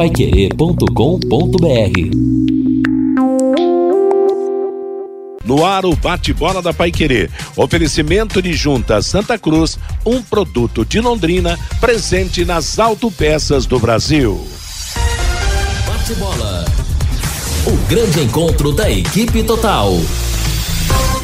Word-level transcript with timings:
paiquerê.com.br 0.00 1.60
no 5.44 5.62
ar 5.62 5.84
o 5.84 5.94
bate-bola 5.94 6.62
da 6.62 6.72
Paiquerê. 6.72 7.28
Oferecimento 7.54 8.40
de 8.40 8.54
Junta 8.54 9.02
Santa 9.02 9.36
Cruz, 9.36 9.78
um 10.06 10.22
produto 10.22 10.86
de 10.86 11.02
Londrina, 11.02 11.58
presente 11.82 12.46
nas 12.46 12.78
autopeças 12.78 13.66
do 13.66 13.78
Brasil. 13.78 14.42
Bate-bola. 15.86 16.64
O 17.66 17.76
grande 17.86 18.20
encontro 18.20 18.72
da 18.72 18.90
equipe 18.90 19.42
total. 19.42 19.92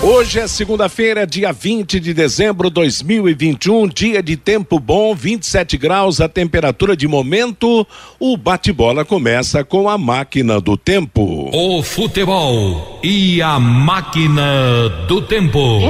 Hoje 0.03 0.41
é 0.41 0.47
segunda-feira, 0.47 1.27
dia 1.27 1.53
20 1.53 1.99
de 1.99 2.13
dezembro 2.13 2.69
de 2.69 2.75
2021, 2.75 3.89
dia 3.89 4.23
de 4.23 4.37
tempo 4.37 4.79
bom, 4.79 5.15
27 5.15 5.79
graus, 5.79 6.21
a 6.21 6.29
temperatura 6.29 6.95
de 6.95 7.09
momento. 7.09 7.87
O 8.21 8.37
bate-bola 8.37 9.07
começa 9.07 9.65
com 9.65 9.89
a 9.89 9.97
máquina 9.97 10.61
do 10.61 10.77
tempo. 10.77 11.51
O 11.51 11.83
futebol 11.83 13.01
e 13.03 13.41
a 13.41 13.59
máquina 13.59 14.89
do 15.09 15.23
tempo. 15.23 15.81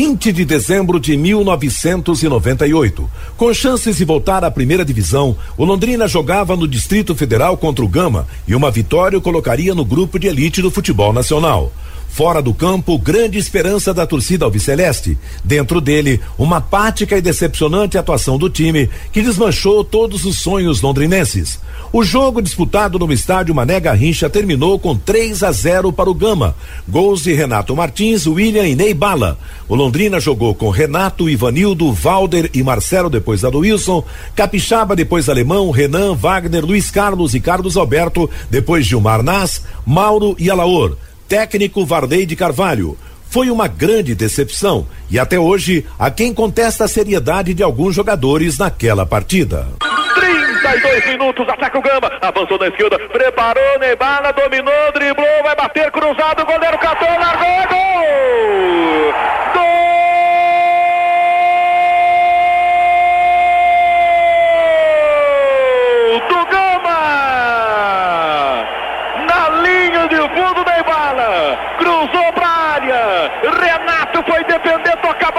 20 0.00 0.30
de 0.30 0.44
dezembro 0.44 1.00
de 1.00 1.16
1998. 1.16 3.10
Com 3.36 3.52
chances 3.52 3.96
de 3.96 4.04
voltar 4.04 4.44
à 4.44 4.48
primeira 4.48 4.84
divisão, 4.84 5.36
o 5.56 5.64
Londrina 5.64 6.06
jogava 6.06 6.54
no 6.54 6.68
Distrito 6.68 7.16
Federal 7.16 7.56
contra 7.56 7.84
o 7.84 7.88
Gama 7.88 8.24
e 8.46 8.54
uma 8.54 8.70
vitória 8.70 9.18
o 9.18 9.20
colocaria 9.20 9.74
no 9.74 9.84
grupo 9.84 10.16
de 10.16 10.28
elite 10.28 10.62
do 10.62 10.70
futebol 10.70 11.12
nacional. 11.12 11.72
Fora 12.08 12.42
do 12.42 12.52
campo, 12.52 12.98
grande 12.98 13.38
esperança 13.38 13.94
da 13.94 14.06
torcida 14.06 14.44
alviceleste. 14.44 15.16
Dentro 15.44 15.80
dele, 15.80 16.20
uma 16.36 16.56
apática 16.56 17.16
e 17.16 17.20
decepcionante 17.20 17.96
atuação 17.96 18.36
do 18.36 18.50
time 18.50 18.90
que 19.12 19.22
desmanchou 19.22 19.84
todos 19.84 20.24
os 20.24 20.40
sonhos 20.40 20.80
londrinenses. 20.80 21.60
O 21.92 22.02
jogo 22.02 22.42
disputado 22.42 22.98
no 22.98 23.12
estádio 23.12 23.54
Mané 23.54 23.78
Garrincha 23.78 24.28
terminou 24.28 24.78
com 24.78 24.96
3 24.96 25.42
a 25.42 25.52
0 25.52 25.92
para 25.92 26.10
o 26.10 26.14
Gama. 26.14 26.56
Gols 26.88 27.22
de 27.22 27.32
Renato 27.32 27.76
Martins, 27.76 28.26
William 28.26 28.66
e 28.66 28.74
Ney 28.74 28.92
Bala. 28.92 29.38
O 29.68 29.74
Londrina 29.74 30.18
jogou 30.18 30.54
com 30.54 30.70
Renato, 30.70 31.30
Ivanildo, 31.30 31.92
Valder 31.92 32.50
e 32.52 32.62
Marcelo 32.62 33.08
depois 33.08 33.42
da 33.42 33.48
Wilson, 33.48 34.02
Capixaba 34.34 34.96
depois 34.96 35.28
Alemão, 35.28 35.70
Renan, 35.70 36.14
Wagner, 36.14 36.64
Luiz 36.64 36.90
Carlos 36.90 37.34
e 37.34 37.40
Carlos 37.40 37.76
Alberto 37.76 38.28
depois 38.50 38.84
Gilmar 38.86 39.22
Nas, 39.22 39.62
Mauro 39.86 40.34
e 40.38 40.50
Alaor 40.50 40.96
técnico 41.28 41.84
Varley 41.84 42.24
de 42.24 42.34
Carvalho. 42.34 42.96
Foi 43.30 43.50
uma 43.50 43.68
grande 43.68 44.14
decepção 44.14 44.86
e 45.10 45.18
até 45.18 45.38
hoje 45.38 45.86
há 45.98 46.10
quem 46.10 46.32
contesta 46.32 46.84
a 46.84 46.88
seriedade 46.88 47.52
de 47.52 47.62
alguns 47.62 47.94
jogadores 47.94 48.56
naquela 48.56 49.04
partida. 49.04 49.68
32 50.14 51.06
minutos, 51.06 51.46
ataca 51.46 51.78
o 51.78 51.82
Gama, 51.82 52.10
avançou 52.22 52.58
na 52.58 52.68
esquerda, 52.68 52.98
preparou, 53.10 53.78
Nebala, 53.78 54.32
dominou, 54.32 54.92
driblou, 54.94 55.42
vai 55.42 55.54
bater 55.54 55.90
cruzado, 55.90 56.46
goleiro 56.46 56.78
catou, 56.78 57.08
largou, 57.08 57.68
gol! 57.68 59.12
Gol! 59.52 59.88
foi 74.28 74.44
defender, 74.44 74.96
toca 74.98 75.28
a 75.28 75.32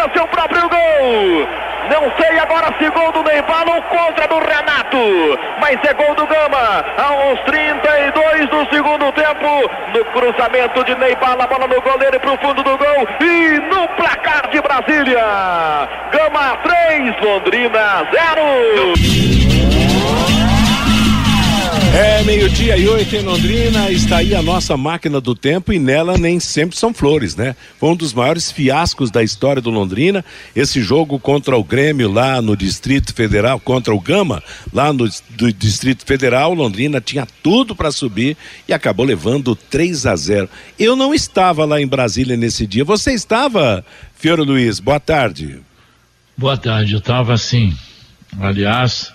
contra 0.00 0.12
seu 0.14 0.26
próprio 0.28 0.68
gol. 0.68 1.48
Não 1.90 2.12
sei 2.16 2.38
agora 2.38 2.72
se 2.78 2.88
gol 2.90 3.12
do 3.12 3.22
Neymar 3.22 3.64
ou 3.68 3.82
contra 3.82 4.26
do 4.28 4.38
Renato. 4.38 5.38
Mas 5.60 5.78
é 5.84 5.92
gol 5.94 6.14
do 6.14 6.26
Gama. 6.26 6.84
Aos 6.96 7.40
32 7.40 8.48
do 8.48 8.74
segundo 8.74 9.12
tempo. 9.12 9.70
No 9.92 10.04
cruzamento 10.06 10.84
de 10.84 10.94
Neymar, 10.94 11.40
a 11.40 11.46
bola 11.46 11.66
no 11.66 11.80
goleiro 11.80 12.20
para 12.20 12.32
o 12.32 12.38
fundo 12.38 12.62
do 12.62 12.78
gol. 12.78 13.08
E 13.20 13.58
no 13.60 13.88
placar 13.88 14.48
de 14.50 14.60
Brasília. 14.60 15.88
Gama 16.12 16.56
3, 16.62 17.20
Londrina 17.20 18.06
0. 18.10 19.49
É 21.92 22.22
meio-dia 22.22 22.76
e 22.76 22.86
oito 22.86 23.16
em 23.16 23.22
Londrina, 23.22 23.90
está 23.90 24.18
aí 24.18 24.32
a 24.32 24.40
nossa 24.40 24.76
máquina 24.76 25.20
do 25.20 25.34
tempo 25.34 25.72
e 25.72 25.78
nela 25.78 26.16
nem 26.16 26.38
sempre 26.38 26.78
são 26.78 26.94
flores, 26.94 27.34
né? 27.34 27.56
Foi 27.80 27.90
um 27.90 27.96
dos 27.96 28.12
maiores 28.12 28.52
fiascos 28.52 29.10
da 29.10 29.24
história 29.24 29.60
do 29.60 29.70
Londrina, 29.70 30.24
esse 30.54 30.80
jogo 30.80 31.18
contra 31.18 31.58
o 31.58 31.64
Grêmio 31.64 32.08
lá 32.08 32.40
no 32.40 32.56
Distrito 32.56 33.12
Federal, 33.12 33.58
contra 33.58 33.92
o 33.92 34.00
Gama, 34.00 34.40
lá 34.72 34.92
no 34.92 35.08
do 35.30 35.52
Distrito 35.52 36.06
Federal, 36.06 36.54
Londrina 36.54 37.00
tinha 37.00 37.26
tudo 37.42 37.74
para 37.74 37.90
subir 37.90 38.36
e 38.68 38.72
acabou 38.72 39.04
levando 39.04 39.56
3 39.56 40.06
a 40.06 40.14
0. 40.14 40.48
Eu 40.78 40.94
não 40.94 41.12
estava 41.12 41.64
lá 41.64 41.80
em 41.80 41.88
Brasília 41.88 42.36
nesse 42.36 42.68
dia. 42.68 42.84
Você 42.84 43.12
estava, 43.12 43.84
Fiore 44.14 44.42
Luiz? 44.42 44.78
Boa 44.78 45.00
tarde. 45.00 45.58
Boa 46.36 46.56
tarde, 46.56 46.92
eu 46.92 47.00
estava 47.00 47.34
assim. 47.34 47.74
Aliás, 48.38 49.12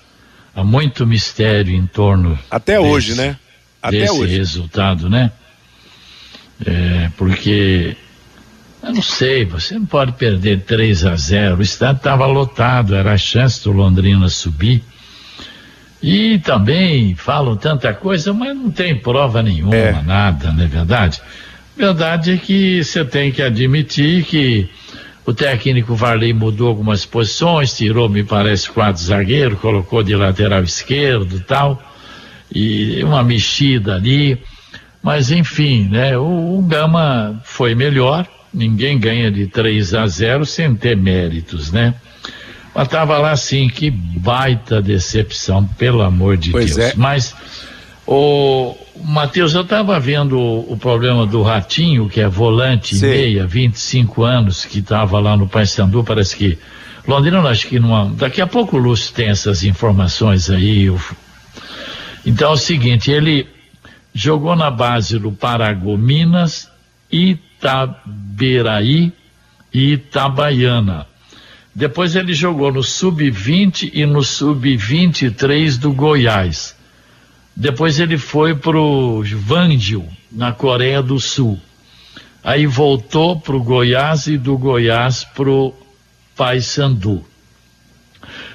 há 0.55 0.63
muito 0.63 1.05
mistério 1.05 1.75
em 1.75 1.85
torno 1.85 2.38
até 2.49 2.77
desse, 2.77 2.88
hoje, 2.88 3.16
né? 3.16 3.38
Até 3.81 3.99
desse 3.99 4.13
hoje. 4.13 4.38
resultado, 4.38 5.09
né? 5.09 5.31
É, 6.66 7.11
porque 7.17 7.97
eu 8.81 8.93
não 8.93 9.01
sei, 9.01 9.45
você 9.45 9.73
não 9.75 9.85
pode 9.85 10.13
perder 10.13 10.61
3 10.61 11.05
a 11.05 11.16
0. 11.16 11.57
O 11.57 11.61
estádio 11.61 11.97
estava 11.97 12.25
lotado, 12.25 12.95
era 12.95 13.13
a 13.13 13.17
chance 13.17 13.63
do 13.63 13.71
Londrina 13.71 14.29
subir. 14.29 14.83
E 16.01 16.38
também 16.39 17.16
falam 17.16 17.55
tanta 17.57 17.93
coisa, 17.93 18.31
mas 18.31 18.55
não 18.55 18.69
tem 18.69 18.95
prova 18.95 19.41
nenhuma, 19.41 19.75
é. 19.75 20.01
nada, 20.03 20.51
não 20.51 20.63
é 20.63 20.67
verdade? 20.67 21.19
Verdade 21.75 22.33
é 22.33 22.37
que 22.37 22.83
você 22.83 23.03
tem 23.03 23.31
que 23.31 23.41
admitir 23.41 24.23
que 24.23 24.69
o 25.25 25.34
técnico 25.34 25.96
Varley 25.96 26.34
mudou 26.34 26.68
algumas 26.68 27.06
posições, 27.06 27.75
tirou, 27.75 28.08
me 28.08 28.24
parece, 28.24 28.69
quatro 28.69 29.02
zagueiros, 29.02 29.59
colocou 29.59 30.03
de 30.03 30.16
lateral 30.16 30.63
esquerdo 30.63 31.40
tal, 31.40 31.81
e 32.53 33.03
uma 33.03 33.24
mexida 33.24 33.96
ali. 33.96 34.38
Mas 35.02 35.31
enfim, 35.31 35.88
né? 35.90 36.18
O, 36.18 36.59
o 36.59 36.62
Gama 36.62 37.41
foi 37.44 37.74
melhor, 37.74 38.28
ninguém 38.53 39.00
ganha 39.00 39.31
de 39.31 39.47
3 39.47 39.94
a 39.96 40.08
0 40.08 40.46
sem 40.46 40.75
ter 40.75 40.96
méritos, 40.96 41.72
né? 41.72 41.96
Mas 42.74 42.88
tava 42.88 43.18
lá 43.18 43.31
assim, 43.31 43.68
que 43.68 43.90
baita 43.90 44.81
decepção, 44.81 45.66
pelo 45.66 46.02
amor 46.02 46.38
de 46.38 46.52
pois 46.52 46.75
Deus. 46.75 46.90
É. 46.90 46.94
Mas 46.96 47.34
o, 48.06 48.75
Matheus, 49.03 49.53
eu 49.53 49.61
estava 49.61 50.00
vendo 50.00 50.38
o, 50.38 50.73
o, 50.73 50.78
problema 50.78 51.25
do 51.25 51.41
Ratinho, 51.41 52.07
que 52.07 52.22
é 52.22 52.28
volante 52.28 52.95
Sim. 52.95 53.07
meia, 53.07 53.45
25 53.45 54.23
anos, 54.23 54.66
que 54.66 54.79
estava 54.79 55.19
lá 55.19 55.35
no 55.35 55.47
Paysandu, 55.47 56.03
parece 56.03 56.35
que. 56.35 56.57
Londrina, 57.07 57.39
acho 57.41 57.67
que 57.67 57.79
numa. 57.79 58.11
Daqui 58.16 58.41
a 58.41 58.47
pouco 58.47 58.78
o 58.78 58.79
Lúcio 58.79 59.13
tem 59.13 59.29
essas 59.29 59.63
informações 59.63 60.50
aí. 60.50 60.85
Eu, 60.85 61.00
então 62.25 62.51
é 62.51 62.53
o 62.53 62.57
seguinte, 62.57 63.11
ele 63.11 63.47
jogou 64.13 64.55
na 64.55 64.72
base 64.72 65.19
do 65.19 65.31
Paragominas, 65.31 66.69
Itaberaí 67.11 69.11
e 69.73 69.94
Itabaiana. 69.94 71.05
Depois 71.75 72.16
ele 72.16 72.34
jogou 72.34 72.72
no 72.72 72.81
Sub-20 72.81 73.91
e 73.94 74.05
no 74.05 74.23
Sub-23 74.23 75.78
do 75.78 75.91
Goiás. 75.91 76.75
Depois 77.55 77.99
ele 77.99 78.17
foi 78.17 78.53
para 78.53 78.77
o 78.77 79.23
Vandio, 79.23 80.05
na 80.29 80.51
Coreia 80.51 81.01
do 81.01 81.19
Sul. 81.19 81.57
Aí 82.43 82.67
voltou 82.67 83.39
para 83.39 83.55
o 83.55 83.63
Goiás 83.63 84.27
e 84.27 84.38
do 84.38 84.57
Goiás 84.57 85.23
para 85.23 85.49
o 85.49 85.73
Paysandu. 86.35 87.25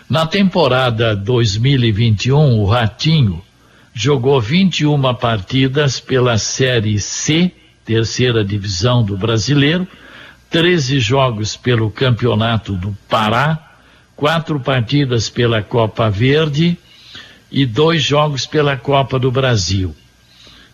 Na 0.08 0.26
temporada 0.26 1.17
2021, 1.17 2.61
o 2.61 2.67
Ratinho 2.67 3.43
jogou 3.94 4.41
21 4.41 5.14
partidas 5.14 5.99
pela 5.99 6.37
Série 6.37 7.00
C, 7.00 7.50
terceira 7.85 8.44
divisão 8.44 9.03
do 9.03 9.17
brasileiro, 9.17 9.88
13 10.50 11.00
jogos 11.00 11.56
pelo 11.56 11.91
Campeonato 11.91 12.75
do 12.75 12.96
Pará, 13.08 13.76
quatro 14.14 14.61
partidas 14.61 15.31
pela 15.31 15.62
Copa 15.62 16.11
Verde 16.11 16.76
e 17.50 17.67
dois 17.67 18.02
jogos 18.02 18.47
pela 18.47 18.76
Copa 18.76 19.19
do 19.19 19.31
Brasil. 19.31 19.94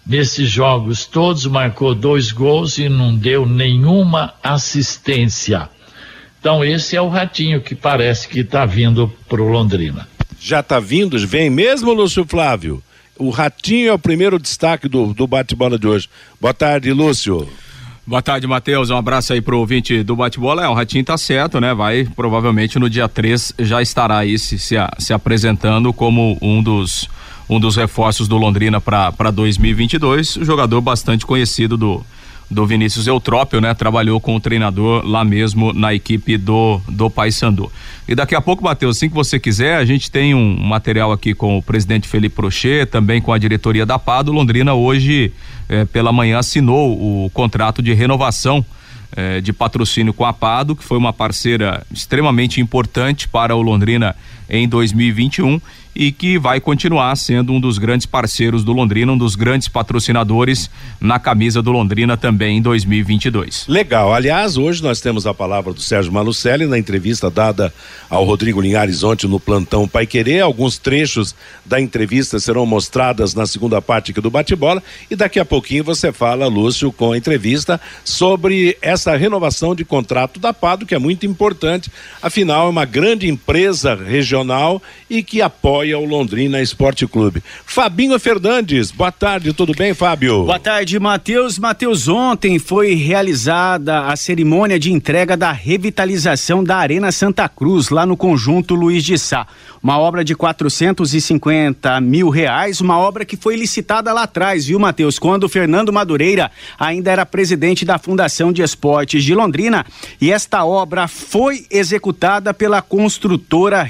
Nesses 0.06 0.48
jogos 0.48 1.04
todos 1.04 1.46
marcou 1.46 1.94
dois 1.94 2.30
gols 2.30 2.78
e 2.78 2.88
não 2.88 3.14
deu 3.14 3.44
nenhuma 3.44 4.34
assistência. 4.42 5.68
Então 6.38 6.64
esse 6.64 6.94
é 6.94 7.00
o 7.00 7.08
ratinho 7.08 7.60
que 7.60 7.74
parece 7.74 8.28
que 8.28 8.40
está 8.40 8.64
vindo 8.64 9.12
para 9.28 9.42
o 9.42 9.48
Londrina. 9.48 10.06
Já 10.38 10.60
está 10.60 10.78
vindo? 10.78 11.18
Vem 11.26 11.50
mesmo, 11.50 11.92
Lúcio 11.92 12.24
Flávio? 12.24 12.82
O 13.18 13.30
Ratinho 13.30 13.88
é 13.88 13.92
o 13.92 13.98
primeiro 13.98 14.38
destaque 14.38 14.88
do, 14.88 15.14
do 15.14 15.26
bate-bola 15.26 15.78
de 15.78 15.86
hoje. 15.86 16.08
Boa 16.40 16.52
tarde, 16.52 16.92
Lúcio. 16.92 17.48
Boa 18.06 18.22
tarde, 18.22 18.46
Matheus. 18.46 18.88
Um 18.88 18.96
abraço 18.96 19.32
aí 19.32 19.40
pro 19.40 19.58
ouvinte 19.58 20.04
do 20.04 20.14
bate-bola. 20.14 20.62
É, 20.62 20.68
o 20.68 20.74
Ratinho 20.74 21.04
tá 21.04 21.18
certo, 21.18 21.60
né? 21.60 21.74
Vai, 21.74 22.04
provavelmente 22.14 22.78
no 22.78 22.88
dia 22.88 23.08
3 23.08 23.54
já 23.58 23.82
estará 23.82 24.18
aí 24.18 24.38
se, 24.38 24.60
se, 24.60 24.76
se 25.00 25.12
apresentando 25.12 25.92
como 25.92 26.38
um 26.40 26.62
dos 26.62 27.08
um 27.48 27.58
dos 27.58 27.74
reforços 27.74 28.28
do 28.28 28.36
Londrina 28.36 28.80
para 28.80 29.30
2022. 29.32 30.38
Jogador 30.42 30.80
bastante 30.80 31.26
conhecido 31.26 31.76
do 31.76 32.04
do 32.50 32.66
Vinícius 32.66 33.06
Eutrópio, 33.06 33.60
né? 33.60 33.74
Trabalhou 33.74 34.20
com 34.20 34.36
o 34.36 34.40
treinador 34.40 35.04
lá 35.04 35.24
mesmo 35.24 35.72
na 35.72 35.92
equipe 35.92 36.36
do 36.36 36.80
do 36.88 37.10
Paysandu. 37.10 37.70
E 38.08 38.14
daqui 38.14 38.34
a 38.34 38.40
pouco, 38.40 38.62
Matheus, 38.62 38.96
assim 38.96 39.08
que 39.08 39.14
você 39.14 39.38
quiser, 39.38 39.76
a 39.76 39.84
gente 39.84 40.10
tem 40.10 40.34
um 40.34 40.56
material 40.56 41.10
aqui 41.10 41.34
com 41.34 41.58
o 41.58 41.62
presidente 41.62 42.06
Felipe 42.06 42.36
Prochet, 42.36 42.86
também 42.86 43.20
com 43.20 43.32
a 43.32 43.38
diretoria 43.38 43.84
da 43.84 43.98
PADO. 43.98 44.30
Londrina 44.30 44.74
hoje 44.74 45.32
eh, 45.68 45.84
pela 45.86 46.12
manhã 46.12 46.38
assinou 46.38 47.24
o 47.24 47.30
contrato 47.30 47.82
de 47.82 47.92
renovação 47.92 48.64
eh, 49.16 49.40
de 49.40 49.52
patrocínio 49.52 50.14
com 50.14 50.24
a 50.24 50.32
PADO, 50.32 50.76
que 50.76 50.84
foi 50.84 50.98
uma 50.98 51.12
parceira 51.12 51.84
extremamente 51.92 52.60
importante 52.60 53.26
para 53.26 53.56
o 53.56 53.62
Londrina 53.62 54.14
em 54.48 54.68
2021 54.68 55.60
e 55.96 56.12
que 56.12 56.38
vai 56.38 56.60
continuar 56.60 57.16
sendo 57.16 57.52
um 57.54 57.58
dos 57.58 57.78
grandes 57.78 58.06
parceiros 58.06 58.62
do 58.62 58.72
Londrina, 58.72 59.12
um 59.12 59.18
dos 59.18 59.34
grandes 59.34 59.66
patrocinadores 59.66 60.70
na 61.00 61.18
camisa 61.18 61.62
do 61.62 61.72
Londrina 61.72 62.18
também 62.18 62.58
em 62.58 62.62
2022. 62.62 63.64
Legal. 63.66 64.12
Aliás, 64.12 64.58
hoje 64.58 64.82
nós 64.82 65.00
temos 65.00 65.26
a 65.26 65.32
palavra 65.32 65.72
do 65.72 65.80
Sérgio 65.80 66.12
Malucelli 66.12 66.66
na 66.66 66.78
entrevista 66.78 67.30
dada 67.30 67.72
ao 68.10 68.24
Rodrigo 68.24 68.60
Linhares 68.60 69.02
ontem 69.02 69.26
no 69.26 69.40
plantão 69.40 69.88
Pai 69.88 70.06
Querer. 70.06 70.40
Alguns 70.40 70.76
trechos 70.76 71.34
da 71.64 71.80
entrevista 71.80 72.38
serão 72.38 72.66
mostradas 72.66 73.34
na 73.34 73.46
segunda 73.46 73.80
parte 73.80 74.10
aqui 74.10 74.20
do 74.20 74.30
bate-bola 74.30 74.82
e 75.10 75.16
daqui 75.16 75.40
a 75.40 75.46
pouquinho 75.46 75.82
você 75.82 76.12
fala, 76.12 76.46
Lúcio, 76.46 76.92
com 76.92 77.12
a 77.12 77.16
entrevista 77.16 77.80
sobre 78.04 78.76
essa 78.82 79.16
renovação 79.16 79.74
de 79.74 79.84
contrato 79.84 80.38
da 80.38 80.52
Pado, 80.52 80.84
que 80.84 80.94
é 80.94 80.98
muito 80.98 81.24
importante. 81.24 81.90
Afinal, 82.20 82.66
é 82.66 82.70
uma 82.70 82.84
grande 82.84 83.28
empresa 83.28 83.94
regional 83.94 84.35
e 85.08 85.22
que 85.22 85.40
apoia 85.40 85.98
o 85.98 86.04
Londrina 86.04 86.60
Esporte 86.60 87.06
Clube. 87.06 87.42
Fabinho 87.64 88.18
Fernandes, 88.18 88.90
boa 88.90 89.12
tarde, 89.12 89.52
tudo 89.52 89.72
bem, 89.74 89.94
Fábio? 89.94 90.44
Boa 90.44 90.58
tarde, 90.58 90.98
Matheus. 90.98 91.58
Matheus, 91.58 92.08
ontem 92.08 92.58
foi 92.58 92.94
realizada 92.94 94.06
a 94.06 94.16
cerimônia 94.16 94.78
de 94.78 94.92
entrega 94.92 95.36
da 95.36 95.52
revitalização 95.52 96.62
da 96.62 96.76
Arena 96.76 97.12
Santa 97.12 97.48
Cruz, 97.48 97.90
lá 97.90 98.04
no 98.04 98.16
conjunto 98.16 98.74
Luiz 98.74 99.04
de 99.04 99.18
Sá. 99.18 99.46
Uma 99.82 99.98
obra 99.98 100.24
de 100.24 100.34
450 100.34 102.00
mil 102.00 102.28
reais, 102.28 102.80
uma 102.80 102.98
obra 102.98 103.24
que 103.24 103.36
foi 103.36 103.56
licitada 103.56 104.12
lá 104.12 104.24
atrás, 104.24 104.66
viu, 104.66 104.78
Matheus? 104.78 105.18
Quando 105.18 105.48
Fernando 105.48 105.92
Madureira 105.92 106.50
ainda 106.78 107.10
era 107.10 107.24
presidente 107.24 107.84
da 107.84 107.98
Fundação 107.98 108.52
de 108.52 108.62
Esportes 108.62 109.22
de 109.22 109.34
Londrina. 109.34 109.84
E 110.20 110.32
esta 110.32 110.64
obra 110.64 111.06
foi 111.06 111.66
executada 111.70 112.52
pela 112.52 112.82
construtora 112.82 113.82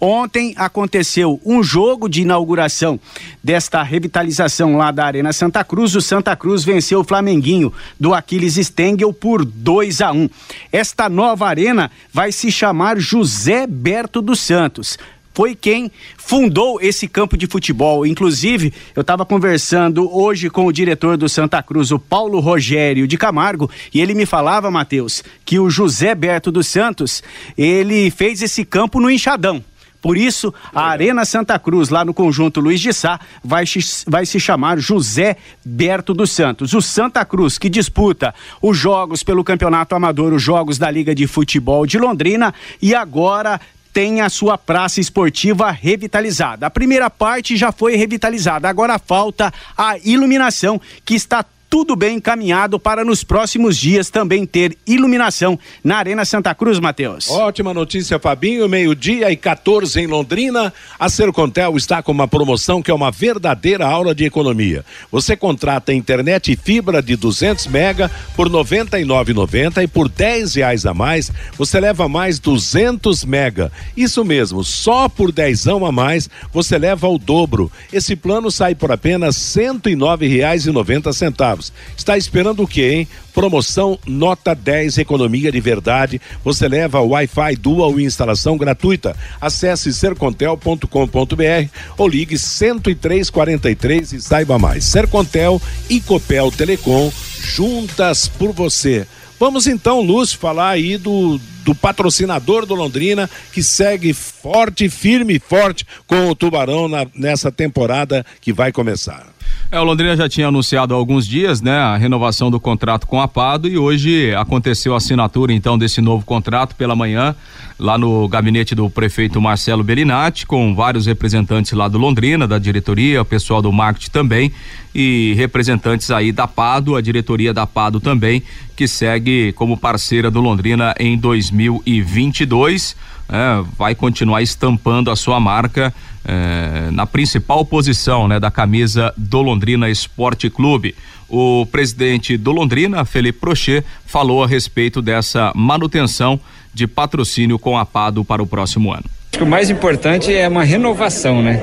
Ontem 0.00 0.54
aconteceu 0.56 0.96
aconteceu 0.96 1.40
um 1.44 1.62
jogo 1.62 2.08
de 2.08 2.22
inauguração 2.22 2.98
desta 3.42 3.82
revitalização 3.82 4.76
lá 4.76 4.90
da 4.90 5.04
Arena 5.04 5.32
Santa 5.32 5.64
Cruz. 5.64 5.94
O 5.94 6.00
Santa 6.00 6.34
Cruz 6.36 6.64
venceu 6.64 7.00
o 7.00 7.04
Flamenguinho 7.04 7.72
do 7.98 8.14
Aquiles 8.14 8.54
Stengel 8.54 9.12
por 9.12 9.44
2 9.44 10.00
a 10.00 10.12
1. 10.12 10.16
Um. 10.16 10.28
Esta 10.72 11.08
nova 11.08 11.46
arena 11.46 11.90
vai 12.12 12.32
se 12.32 12.50
chamar 12.50 12.98
José 12.98 13.66
Berto 13.66 14.22
dos 14.22 14.40
Santos 14.40 14.98
foi 15.36 15.54
quem 15.54 15.92
fundou 16.16 16.80
esse 16.80 17.06
campo 17.06 17.36
de 17.36 17.46
futebol. 17.46 18.06
Inclusive, 18.06 18.72
eu 18.94 19.02
estava 19.02 19.26
conversando 19.26 20.10
hoje 20.10 20.48
com 20.48 20.64
o 20.64 20.72
diretor 20.72 21.18
do 21.18 21.28
Santa 21.28 21.62
Cruz, 21.62 21.92
o 21.92 21.98
Paulo 21.98 22.40
Rogério 22.40 23.06
de 23.06 23.18
Camargo, 23.18 23.70
e 23.92 24.00
ele 24.00 24.14
me 24.14 24.24
falava, 24.24 24.70
Matheus, 24.70 25.22
que 25.44 25.58
o 25.58 25.68
José 25.68 26.14
Berto 26.14 26.50
dos 26.50 26.66
Santos, 26.66 27.22
ele 27.54 28.10
fez 28.10 28.40
esse 28.40 28.64
campo 28.64 28.98
no 28.98 29.10
Enxadão. 29.10 29.62
Por 30.00 30.16
isso, 30.16 30.54
a 30.74 30.86
Arena 30.86 31.24
Santa 31.24 31.58
Cruz, 31.58 31.88
lá 31.88 32.04
no 32.04 32.14
conjunto 32.14 32.60
Luiz 32.60 32.80
de 32.80 32.92
Sá, 32.92 33.18
vai, 33.42 33.64
vai 34.06 34.24
se 34.24 34.38
chamar 34.38 34.78
José 34.78 35.36
Berto 35.64 36.14
dos 36.14 36.30
Santos. 36.30 36.72
O 36.72 36.80
Santa 36.80 37.24
Cruz, 37.24 37.58
que 37.58 37.68
disputa 37.68 38.34
os 38.62 38.78
jogos 38.78 39.22
pelo 39.22 39.44
Campeonato 39.44 39.94
Amador, 39.94 40.32
os 40.32 40.42
jogos 40.42 40.78
da 40.78 40.90
Liga 40.90 41.14
de 41.14 41.26
Futebol 41.26 41.84
de 41.84 41.98
Londrina, 41.98 42.54
e 42.80 42.94
agora 42.94 43.60
tem 43.96 44.20
a 44.20 44.28
sua 44.28 44.58
praça 44.58 45.00
esportiva 45.00 45.70
revitalizada. 45.70 46.66
A 46.66 46.70
primeira 46.70 47.08
parte 47.08 47.56
já 47.56 47.72
foi 47.72 47.96
revitalizada, 47.96 48.68
agora 48.68 48.98
falta 48.98 49.50
a 49.74 49.96
iluminação 50.04 50.78
que 51.02 51.14
está 51.14 51.42
tudo 51.68 51.96
bem 51.96 52.16
encaminhado 52.16 52.78
para 52.78 53.04
nos 53.04 53.24
próximos 53.24 53.76
dias 53.76 54.08
também 54.08 54.46
ter 54.46 54.76
iluminação 54.86 55.58
na 55.82 55.96
Arena 55.96 56.24
Santa 56.24 56.54
Cruz, 56.54 56.78
Matheus. 56.78 57.30
Ótima 57.30 57.74
notícia, 57.74 58.18
Fabinho. 58.18 58.68
Meio-dia 58.68 59.30
e 59.30 59.36
14 59.36 60.00
em 60.00 60.06
Londrina. 60.06 60.72
A 60.98 61.08
Sercontel 61.08 61.76
está 61.76 62.02
com 62.02 62.12
uma 62.12 62.28
promoção 62.28 62.80
que 62.80 62.90
é 62.90 62.94
uma 62.94 63.10
verdadeira 63.10 63.86
aula 63.86 64.14
de 64.14 64.24
economia. 64.24 64.84
Você 65.10 65.36
contrata 65.36 65.92
internet 65.92 66.52
e 66.52 66.56
fibra 66.56 67.02
de 67.02 67.16
200 67.16 67.66
mega 67.66 68.10
por 68.34 68.46
R$ 68.46 68.54
99,90 68.54 69.82
e 69.82 69.86
por 69.86 70.08
10 70.08 70.54
reais 70.54 70.86
a 70.86 70.94
mais 70.94 71.30
você 71.58 71.80
leva 71.80 72.08
mais 72.08 72.38
200 72.38 73.24
mega. 73.24 73.70
Isso 73.96 74.24
mesmo, 74.24 74.64
só 74.64 75.08
por 75.08 75.32
dezão 75.32 75.84
a 75.84 75.92
mais 75.92 76.30
você 76.52 76.78
leva 76.78 77.08
o 77.08 77.18
dobro. 77.18 77.70
Esse 77.92 78.16
plano 78.16 78.50
sai 78.50 78.74
por 78.74 78.92
apenas 78.92 79.56
R$ 79.56 79.64
109,90 79.64 81.65
Está 81.96 82.16
esperando 82.16 82.62
o 82.62 82.68
quê, 82.68 82.92
hein? 82.92 83.08
Promoção 83.32 83.98
Nota 84.06 84.54
10 84.54 84.98
Economia 84.98 85.52
de 85.52 85.60
Verdade. 85.60 86.20
Você 86.42 86.66
leva 86.66 87.00
Wi-Fi 87.00 87.56
Dual 87.56 88.00
e 88.00 88.04
instalação 88.04 88.56
gratuita. 88.56 89.16
Acesse 89.40 89.92
sercontel.com.br 89.92 91.68
ou 91.98 92.08
ligue 92.08 92.36
10343 92.36 94.12
e 94.12 94.20
saiba 94.20 94.58
mais. 94.58 94.84
Sercontel 94.84 95.60
e 95.88 96.00
Copel 96.00 96.50
Telecom 96.50 97.12
juntas 97.40 98.28
por 98.28 98.52
você. 98.52 99.06
Vamos 99.38 99.66
então, 99.66 100.00
Lúcio, 100.00 100.38
falar 100.38 100.70
aí 100.70 100.96
do, 100.96 101.38
do 101.62 101.74
patrocinador 101.74 102.64
do 102.64 102.74
Londrina, 102.74 103.28
que 103.52 103.62
segue 103.62 104.14
forte, 104.14 104.88
firme 104.88 105.36
e 105.36 105.38
forte 105.38 105.86
com 106.06 106.30
o 106.30 106.34
Tubarão 106.34 106.88
na, 106.88 107.06
nessa 107.14 107.52
temporada 107.52 108.24
que 108.40 108.52
vai 108.52 108.72
começar. 108.72 109.35
É, 109.68 109.80
o 109.80 109.84
Londrina 109.84 110.16
já 110.16 110.28
tinha 110.28 110.46
anunciado 110.46 110.94
há 110.94 110.96
alguns 110.96 111.26
dias, 111.26 111.60
né, 111.60 111.76
a 111.76 111.96
renovação 111.96 112.52
do 112.52 112.60
contrato 112.60 113.04
com 113.04 113.20
a 113.20 113.26
Pado 113.26 113.66
e 113.66 113.76
hoje 113.76 114.32
aconteceu 114.36 114.94
a 114.94 114.98
assinatura 114.98 115.52
então 115.52 115.76
desse 115.76 116.00
novo 116.00 116.24
contrato 116.24 116.76
pela 116.76 116.94
manhã 116.94 117.34
lá 117.76 117.98
no 117.98 118.28
gabinete 118.28 118.76
do 118.76 118.88
prefeito 118.88 119.40
Marcelo 119.40 119.82
Belinati 119.82 120.46
com 120.46 120.72
vários 120.72 121.06
representantes 121.06 121.72
lá 121.72 121.88
do 121.88 121.98
Londrina, 121.98 122.46
da 122.46 122.58
diretoria, 122.58 123.22
o 123.22 123.24
pessoal 123.24 123.60
do 123.60 123.72
marketing 123.72 124.10
também 124.10 124.52
e 124.94 125.34
representantes 125.36 126.12
aí 126.12 126.30
da 126.30 126.46
Pado, 126.46 126.94
a 126.94 127.00
diretoria 127.00 127.52
da 127.52 127.66
Pado 127.66 127.98
também, 127.98 128.44
que 128.76 128.86
segue 128.86 129.52
como 129.54 129.76
parceira 129.76 130.30
do 130.30 130.40
Londrina 130.40 130.94
em 131.00 131.16
2022 131.16 132.94
é, 133.28 133.64
vai 133.76 133.94
continuar 133.94 134.42
estampando 134.42 135.10
a 135.10 135.16
sua 135.16 135.40
marca 135.40 135.92
é, 136.24 136.90
na 136.92 137.06
principal 137.06 137.64
posição 137.64 138.28
né, 138.28 138.38
da 138.38 138.50
camisa 138.50 139.12
do 139.16 139.42
Londrina 139.42 139.90
Esporte 139.90 140.48
Clube. 140.48 140.94
O 141.28 141.66
presidente 141.66 142.36
do 142.36 142.52
Londrina, 142.52 143.04
Felipe 143.04 143.40
Prochet, 143.40 143.84
falou 144.04 144.44
a 144.44 144.46
respeito 144.46 145.02
dessa 145.02 145.52
manutenção 145.56 146.38
de 146.72 146.86
patrocínio 146.86 147.58
com 147.58 147.76
a 147.76 147.84
Pado 147.84 148.24
para 148.24 148.42
o 148.42 148.46
próximo 148.46 148.92
ano. 148.92 149.04
Acho 149.32 149.38
que 149.38 149.42
o 149.42 149.46
mais 149.46 149.70
importante 149.70 150.32
é 150.32 150.46
uma 150.46 150.62
renovação, 150.62 151.42
né? 151.42 151.62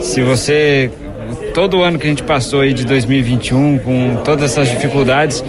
Se 0.00 0.20
você 0.22 0.90
todo 1.54 1.82
ano 1.82 1.98
que 1.98 2.06
a 2.06 2.10
gente 2.10 2.24
passou 2.24 2.60
aí 2.60 2.72
de 2.72 2.84
2021 2.84 3.78
com 3.78 4.16
todas 4.24 4.50
essas 4.50 4.68
dificuldades, 4.68 5.44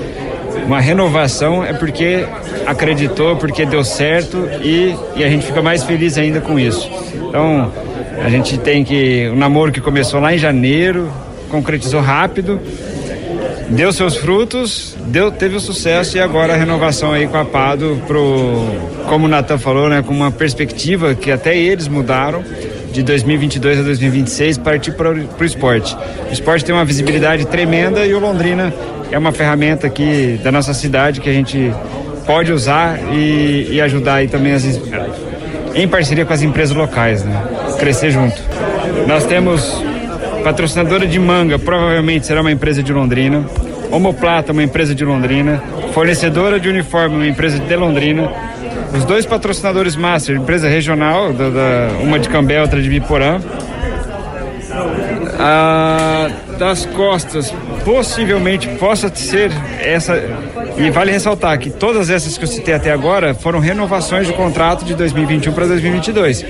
uma 0.65 0.79
renovação 0.79 1.63
é 1.63 1.73
porque 1.73 2.25
acreditou, 2.65 3.35
porque 3.35 3.65
deu 3.65 3.83
certo 3.83 4.49
e, 4.61 4.95
e 5.15 5.23
a 5.23 5.29
gente 5.29 5.45
fica 5.45 5.61
mais 5.61 5.83
feliz 5.83 6.17
ainda 6.17 6.41
com 6.41 6.59
isso. 6.59 6.89
Então, 7.13 7.71
a 8.23 8.29
gente 8.29 8.57
tem 8.57 8.83
que. 8.83 9.29
O 9.31 9.35
namoro 9.35 9.71
que 9.71 9.81
começou 9.81 10.19
lá 10.19 10.33
em 10.33 10.37
janeiro, 10.37 11.11
concretizou 11.49 12.01
rápido, 12.01 12.59
deu 13.69 13.91
seus 13.93 14.15
frutos, 14.15 14.95
deu, 15.07 15.31
teve 15.31 15.55
o 15.55 15.59
sucesso 15.59 16.17
e 16.17 16.19
agora 16.19 16.53
a 16.53 16.57
renovação 16.57 17.11
aí 17.11 17.27
com 17.27 17.37
a 17.37 17.45
Pado 17.45 18.01
pro, 18.07 18.65
como 19.07 19.25
o 19.25 19.29
Natan 19.29 19.57
falou, 19.57 19.89
né, 19.89 20.01
com 20.01 20.13
uma 20.13 20.31
perspectiva 20.31 21.13
que 21.13 21.31
até 21.31 21.55
eles 21.55 21.87
mudaram 21.87 22.43
de 22.91 23.03
2022 23.03 23.79
a 23.79 23.81
2026 23.83 24.57
partir 24.59 24.93
para 24.93 25.11
o 25.11 25.43
esporte. 25.43 25.95
O 26.29 26.33
esporte 26.33 26.63
tem 26.63 26.73
uma 26.73 26.85
visibilidade 26.85 27.45
tremenda 27.45 28.05
e 28.05 28.13
o 28.13 28.19
Londrina 28.19 28.73
é 29.15 29.17
uma 29.17 29.31
ferramenta 29.31 29.87
aqui 29.87 30.37
da 30.43 30.51
nossa 30.51 30.73
cidade 30.73 31.21
que 31.21 31.29
a 31.29 31.31
gente 31.31 31.73
pode 32.25 32.51
usar 32.51 32.99
e, 33.13 33.69
e 33.71 33.79
ajudar 33.79 34.15
aí 34.15 34.27
também 34.27 34.51
as, 34.51 34.65
em 35.73 35.87
parceria 35.87 36.25
com 36.25 36.33
as 36.33 36.41
empresas 36.41 36.75
locais, 36.75 37.23
né? 37.23 37.41
Crescer 37.79 38.11
junto. 38.11 38.35
Nós 39.07 39.23
temos 39.23 39.81
patrocinadora 40.43 41.07
de 41.07 41.17
manga, 41.17 41.57
provavelmente 41.57 42.25
será 42.25 42.41
uma 42.41 42.51
empresa 42.51 42.83
de 42.83 42.91
Londrina. 42.91 43.45
Homoplata, 43.89 44.51
uma 44.51 44.63
empresa 44.63 44.93
de 44.93 45.05
Londrina, 45.05 45.63
fornecedora 45.93 46.59
de 46.59 46.67
uniforme, 46.67 47.15
uma 47.15 47.27
empresa 47.27 47.57
de 47.57 47.75
Londrina, 47.77 48.29
os 48.93 49.05
dois 49.05 49.25
patrocinadores 49.25 49.95
master, 49.95 50.35
empresa 50.35 50.67
regional, 50.67 51.31
da, 51.31 51.49
da, 51.49 51.87
uma 52.01 52.19
de 52.19 52.27
Cambé, 52.27 52.61
outra 52.61 52.81
de 52.81 52.89
Biporã. 52.89 53.39
A, 55.39 56.29
das 56.57 56.85
costas, 56.85 57.53
possivelmente 57.83 58.67
possa 58.69 59.13
ser 59.13 59.51
essa. 59.79 60.21
E 60.77 60.89
vale 60.89 61.11
ressaltar 61.11 61.57
que 61.59 61.69
todas 61.69 62.09
essas 62.09 62.37
que 62.37 62.43
eu 62.43 62.47
citei 62.47 62.73
até 62.73 62.91
agora 62.91 63.33
foram 63.33 63.59
renovações 63.59 64.27
de 64.27 64.33
contrato 64.33 64.83
de 64.85 64.93
2021 64.95 65.53
para 65.53 65.67
2022. 65.67 66.45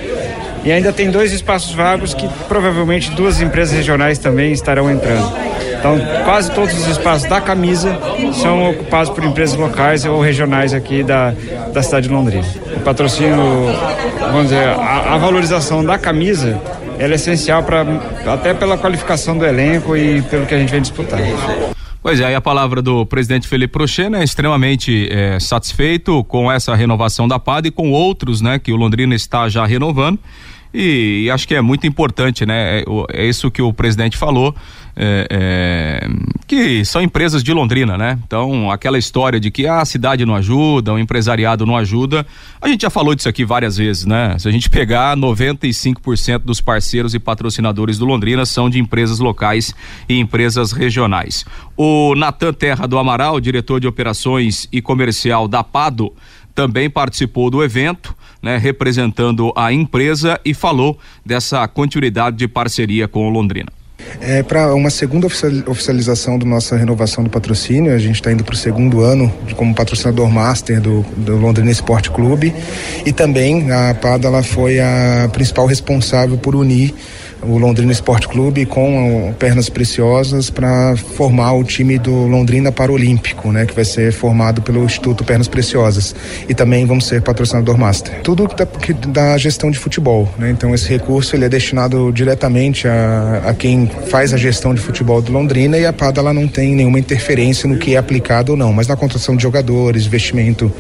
E 0.64 0.72
ainda 0.72 0.92
tem 0.92 1.12
dois 1.12 1.32
espaços 1.32 1.74
vagos 1.76 2.16
que 2.16 2.28
provavelmente 2.48 3.12
duas 3.12 3.40
empresas 3.40 3.76
regionais 3.76 4.18
também 4.18 4.52
estarão 4.52 4.90
entrando. 4.90 5.32
Então, 5.78 6.02
quase 6.24 6.50
todos 6.52 6.74
os 6.74 6.88
espaços 6.88 7.30
da 7.30 7.40
camisa 7.40 7.96
são 8.34 8.72
ocupados 8.72 9.12
por 9.12 9.24
empresas 9.24 9.56
locais 9.56 10.04
ou 10.04 10.20
regionais 10.20 10.74
aqui 10.74 11.04
da, 11.04 11.36
da 11.72 11.84
cidade 11.84 12.08
de 12.08 12.14
Londrina. 12.14 12.44
O 12.78 12.80
patrocínio, 12.80 13.36
vamos 14.20 14.46
dizer, 14.46 14.68
a, 14.68 15.14
a 15.14 15.18
valorização 15.20 15.86
da 15.86 16.00
camisa 16.00 16.60
ela 17.00 17.14
é 17.14 17.16
essencial 17.16 17.64
para 17.64 17.86
até 18.26 18.54
pela 18.54 18.78
qualificação 18.78 19.38
do 19.38 19.46
elenco 19.46 19.96
e 19.96 20.22
pelo 20.24 20.46
que 20.46 20.54
a 20.54 20.58
gente 20.58 20.70
vem 20.70 20.82
disputar. 20.82 21.20
Pois 22.02 22.20
é, 22.20 22.26
aí 22.26 22.36
a 22.36 22.42
palavra 22.42 22.84
do 22.84 23.04
presidente 23.04 23.48
Felipe 23.48 23.74
Prochê, 23.74 24.10
né, 24.10 24.24
extremamente 24.24 25.10
é, 25.12 25.40
satisfeito 25.40 26.24
com 26.26 26.52
essa 26.52 26.76
renovação 26.76 27.28
da 27.28 27.40
PAD 27.40 27.70
e 27.70 27.72
com 27.72 27.92
outros, 27.92 28.42
né, 28.42 28.60
que 28.60 28.72
o 28.72 28.76
Londrina 28.76 29.16
está 29.16 29.50
já 29.50 29.66
renovando. 29.66 30.20
E, 30.78 31.24
e, 31.24 31.32
acho 31.32 31.48
que 31.48 31.56
é 31.56 31.62
muito 31.62 31.88
importante, 31.88 32.46
né? 32.46 32.82
É, 32.82 32.86
é 33.14 33.26
isso 33.26 33.50
que 33.50 33.62
o 33.62 33.72
presidente 33.72 34.18
falou, 34.18 34.54
é, 34.94 35.26
é, 35.30 36.10
que 36.46 36.84
são 36.84 37.02
empresas 37.02 37.42
de 37.42 37.54
Londrina, 37.54 37.98
né? 37.98 38.20
Então, 38.28 38.70
aquela 38.70 38.98
história 38.98 39.40
de 39.40 39.50
que 39.50 39.66
ah, 39.66 39.80
a 39.80 39.86
cidade 39.86 40.26
não 40.26 40.36
ajuda, 40.36 40.94
o 40.94 41.00
empresariado 41.00 41.66
não 41.66 41.78
ajuda, 41.78 42.28
a 42.60 42.68
gente 42.68 42.82
já 42.82 42.90
falou 42.90 43.16
disso 43.16 43.30
aqui 43.30 43.46
várias 43.46 43.78
vezes, 43.78 44.06
né? 44.06 44.38
Se 44.38 44.50
a 44.50 44.52
gente 44.52 44.70
pegar 44.70 45.16
95% 45.16 46.40
dos 46.40 46.60
parceiros 46.60 47.14
e 47.14 47.20
patrocinadores 47.20 47.98
do 47.98 48.06
Londrina 48.06 48.46
são 48.46 48.70
de 48.70 48.78
empresas 48.78 49.20
locais 49.20 49.74
e 50.10 50.20
empresas 50.20 50.74
regionais. 50.74 51.46
O 51.78 52.16
Natan 52.16 52.52
Terra 52.52 52.86
do 52.86 52.98
Amaral, 52.98 53.40
diretor 53.40 53.80
de 53.80 53.88
operações 53.88 54.68
e 54.74 54.82
comercial 54.82 55.48
da 55.48 55.64
Pado, 55.64 56.12
também 56.54 56.90
participou 56.90 57.50
do 57.50 57.64
evento, 57.64 58.16
né, 58.46 58.58
representando 58.58 59.52
a 59.56 59.74
empresa 59.74 60.40
e 60.46 60.54
falou 60.54 61.00
dessa 61.26 61.68
continuidade 61.68 62.38
de 62.38 62.48
parceria 62.48 63.08
com 63.08 63.28
o 63.28 63.30
Londrina. 63.32 63.70
É, 64.22 64.44
para 64.44 64.74
uma 64.76 64.92
segunda 64.92 65.26
oficialização 65.26 66.38
da 66.38 66.46
nossa 66.46 66.78
renovação 66.78 67.24
do 67.24 67.30
patrocínio, 67.30 67.92
a 67.92 67.98
gente 67.98 68.16
está 68.16 68.32
indo 68.32 68.44
para 68.44 68.54
o 68.54 68.58
segundo 68.58 69.02
ano 69.02 69.34
como 69.56 69.74
patrocinador 69.74 70.30
master 70.30 70.80
do, 70.80 71.02
do 71.18 71.38
Londrina 71.38 71.72
Esporte 71.72 72.12
Clube 72.12 72.54
e 73.04 73.12
também 73.12 73.72
a 73.72 73.96
PADA 73.96 74.28
ela 74.28 74.44
foi 74.44 74.80
a 74.80 75.28
principal 75.34 75.66
responsável 75.66 76.38
por 76.38 76.56
unir 76.56 76.94
o 77.48 77.58
Londrina 77.58 77.92
Esporte 77.92 78.28
Clube 78.28 78.66
com 78.66 79.34
pernas 79.38 79.70
preciosas 79.70 80.50
para 80.50 80.96
formar 80.96 81.54
o 81.54 81.64
time 81.64 81.98
do 81.98 82.12
Londrina 82.28 82.72
Paralímpico, 82.72 83.52
né, 83.52 83.66
que 83.66 83.74
vai 83.74 83.86
ser 83.86 84.12
formado 84.12 84.62
pelo 84.62 84.84
Instituto 84.84 85.24
Pernas 85.24 85.48
Preciosas. 85.48 86.16
E 86.48 86.54
também 86.54 86.86
vamos 86.86 87.06
ser 87.06 87.22
patrocinador 87.22 87.78
master. 87.78 88.22
Tudo 88.22 88.48
da, 88.48 88.66
que, 88.66 88.94
da 88.94 89.38
gestão 89.38 89.70
de 89.72 89.78
futebol, 89.78 90.30
né? 90.38 90.52
Então 90.52 90.74
esse 90.74 90.90
recurso 90.90 91.36
ele 91.36 91.46
é 91.46 91.50
destinado 91.50 92.12
diretamente 92.12 92.88
a, 92.88 93.44
a 93.48 93.54
quem 93.54 93.90
faz 94.10 94.34
a 94.34 94.38
gestão 94.38 94.74
de 94.74 94.82
futebol 94.82 95.22
do 95.22 95.32
Londrina 95.32 95.78
e 95.78 95.86
a 95.86 95.94
PAD 95.94 96.20
ela 96.20 96.34
não 96.34 96.48
tem 96.48 96.76
nenhuma 96.76 97.00
interferência 97.00 97.68
no 97.68 97.78
que 97.78 97.96
é 97.96 97.98
aplicado 97.98 98.54
ou 98.54 98.58
não, 98.58 98.74
mas 98.74 98.88
na 98.88 98.96
contratação 98.96 99.36
de 99.36 99.44
jogadores, 99.44 100.06
investimento 100.06 100.72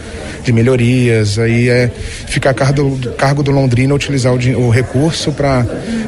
de 0.44 0.52
melhorias, 0.52 1.38
aí 1.40 1.70
é 1.70 1.92
ficar 2.28 2.52
a 2.52 2.54
cargo 2.54 2.96
do, 2.96 3.12
cargo 3.12 3.44
do 3.44 3.52
Londrina 3.52 3.94
utilizar 3.94 4.34
o, 4.34 4.38
o 4.68 4.70
recurso 4.70 5.32
para 5.32 5.66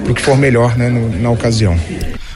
o 0.07 0.13
que 0.13 0.21
for 0.21 0.37
melhor 0.48 0.77
né, 0.77 0.89
no, 0.89 1.10
na 1.10 1.30
ocasião. 1.30 1.77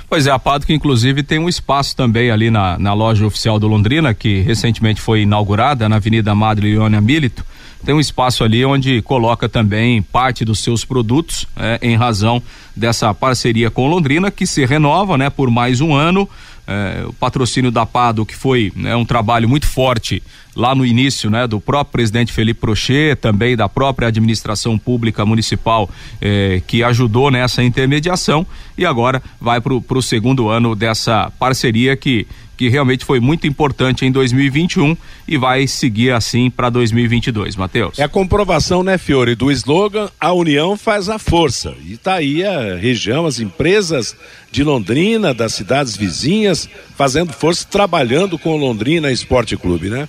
Pois 0.09 0.27
é, 0.27 0.31
a 0.31 0.37
que 0.65 0.73
inclusive 0.73 1.23
tem 1.23 1.39
um 1.39 1.47
espaço 1.47 1.95
também 1.95 2.29
ali 2.29 2.51
na, 2.51 2.77
na 2.77 2.93
loja 2.93 3.25
oficial 3.25 3.57
do 3.57 3.67
Londrina, 3.67 4.13
que 4.13 4.41
recentemente 4.41 4.99
foi 4.99 5.21
inaugurada 5.21 5.87
na 5.87 5.95
Avenida 5.95 6.35
Madre 6.35 6.73
Leônia 6.73 6.99
Milito. 6.99 7.45
Tem 7.85 7.95
um 7.95 7.99
espaço 7.99 8.43
ali 8.43 8.63
onde 8.63 9.01
coloca 9.01 9.49
também 9.49 10.01
parte 10.01 10.45
dos 10.45 10.59
seus 10.59 10.85
produtos, 10.85 11.45
é, 11.55 11.79
em 11.81 11.95
razão 11.95 12.41
dessa 12.75 13.13
parceria 13.13 13.69
com 13.69 13.87
Londrina, 13.87 14.29
que 14.29 14.45
se 14.45 14.65
renova 14.65 15.17
né, 15.17 15.29
por 15.29 15.49
mais 15.49 15.81
um 15.81 15.93
ano. 15.93 16.29
É, 16.67 17.03
o 17.07 17.13
patrocínio 17.13 17.71
da 17.71 17.85
Pado, 17.85 18.25
que 18.25 18.35
foi 18.35 18.71
né, 18.75 18.95
um 18.95 19.03
trabalho 19.03 19.49
muito 19.49 19.65
forte 19.65 20.21
lá 20.55 20.75
no 20.75 20.85
início, 20.85 21.29
né, 21.29 21.47
do 21.47 21.59
próprio 21.59 21.93
presidente 21.93 22.31
Felipe 22.31 22.59
Prochet, 22.59 23.15
também 23.15 23.55
da 23.55 23.69
própria 23.69 24.07
administração 24.07 24.77
pública 24.77 25.25
municipal 25.25 25.89
eh, 26.21 26.61
que 26.67 26.83
ajudou 26.83 27.31
nessa 27.31 27.63
intermediação 27.63 28.45
e 28.77 28.85
agora 28.85 29.21
vai 29.39 29.61
para 29.61 29.73
o 29.73 30.01
segundo 30.01 30.49
ano 30.49 30.75
dessa 30.75 31.31
parceria 31.39 31.95
que 31.95 32.27
que 32.61 32.69
realmente 32.69 33.03
foi 33.03 33.19
muito 33.19 33.47
importante 33.47 34.05
em 34.05 34.11
2021 34.11 34.95
e 35.27 35.35
vai 35.35 35.65
seguir 35.65 36.11
assim 36.11 36.47
para 36.47 36.69
2022, 36.69 37.55
Matheus. 37.55 37.97
É 37.97 38.03
a 38.03 38.07
comprovação, 38.07 38.83
né, 38.83 38.99
Fiore, 38.99 39.33
do 39.33 39.51
slogan 39.51 40.11
A 40.19 40.31
União 40.31 40.77
faz 40.77 41.09
a 41.09 41.17
força. 41.17 41.73
E 41.83 41.97
tá 41.97 42.13
aí 42.13 42.45
a 42.45 42.75
região, 42.75 43.25
as 43.25 43.39
empresas 43.39 44.15
de 44.51 44.63
Londrina, 44.63 45.33
das 45.33 45.55
cidades 45.55 45.97
vizinhas, 45.97 46.69
fazendo 46.95 47.33
força, 47.33 47.65
trabalhando 47.67 48.37
com 48.37 48.51
o 48.53 48.57
Londrina 48.57 49.11
Esporte 49.11 49.57
Clube, 49.57 49.89
né? 49.89 50.07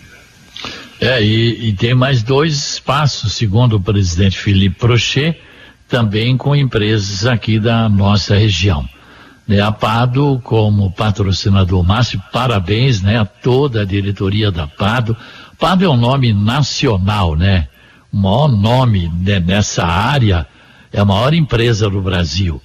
É, 1.00 1.24
e, 1.24 1.70
e, 1.70 1.72
tem 1.72 1.94
mais 1.94 2.22
dois 2.22 2.52
espaços, 2.74 3.32
segundo 3.32 3.76
o 3.76 3.80
presidente 3.80 4.36
Felipe 4.36 4.76
Prochet, 4.78 5.38
também 5.88 6.36
com 6.36 6.54
empresas 6.54 7.24
aqui 7.24 7.58
da 7.58 7.88
nossa 7.88 8.36
região. 8.36 8.86
Né, 9.46 9.60
a 9.60 9.72
Pado, 9.72 10.40
como 10.44 10.92
patrocinador 10.92 11.82
máximo, 11.84 12.22
parabéns 12.32 13.02
né, 13.02 13.18
a 13.18 13.24
toda 13.24 13.82
a 13.82 13.84
diretoria 13.84 14.50
da 14.50 14.66
Pado. 14.66 15.16
Pado 15.58 15.84
é 15.84 15.88
um 15.88 15.96
nome 15.96 16.32
nacional, 16.32 17.34
né? 17.34 17.68
O 18.12 18.16
maior 18.16 18.48
nome 18.48 19.10
né, 19.20 19.40
nessa 19.40 19.84
área, 19.84 20.46
é 20.92 21.00
a 21.00 21.04
maior 21.04 21.34
empresa 21.34 21.88
do 21.88 22.00
Brasil. 22.00 22.60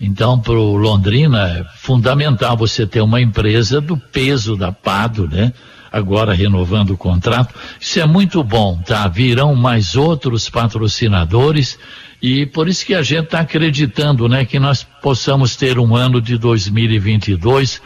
Então, 0.00 0.38
para 0.38 0.54
o 0.54 0.76
Londrina, 0.76 1.48
é 1.48 1.64
fundamental 1.76 2.56
você 2.56 2.86
ter 2.86 3.00
uma 3.00 3.20
empresa 3.20 3.80
do 3.80 3.96
peso 3.96 4.56
da 4.56 4.72
Pado, 4.72 5.28
né? 5.28 5.52
agora 5.94 6.34
renovando 6.34 6.90
o 6.90 6.96
contrato. 6.96 7.54
Isso 7.80 8.00
é 8.00 8.06
muito 8.06 8.42
bom, 8.42 8.76
tá? 8.84 9.06
Virão 9.06 9.54
mais 9.54 9.94
outros 9.94 10.50
patrocinadores 10.50 11.78
e 12.26 12.46
por 12.46 12.70
isso 12.70 12.86
que 12.86 12.94
a 12.94 13.02
gente 13.02 13.24
está 13.24 13.40
acreditando, 13.40 14.26
né, 14.30 14.46
que 14.46 14.58
nós 14.58 14.82
possamos 14.82 15.56
ter 15.56 15.78
um 15.78 15.94
ano 15.94 16.22
de 16.22 16.38
2022 16.38 17.82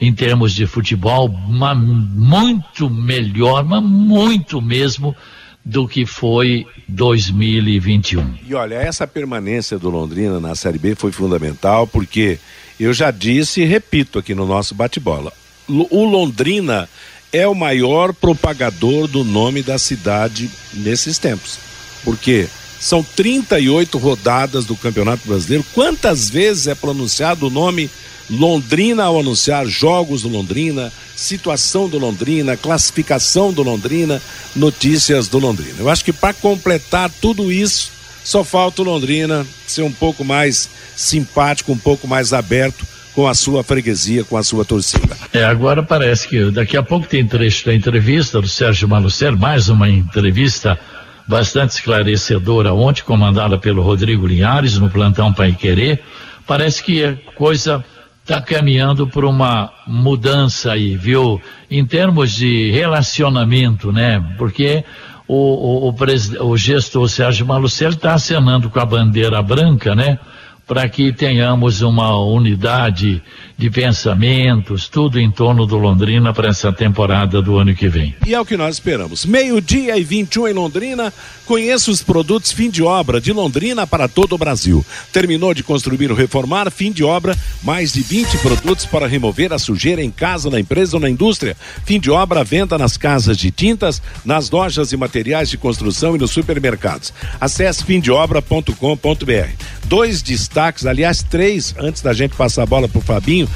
em 0.00 0.14
termos 0.14 0.54
de 0.54 0.66
futebol 0.66 1.26
uma, 1.26 1.74
muito 1.74 2.88
melhor, 2.88 3.62
mas 3.62 3.82
muito 3.82 4.62
mesmo 4.62 5.14
do 5.62 5.86
que 5.86 6.06
foi 6.06 6.66
2021. 6.88 8.34
E 8.48 8.54
olha, 8.54 8.76
essa 8.76 9.06
permanência 9.06 9.78
do 9.78 9.90
Londrina 9.90 10.40
na 10.40 10.54
Série 10.54 10.78
B 10.78 10.94
foi 10.94 11.12
fundamental 11.12 11.86
porque 11.86 12.38
eu 12.80 12.94
já 12.94 13.10
disse 13.10 13.60
e 13.60 13.66
repito 13.66 14.18
aqui 14.18 14.34
no 14.34 14.46
nosso 14.46 14.74
bate-bola. 14.74 15.30
O 15.68 16.06
Londrina 16.06 16.88
é 17.30 17.46
o 17.46 17.54
maior 17.54 18.14
propagador 18.14 19.06
do 19.06 19.22
nome 19.22 19.62
da 19.62 19.76
cidade 19.76 20.48
nesses 20.72 21.18
tempos. 21.18 21.58
Porque 22.02 22.48
são 22.82 23.00
38 23.00 23.96
rodadas 23.96 24.64
do 24.64 24.74
Campeonato 24.76 25.28
Brasileiro. 25.28 25.64
Quantas 25.72 26.28
vezes 26.28 26.66
é 26.66 26.74
pronunciado 26.74 27.46
o 27.46 27.50
nome 27.50 27.88
Londrina 28.28 29.04
ao 29.04 29.20
anunciar 29.20 29.64
jogos 29.66 30.22
do 30.22 30.28
Londrina, 30.28 30.92
situação 31.14 31.88
do 31.88 31.96
Londrina, 31.96 32.56
classificação 32.56 33.52
do 33.52 33.62
Londrina, 33.62 34.20
notícias 34.56 35.28
do 35.28 35.38
Londrina? 35.38 35.76
Eu 35.78 35.88
acho 35.88 36.04
que 36.04 36.12
para 36.12 36.34
completar 36.34 37.08
tudo 37.20 37.52
isso, 37.52 37.92
só 38.24 38.42
falta 38.42 38.82
o 38.82 38.84
Londrina 38.84 39.46
ser 39.64 39.82
um 39.82 39.92
pouco 39.92 40.24
mais 40.24 40.68
simpático, 40.96 41.70
um 41.70 41.78
pouco 41.78 42.08
mais 42.08 42.32
aberto 42.32 42.84
com 43.14 43.28
a 43.28 43.34
sua 43.34 43.62
freguesia, 43.62 44.24
com 44.24 44.36
a 44.36 44.42
sua 44.42 44.64
torcida. 44.64 45.16
É, 45.32 45.44
agora 45.44 45.84
parece 45.84 46.26
que 46.26 46.50
daqui 46.50 46.76
a 46.76 46.82
pouco 46.82 47.06
tem 47.06 47.24
trecho 47.24 47.66
da 47.66 47.74
entrevista 47.74 48.40
do 48.40 48.48
Sérgio 48.48 48.88
Malucer, 48.88 49.36
mais 49.36 49.68
uma 49.68 49.88
entrevista 49.88 50.76
bastante 51.26 51.70
esclarecedora 51.70 52.72
ontem, 52.72 53.02
comandada 53.02 53.58
pelo 53.58 53.82
Rodrigo 53.82 54.26
Linhares 54.26 54.78
no 54.78 54.90
plantão 54.90 55.32
Pai 55.32 55.52
Querer. 55.52 56.02
Parece 56.46 56.82
que 56.82 57.04
a 57.04 57.16
coisa 57.34 57.84
está 58.22 58.40
caminhando 58.40 59.06
por 59.06 59.24
uma 59.24 59.70
mudança 59.86 60.72
aí, 60.72 60.96
viu? 60.96 61.40
Em 61.70 61.84
termos 61.84 62.32
de 62.32 62.70
relacionamento, 62.70 63.92
né? 63.92 64.22
Porque 64.38 64.84
o, 65.26 65.88
o, 65.88 65.90
o, 65.90 66.46
o 66.46 66.56
gestor 66.56 67.08
Sérgio 67.08 67.46
Malucer 67.46 67.90
está 67.90 68.14
acenando 68.14 68.68
com 68.70 68.80
a 68.80 68.84
bandeira 68.84 69.40
branca, 69.42 69.94
né? 69.94 70.18
para 70.66 70.88
que 70.88 71.12
tenhamos 71.12 71.82
uma 71.82 72.16
unidade 72.18 73.22
de 73.62 73.70
pensamentos, 73.70 74.88
tudo 74.88 75.20
em 75.20 75.30
torno 75.30 75.64
do 75.66 75.78
Londrina 75.78 76.34
para 76.34 76.48
essa 76.48 76.72
temporada 76.72 77.40
do 77.40 77.58
ano 77.58 77.72
que 77.72 77.88
vem. 77.88 78.12
E 78.26 78.34
é 78.34 78.40
o 78.40 78.44
que 78.44 78.56
nós 78.56 78.74
esperamos. 78.74 79.24
Meio-dia 79.24 79.96
e 79.96 80.02
21 80.02 80.48
em 80.48 80.52
Londrina. 80.52 81.12
Conheça 81.46 81.90
os 81.90 82.02
produtos 82.02 82.50
fim 82.50 82.68
de 82.70 82.82
obra 82.82 83.20
de 83.20 83.32
Londrina 83.32 83.86
para 83.86 84.08
todo 84.08 84.34
o 84.34 84.38
Brasil. 84.38 84.84
Terminou 85.12 85.54
de 85.54 85.62
construir 85.62 86.10
ou 86.10 86.16
reformar, 86.16 86.72
fim 86.72 86.90
de 86.90 87.04
obra, 87.04 87.38
mais 87.62 87.92
de 87.92 88.00
20 88.00 88.38
produtos 88.38 88.84
para 88.84 89.06
remover 89.06 89.52
a 89.52 89.58
sujeira 89.60 90.02
em 90.02 90.10
casa, 90.10 90.50
na 90.50 90.58
empresa 90.58 90.96
ou 90.96 91.00
na 91.00 91.10
indústria. 91.10 91.56
Fim 91.84 92.00
de 92.00 92.10
obra, 92.10 92.42
venda 92.42 92.76
nas 92.76 92.96
casas 92.96 93.36
de 93.36 93.52
tintas, 93.52 94.02
nas 94.24 94.50
lojas 94.50 94.92
e 94.92 94.96
materiais 94.96 95.48
de 95.48 95.56
construção 95.56 96.16
e 96.16 96.18
nos 96.18 96.32
supermercados. 96.32 97.12
Acesse 97.40 97.84
fimdeobra.com.br. 97.84 98.72
Dois 99.84 100.22
destaques, 100.22 100.86
aliás, 100.86 101.22
três, 101.22 101.74
antes 101.78 102.02
da 102.02 102.12
gente 102.12 102.34
passar 102.34 102.62
a 102.62 102.66
bola 102.66 102.88
para 102.88 102.98
o 102.98 103.02
Fabinho, 103.02 103.48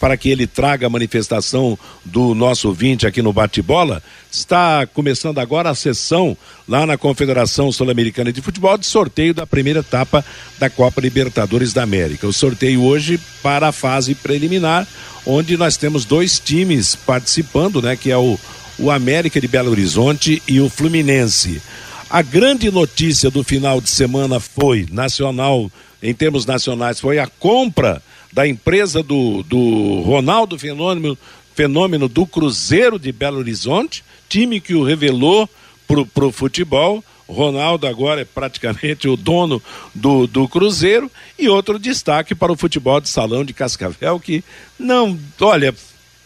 para 0.00 0.16
que 0.16 0.30
ele 0.30 0.46
traga 0.46 0.86
a 0.86 0.90
manifestação 0.90 1.78
do 2.04 2.34
nosso 2.34 2.68
ouvinte 2.68 3.06
aqui 3.06 3.20
no 3.20 3.32
bate-bola, 3.32 4.02
está 4.30 4.86
começando 4.86 5.38
agora 5.38 5.68
a 5.68 5.74
sessão 5.74 6.36
lá 6.66 6.86
na 6.86 6.96
Confederação 6.96 7.70
Sul-Americana 7.70 8.32
de 8.32 8.40
Futebol 8.40 8.78
de 8.78 8.86
sorteio 8.86 9.34
da 9.34 9.46
primeira 9.46 9.80
etapa 9.80 10.24
da 10.58 10.70
Copa 10.70 11.00
Libertadores 11.00 11.72
da 11.72 11.82
América. 11.82 12.26
O 12.26 12.32
sorteio 12.32 12.82
hoje 12.82 13.20
para 13.42 13.68
a 13.68 13.72
fase 13.72 14.14
preliminar, 14.14 14.86
onde 15.26 15.56
nós 15.56 15.76
temos 15.76 16.04
dois 16.04 16.38
times 16.38 16.96
participando, 16.96 17.82
né, 17.82 17.96
que 17.96 18.10
é 18.10 18.16
o 18.16 18.38
o 18.78 18.90
América 18.90 19.40
de 19.40 19.48
Belo 19.48 19.70
Horizonte 19.70 20.42
e 20.46 20.60
o 20.60 20.68
Fluminense. 20.68 21.60
A 22.08 22.22
grande 22.22 22.70
notícia 22.70 23.30
do 23.30 23.42
final 23.42 23.80
de 23.80 23.88
semana 23.88 24.38
foi 24.38 24.86
nacional, 24.90 25.70
em 26.02 26.14
termos 26.14 26.46
nacionais, 26.46 27.00
foi 27.00 27.18
a 27.18 27.26
compra 27.26 28.02
da 28.34 28.46
empresa 28.46 29.00
do, 29.00 29.44
do 29.44 30.00
Ronaldo 30.00 30.58
Fenômeno, 30.58 31.16
Fenômeno 31.54 32.08
do 32.08 32.26
Cruzeiro 32.26 32.98
de 32.98 33.12
Belo 33.12 33.38
Horizonte, 33.38 34.04
time 34.28 34.60
que 34.60 34.74
o 34.74 34.82
revelou 34.82 35.48
pro, 35.86 36.04
pro 36.04 36.32
futebol. 36.32 37.02
Ronaldo 37.28 37.86
agora 37.86 38.22
é 38.22 38.24
praticamente 38.24 39.06
o 39.08 39.16
dono 39.16 39.62
do, 39.94 40.26
do 40.26 40.48
Cruzeiro. 40.48 41.08
E 41.38 41.48
outro 41.48 41.78
destaque 41.78 42.34
para 42.34 42.52
o 42.52 42.56
futebol 42.56 43.00
de 43.00 43.08
salão 43.08 43.44
de 43.44 43.54
Cascavel, 43.54 44.18
que 44.18 44.42
não, 44.76 45.16
olha, 45.40 45.72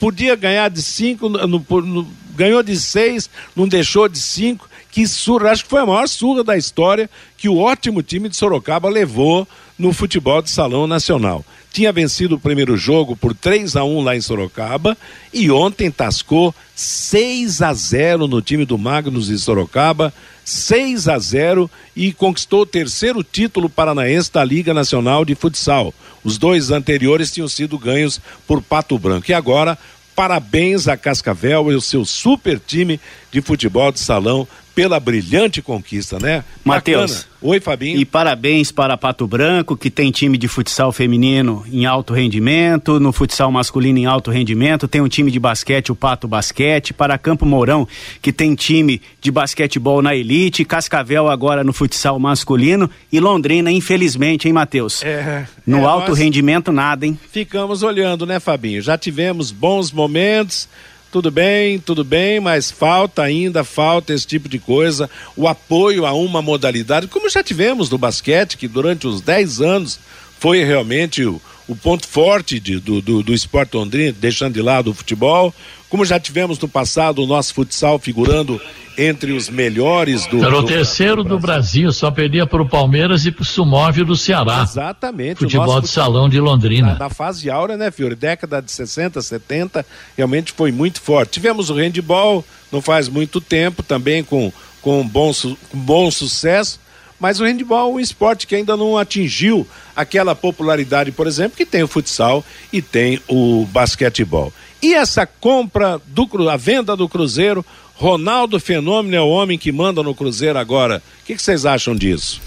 podia 0.01 0.35
ganhar 0.35 0.71
de 0.71 0.83
cinco, 0.83 1.29
no, 1.29 1.47
no, 1.47 2.09
ganhou 2.35 2.63
de 2.63 2.75
seis, 2.81 3.29
não 3.55 3.69
deixou 3.69 4.09
de 4.09 4.19
cinco. 4.19 4.67
Que 4.91 5.07
surra, 5.07 5.51
acho 5.51 5.65
que 5.65 5.71
foi 5.71 5.83
a 5.83 5.87
maior 5.87 6.09
surra 6.09 6.43
da 6.43 6.57
história 6.57 7.11
que 7.37 7.51
o 7.51 7.59
ótimo 7.59 8.03
time 8.03 8.31
de 8.31 8.37
Sorocaba 8.37 8.89
levou 8.89 9.47
no 9.79 9.93
futebol 9.93 10.41
de 10.41 10.51
salão 10.51 10.87
nacional 10.87 11.45
tinha 11.73 11.93
vencido 11.93 12.37
o 12.37 12.41
primeiro 12.41 12.77
jogo 12.77 13.15
por 13.15 13.35
3 13.35 13.77
a 13.77 13.85
1 13.85 14.03
lá 14.03 14.17
em 14.17 14.21
Sorocaba 14.21 14.97
e 15.33 15.51
ontem 15.51 15.91
tascou 15.91 16.55
6 16.75 17.63
a 17.63 17.73
0 17.73 18.27
no 18.27 18.41
time 18.41 18.65
do 18.65 18.79
Magnus 18.79 19.27
de 19.27 19.39
Sorocaba, 19.39 20.13
6 20.45 21.09
a 21.09 21.19
0 21.19 21.71
e 21.95 22.13
conquistou 22.13 22.63
o 22.63 22.67
terceiro 22.67 23.23
título 23.23 23.69
paranaense 23.69 24.33
da 24.33 24.45
Liga 24.45 24.73
Nacional 24.73 25.25
de 25.25 25.35
Futsal. 25.35 25.93
Os 26.25 26.39
dois 26.39 26.71
anteriores 26.71 27.31
tinham 27.31 27.49
sido 27.49 27.79
ganhos 27.79 28.21
por 28.47 28.63
Pato 28.63 28.99
Branco. 28.99 29.31
E 29.31 29.35
agora, 29.35 29.79
parabéns 30.17 30.89
a 30.89 30.97
Cascavel 30.97 31.71
e 31.71 31.75
o 31.75 31.81
seu 31.81 32.05
super 32.05 32.59
time 32.59 32.99
de 33.31 33.41
futebol 33.41 33.93
de 33.93 34.01
salão 34.01 34.49
pela 34.79 35.01
brilhante 35.01 35.61
conquista, 35.61 36.21
né? 36.21 36.45
Matheus. 36.65 37.27
Oi, 37.43 37.59
Fabinho. 37.59 37.99
E 37.99 38.05
parabéns 38.05 38.71
para 38.71 38.97
Pato 38.97 39.27
Branco, 39.27 39.77
que 39.77 39.91
tem 39.91 40.09
time 40.13 40.39
de 40.39 40.47
futsal 40.47 40.93
feminino 40.93 41.65
em 41.73 41.85
alto 41.85 42.15
rendimento, 42.15 43.01
no 43.01 43.13
futsal 43.13 43.51
masculino 43.51 43.99
em 43.99 44.07
alto 44.07 44.31
rendimento, 44.31 44.87
tem 44.87 45.01
um 45.01 45.09
time 45.09 45.33
de 45.33 45.41
basquete, 45.41 45.91
o 45.91 45.97
Pato 45.97 46.29
Basquete, 46.29 46.95
para 46.95 47.19
Campo 47.19 47.45
Mourão, 47.45 47.89
que 48.23 48.33
tem 48.33 48.55
time 48.55 49.03
de 49.21 49.33
basquetebol 49.33 50.01
na 50.01 50.15
elite, 50.15 50.65
Cascavel 50.65 51.27
agora 51.27 51.65
no 51.65 51.73
futsal 51.73 52.17
masculino 52.21 52.89
e 53.11 53.19
Londrina, 53.19 53.73
infelizmente, 53.73 54.47
hein, 54.47 54.55
Matheus? 54.55 55.03
É. 55.03 55.45
No 55.67 55.79
é, 55.79 55.85
alto 55.87 56.13
rendimento, 56.13 56.71
nada, 56.71 57.05
hein? 57.05 57.19
Ficamos 57.33 57.83
olhando, 57.83 58.25
né, 58.25 58.39
Fabinho? 58.39 58.81
Já 58.81 58.97
tivemos 58.97 59.51
bons 59.51 59.91
momentos 59.91 60.69
tudo 61.11 61.31
bem, 61.31 61.79
tudo 61.79 62.05
bem, 62.05 62.39
mas 62.41 62.71
falta 62.71 63.23
ainda, 63.23 63.65
falta 63.65 64.13
esse 64.13 64.27
tipo 64.27 64.49
de 64.49 64.59
coisa, 64.59 65.09
o 65.37 65.49
apoio 65.49 66.05
a 66.05 66.13
uma 66.13 66.43
modalidade, 66.43 67.07
como 67.07 67.31
já 67.31 67.43
tivemos 67.43 67.89
no 67.89 67.97
basquete, 67.97 68.57
que 68.57 68.69
durante 68.69 69.07
os 69.07 69.21
10 69.21 69.61
anos 69.61 69.99
foi 70.39 70.63
realmente 70.63 71.25
o, 71.25 71.41
o 71.69 71.77
ponto 71.77 72.09
forte 72.09 72.59
de, 72.59 72.81
do, 72.81 73.03
do, 73.03 73.23
do 73.23 73.35
esporte 73.35 73.77
londrino, 73.77 74.17
deixando 74.19 74.55
de 74.55 74.63
lado 74.63 74.91
o 74.91 74.95
futebol, 74.95 75.55
como 75.89 76.05
já 76.05 76.19
tivemos 76.19 76.59
no 76.59 76.69
passado 76.69 77.23
o 77.23 77.27
nosso 77.27 77.55
futsal 77.55 77.99
figurando 77.99 78.61
entre 78.97 79.33
os 79.33 79.49
melhores 79.49 80.27
do. 80.27 80.45
Era 80.45 80.59
o 80.59 80.65
terceiro 80.65 81.23
do, 81.23 81.31
do 81.31 81.39
Brasil, 81.39 81.93
só 81.93 82.11
perdia 82.11 82.47
para 82.47 82.61
o 82.61 82.69
Palmeiras 82.69 83.25
e 83.27 83.31
para 83.31 83.43
o 83.43 83.45
Sumóvel 83.45 84.05
do 84.05 84.17
Ceará. 84.17 84.63
Exatamente. 84.63 85.39
Futebol 85.39 85.81
de 85.81 85.89
salão 85.89 86.29
de 86.29 86.41
Londrina. 86.41 86.95
Na, 86.95 86.99
na, 86.99 87.11
fase 87.11 87.49
áurea, 87.49 87.77
né, 87.77 87.91
Fiore? 87.91 88.17
Década 88.17 88.61
de 88.61 88.73
60, 88.73 89.23
70, 89.23 89.87
realmente 90.17 90.53
foi 90.53 90.73
muito 90.73 91.01
forte. 91.01 91.33
Tivemos 91.33 91.71
o 91.71 91.75
handball, 91.75 92.45
não 92.73 92.83
faz 92.83 93.09
muito 93.09 93.41
tempo, 93.41 93.83
também 93.83 94.25
com, 94.25 94.53
com, 94.83 95.07
bom, 95.07 95.33
com 95.71 95.79
bom 95.79 96.11
sucesso. 96.11 96.81
Mas 97.19 97.41
o 97.41 97.45
handball 97.45 97.91
é 97.91 97.95
um 97.95 98.01
esporte 98.01 98.47
que 98.47 98.55
ainda 98.55 98.77
não 98.77 98.97
atingiu 98.97 99.67
aquela 99.95 100.35
popularidade, 100.35 101.11
por 101.11 101.27
exemplo, 101.27 101.57
que 101.57 101.67
tem 101.67 101.83
o 101.83 101.89
futsal 101.89 102.45
e 102.73 102.81
tem 102.81 103.21
o 103.29 103.67
basquetebol. 103.73 104.53
E 104.81 104.95
essa 104.95 105.27
compra 105.27 106.01
do 106.07 106.29
a 106.49 106.57
venda 106.57 106.97
do 106.97 107.09
Cruzeiro, 107.09 107.65
Ronaldo 107.97 108.61
Fenômeno 108.61 109.17
é 109.17 109.21
o 109.21 109.29
homem 109.29 109.59
que 109.59 109.73
manda 109.73 110.03
no 110.05 110.15
Cruzeiro 110.15 110.57
agora. 110.57 111.03
O 111.23 111.27
que, 111.27 111.35
que 111.35 111.43
vocês 111.43 111.67
acham 111.67 111.97
disso? 111.97 112.41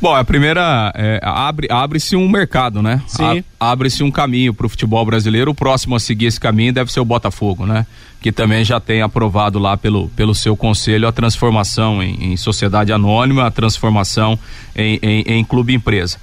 Bom, 0.00 0.14
a 0.14 0.24
primeira 0.24 0.90
é, 0.94 1.20
abre 1.22 1.68
abre-se 1.70 2.16
um 2.16 2.26
mercado, 2.26 2.82
né? 2.82 3.02
Sim. 3.06 3.44
Abre-se 3.60 4.02
um 4.02 4.10
caminho 4.10 4.54
para 4.54 4.64
o 4.64 4.68
futebol 4.68 5.04
brasileiro. 5.04 5.50
O 5.50 5.54
próximo 5.54 5.94
a 5.94 6.00
seguir 6.00 6.26
esse 6.26 6.40
caminho 6.40 6.72
deve 6.72 6.90
ser 6.90 7.00
o 7.00 7.04
Botafogo, 7.04 7.66
né? 7.66 7.86
Que 8.24 8.32
também 8.32 8.64
já 8.64 8.80
tem 8.80 9.02
aprovado 9.02 9.58
lá 9.58 9.76
pelo, 9.76 10.08
pelo 10.08 10.34
seu 10.34 10.56
conselho 10.56 11.06
a 11.06 11.12
transformação 11.12 12.02
em, 12.02 12.32
em 12.32 12.36
sociedade 12.38 12.90
anônima, 12.90 13.44
a 13.44 13.50
transformação 13.50 14.38
em, 14.74 14.98
em, 15.02 15.20
em 15.26 15.44
clube 15.44 15.74
empresa. 15.74 16.16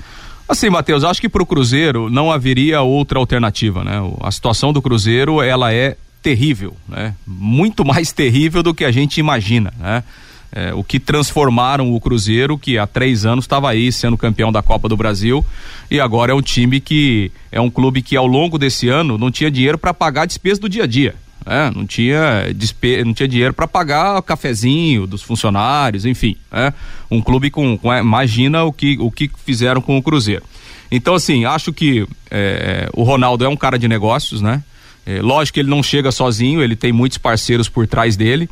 Assim, 0.49 0.67
Matheus, 0.67 1.03
acho 1.03 1.21
que 1.21 1.29
para 1.29 1.43
o 1.43 1.45
Cruzeiro 1.45 2.09
não 2.09 2.31
haveria 2.31 2.81
outra 2.81 3.19
alternativa, 3.19 3.83
né? 3.83 3.99
A 4.19 4.31
situação 4.31 4.73
do 4.73 4.81
Cruzeiro, 4.81 5.43
ela 5.43 5.71
é 5.71 5.95
terrível, 6.23 6.75
né? 6.89 7.13
Muito 7.23 7.85
mais 7.85 8.11
terrível 8.11 8.63
do 8.63 8.73
que 8.73 8.83
a 8.83 8.91
gente 8.91 9.19
imagina, 9.19 9.71
né? 9.79 10.03
É, 10.51 10.73
o 10.73 10.83
que 10.83 10.99
transformaram 10.99 11.93
o 11.93 12.01
Cruzeiro, 12.01 12.57
que 12.57 12.79
há 12.79 12.87
três 12.87 13.27
anos 13.27 13.45
estava 13.45 13.69
aí 13.69 13.91
sendo 13.91 14.17
campeão 14.17 14.51
da 14.51 14.63
Copa 14.63 14.89
do 14.89 14.97
Brasil, 14.97 15.45
e 15.89 15.99
agora 15.99 16.31
é 16.31 16.35
um 16.35 16.41
time 16.41 16.79
que 16.79 17.31
é 17.51 17.61
um 17.61 17.69
clube 17.69 18.01
que 18.01 18.17
ao 18.17 18.25
longo 18.25 18.57
desse 18.57 18.89
ano 18.89 19.19
não 19.19 19.29
tinha 19.29 19.51
dinheiro 19.51 19.77
para 19.77 19.93
pagar 19.93 20.23
a 20.23 20.25
despesa 20.25 20.59
do 20.59 20.67
dia 20.67 20.85
a 20.85 20.87
dia. 20.87 21.13
É, 21.45 21.71
não 21.71 21.85
tinha 21.85 22.53
despe... 22.55 23.03
não 23.03 23.13
tinha 23.13 23.27
dinheiro 23.27 23.53
para 23.53 23.67
pagar 23.67 24.17
o 24.17 24.21
cafezinho 24.21 25.07
dos 25.07 25.23
funcionários, 25.23 26.05
enfim, 26.05 26.35
é, 26.51 26.71
um 27.09 27.21
clube 27.21 27.49
com, 27.49 27.77
com, 27.77 27.93
imagina 27.93 28.63
o 28.63 28.71
que 28.71 28.97
o 28.99 29.09
que 29.09 29.29
fizeram 29.43 29.81
com 29.81 29.97
o 29.97 30.03
Cruzeiro. 30.03 30.43
Então 30.91 31.15
assim, 31.15 31.45
acho 31.45 31.73
que 31.73 32.05
é, 32.29 32.89
o 32.93 33.03
Ronaldo 33.03 33.43
é 33.43 33.49
um 33.49 33.57
cara 33.57 33.79
de 33.79 33.87
negócios, 33.87 34.41
né? 34.41 34.63
É, 35.05 35.21
lógico 35.21 35.55
que 35.55 35.59
ele 35.61 35.69
não 35.69 35.81
chega 35.81 36.11
sozinho, 36.11 36.61
ele 36.61 36.75
tem 36.75 36.91
muitos 36.91 37.17
parceiros 37.17 37.67
por 37.67 37.87
trás 37.87 38.15
dele. 38.15 38.47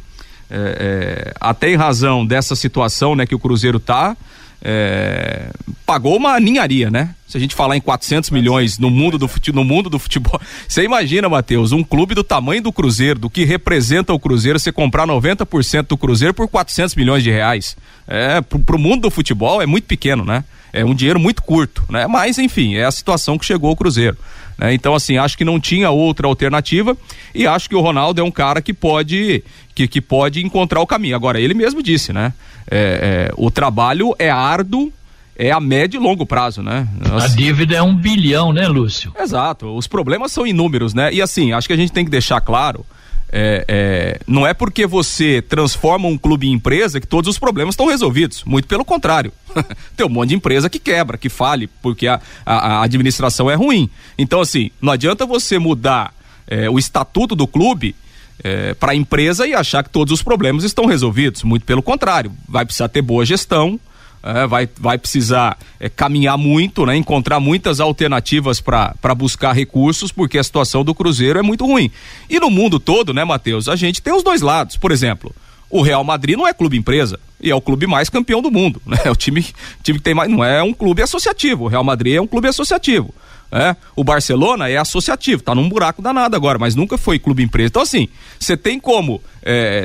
É, 0.49 0.55
é, 0.57 1.33
até 1.39 1.71
em 1.71 1.75
razão 1.75 2.25
dessa 2.25 2.55
situação, 2.55 3.15
né, 3.15 3.27
que 3.27 3.35
o 3.35 3.39
Cruzeiro 3.39 3.79
tá, 3.79 4.17
é, 4.61 5.51
pagou 5.85 6.17
uma 6.17 6.39
ninharia, 6.39 6.89
né? 6.89 7.15
Se 7.27 7.37
a 7.37 7.39
gente 7.39 7.55
falar 7.55 7.77
em 7.77 7.81
400 7.81 8.29
milhões 8.29 8.77
no 8.77 8.89
mundo 8.89 9.17
do, 9.17 9.29
no 9.53 9.63
mundo 9.63 9.89
do 9.89 9.99
futebol, 9.99 10.39
você 10.67 10.83
imagina, 10.83 11.29
Matheus, 11.29 11.71
um 11.71 11.83
clube 11.83 12.13
do 12.13 12.23
tamanho 12.23 12.61
do 12.61 12.73
Cruzeiro, 12.73 13.19
do 13.19 13.29
que 13.29 13.45
representa 13.45 14.13
o 14.13 14.19
Cruzeiro, 14.19 14.59
você 14.59 14.71
comprar 14.71 15.07
90% 15.07 15.87
do 15.87 15.97
Cruzeiro 15.97 16.33
por 16.33 16.47
400 16.47 16.95
milhões 16.95 17.23
de 17.23 17.31
reais. 17.31 17.77
É, 18.07 18.41
pro, 18.41 18.59
pro 18.59 18.79
mundo 18.79 19.03
do 19.03 19.11
futebol 19.11 19.61
é 19.61 19.65
muito 19.65 19.85
pequeno, 19.85 20.25
né? 20.25 20.43
É 20.71 20.85
um 20.85 20.93
dinheiro 20.93 21.19
muito 21.19 21.41
curto, 21.41 21.83
né? 21.89 22.05
Mas, 22.05 22.37
enfim, 22.37 22.75
é 22.75 22.85
a 22.85 22.91
situação 22.91 23.37
que 23.37 23.45
chegou 23.45 23.71
o 23.71 23.75
Cruzeiro. 23.75 24.17
Né? 24.57 24.73
Então, 24.73 24.93
assim, 24.93 25.17
acho 25.17 25.37
que 25.37 25.45
não 25.45 25.59
tinha 25.59 25.89
outra 25.89 26.27
alternativa 26.27 26.95
e 27.33 27.47
acho 27.47 27.69
que 27.69 27.75
o 27.75 27.81
Ronaldo 27.81 28.19
é 28.21 28.23
um 28.23 28.29
cara 28.29 28.61
que 28.61 28.73
pode 28.73 29.43
que, 29.73 29.87
que 29.87 30.01
pode 30.01 30.45
encontrar 30.45 30.81
o 30.81 30.87
caminho. 30.87 31.15
Agora, 31.15 31.39
ele 31.39 31.53
mesmo 31.53 31.81
disse, 31.81 32.11
né? 32.11 32.33
É, 32.69 33.29
é, 33.29 33.33
o 33.35 33.49
trabalho 33.49 34.15
é 34.19 34.29
árduo, 34.29 34.91
é 35.35 35.51
a 35.51 35.59
médio 35.59 35.99
e 35.99 36.03
longo 36.03 36.25
prazo, 36.25 36.61
né? 36.61 36.87
Nossa. 36.99 37.25
A 37.25 37.29
dívida 37.29 37.75
é 37.75 37.81
um 37.81 37.95
bilhão, 37.95 38.53
né, 38.53 38.67
Lúcio? 38.67 39.13
Exato. 39.19 39.75
Os 39.75 39.87
problemas 39.87 40.31
são 40.31 40.45
inúmeros, 40.45 40.93
né? 40.93 41.13
E 41.13 41.21
assim, 41.21 41.53
acho 41.53 41.67
que 41.67 41.73
a 41.73 41.77
gente 41.77 41.91
tem 41.91 42.05
que 42.05 42.11
deixar 42.11 42.41
claro 42.41 42.85
é, 43.31 43.63
é, 43.67 44.19
não 44.25 44.45
é 44.45 44.53
porque 44.53 44.87
você 44.87 45.41
transforma 45.41 46.07
um 46.07 46.17
clube 46.17 46.47
em 46.47 46.53
empresa 46.53 46.99
que 46.99 47.07
todos 47.07 47.29
os 47.29 47.39
problemas 47.39 47.73
estão 47.73 47.87
resolvidos. 47.87 48.43
Muito 48.43 48.67
pelo 48.67 48.83
contrário. 48.83 49.31
Tem 49.95 50.05
um 50.05 50.09
monte 50.09 50.29
de 50.29 50.35
empresa 50.35 50.69
que 50.69 50.79
quebra, 50.79 51.17
que 51.17 51.29
fale, 51.29 51.67
porque 51.81 52.07
a, 52.07 52.19
a, 52.45 52.55
a 52.55 52.83
administração 52.83 53.49
é 53.49 53.55
ruim. 53.55 53.89
Então, 54.17 54.41
assim, 54.41 54.71
não 54.81 54.91
adianta 54.91 55.25
você 55.25 55.59
mudar 55.59 56.13
é, 56.47 56.69
o 56.69 56.79
estatuto 56.79 57.35
do 57.35 57.47
clube 57.47 57.95
é, 58.43 58.73
para 58.73 58.91
a 58.91 58.95
empresa 58.95 59.47
e 59.47 59.53
achar 59.53 59.83
que 59.83 59.89
todos 59.89 60.13
os 60.13 60.21
problemas 60.21 60.63
estão 60.63 60.85
resolvidos. 60.85 61.43
Muito 61.43 61.65
pelo 61.65 61.81
contrário. 61.81 62.31
Vai 62.47 62.65
precisar 62.65 62.89
ter 62.89 63.01
boa 63.01 63.25
gestão, 63.25 63.79
é, 64.21 64.45
vai, 64.47 64.67
vai 64.77 64.97
precisar 64.97 65.57
é, 65.79 65.89
caminhar 65.89 66.37
muito, 66.37 66.85
né, 66.85 66.95
encontrar 66.95 67.39
muitas 67.39 67.79
alternativas 67.79 68.59
para 68.59 69.15
buscar 69.15 69.53
recursos, 69.53 70.11
porque 70.11 70.37
a 70.37 70.43
situação 70.43 70.83
do 70.83 70.93
Cruzeiro 70.93 71.39
é 71.39 71.41
muito 71.41 71.65
ruim. 71.65 71.91
E 72.29 72.39
no 72.39 72.49
mundo 72.49 72.79
todo, 72.79 73.13
né, 73.13 73.23
Matheus, 73.23 73.67
a 73.67 73.75
gente 73.75 74.01
tem 74.01 74.13
os 74.13 74.23
dois 74.23 74.41
lados. 74.41 74.75
Por 74.75 74.91
exemplo, 74.91 75.33
o 75.69 75.81
Real 75.81 76.03
Madrid 76.03 76.37
não 76.37 76.47
é 76.47 76.53
clube 76.53 76.77
empresa 76.77 77.19
e 77.39 77.49
é 77.49 77.55
o 77.55 77.61
clube 77.61 77.87
mais 77.87 78.09
campeão 78.09 78.41
do 78.41 78.51
mundo, 78.51 78.81
né? 78.85 78.97
É 79.05 79.11
o 79.11 79.15
time, 79.15 79.45
time 79.83 79.99
que 79.99 80.03
tem 80.03 80.13
mais, 80.13 80.29
não 80.29 80.43
é 80.43 80.61
um 80.61 80.73
clube 80.73 81.01
associativo. 81.01 81.65
O 81.65 81.67
Real 81.67 81.83
Madrid 81.83 82.15
é 82.15 82.21
um 82.21 82.27
clube 82.27 82.47
associativo. 82.47 83.13
É, 83.51 83.75
o 83.95 84.03
Barcelona 84.03 84.69
é 84.69 84.77
associativo, 84.77 85.41
tá 85.41 85.55
num 85.55 85.67
buraco 85.67 86.01
danado 86.01 86.35
agora, 86.35 86.59
mas 86.59 86.75
nunca 86.75 86.97
foi 86.97 87.17
clube 87.17 87.41
empresa. 87.41 87.69
Então, 87.69 87.81
assim, 87.81 88.07
você 88.39 88.55
tem 88.55 88.79
como, 88.79 89.21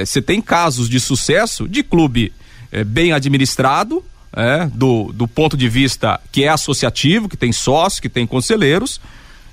você 0.05 0.19
é, 0.19 0.23
tem 0.23 0.41
casos 0.41 0.89
de 0.89 1.01
sucesso 1.01 1.67
de 1.67 1.83
clube 1.83 2.33
é, 2.71 2.85
bem 2.85 3.13
administrado, 3.13 4.05
é, 4.37 4.67
do, 4.67 5.13
do 5.15 5.27
ponto 5.27 5.57
de 5.57 5.69
vista 5.69 6.21
que 6.31 6.45
é 6.45 6.49
associativo, 6.49 7.29
que 7.29 7.37
tem 7.37 7.53
sócios, 7.53 8.01
que 8.01 8.09
tem 8.09 8.27
conselheiros, 8.27 9.01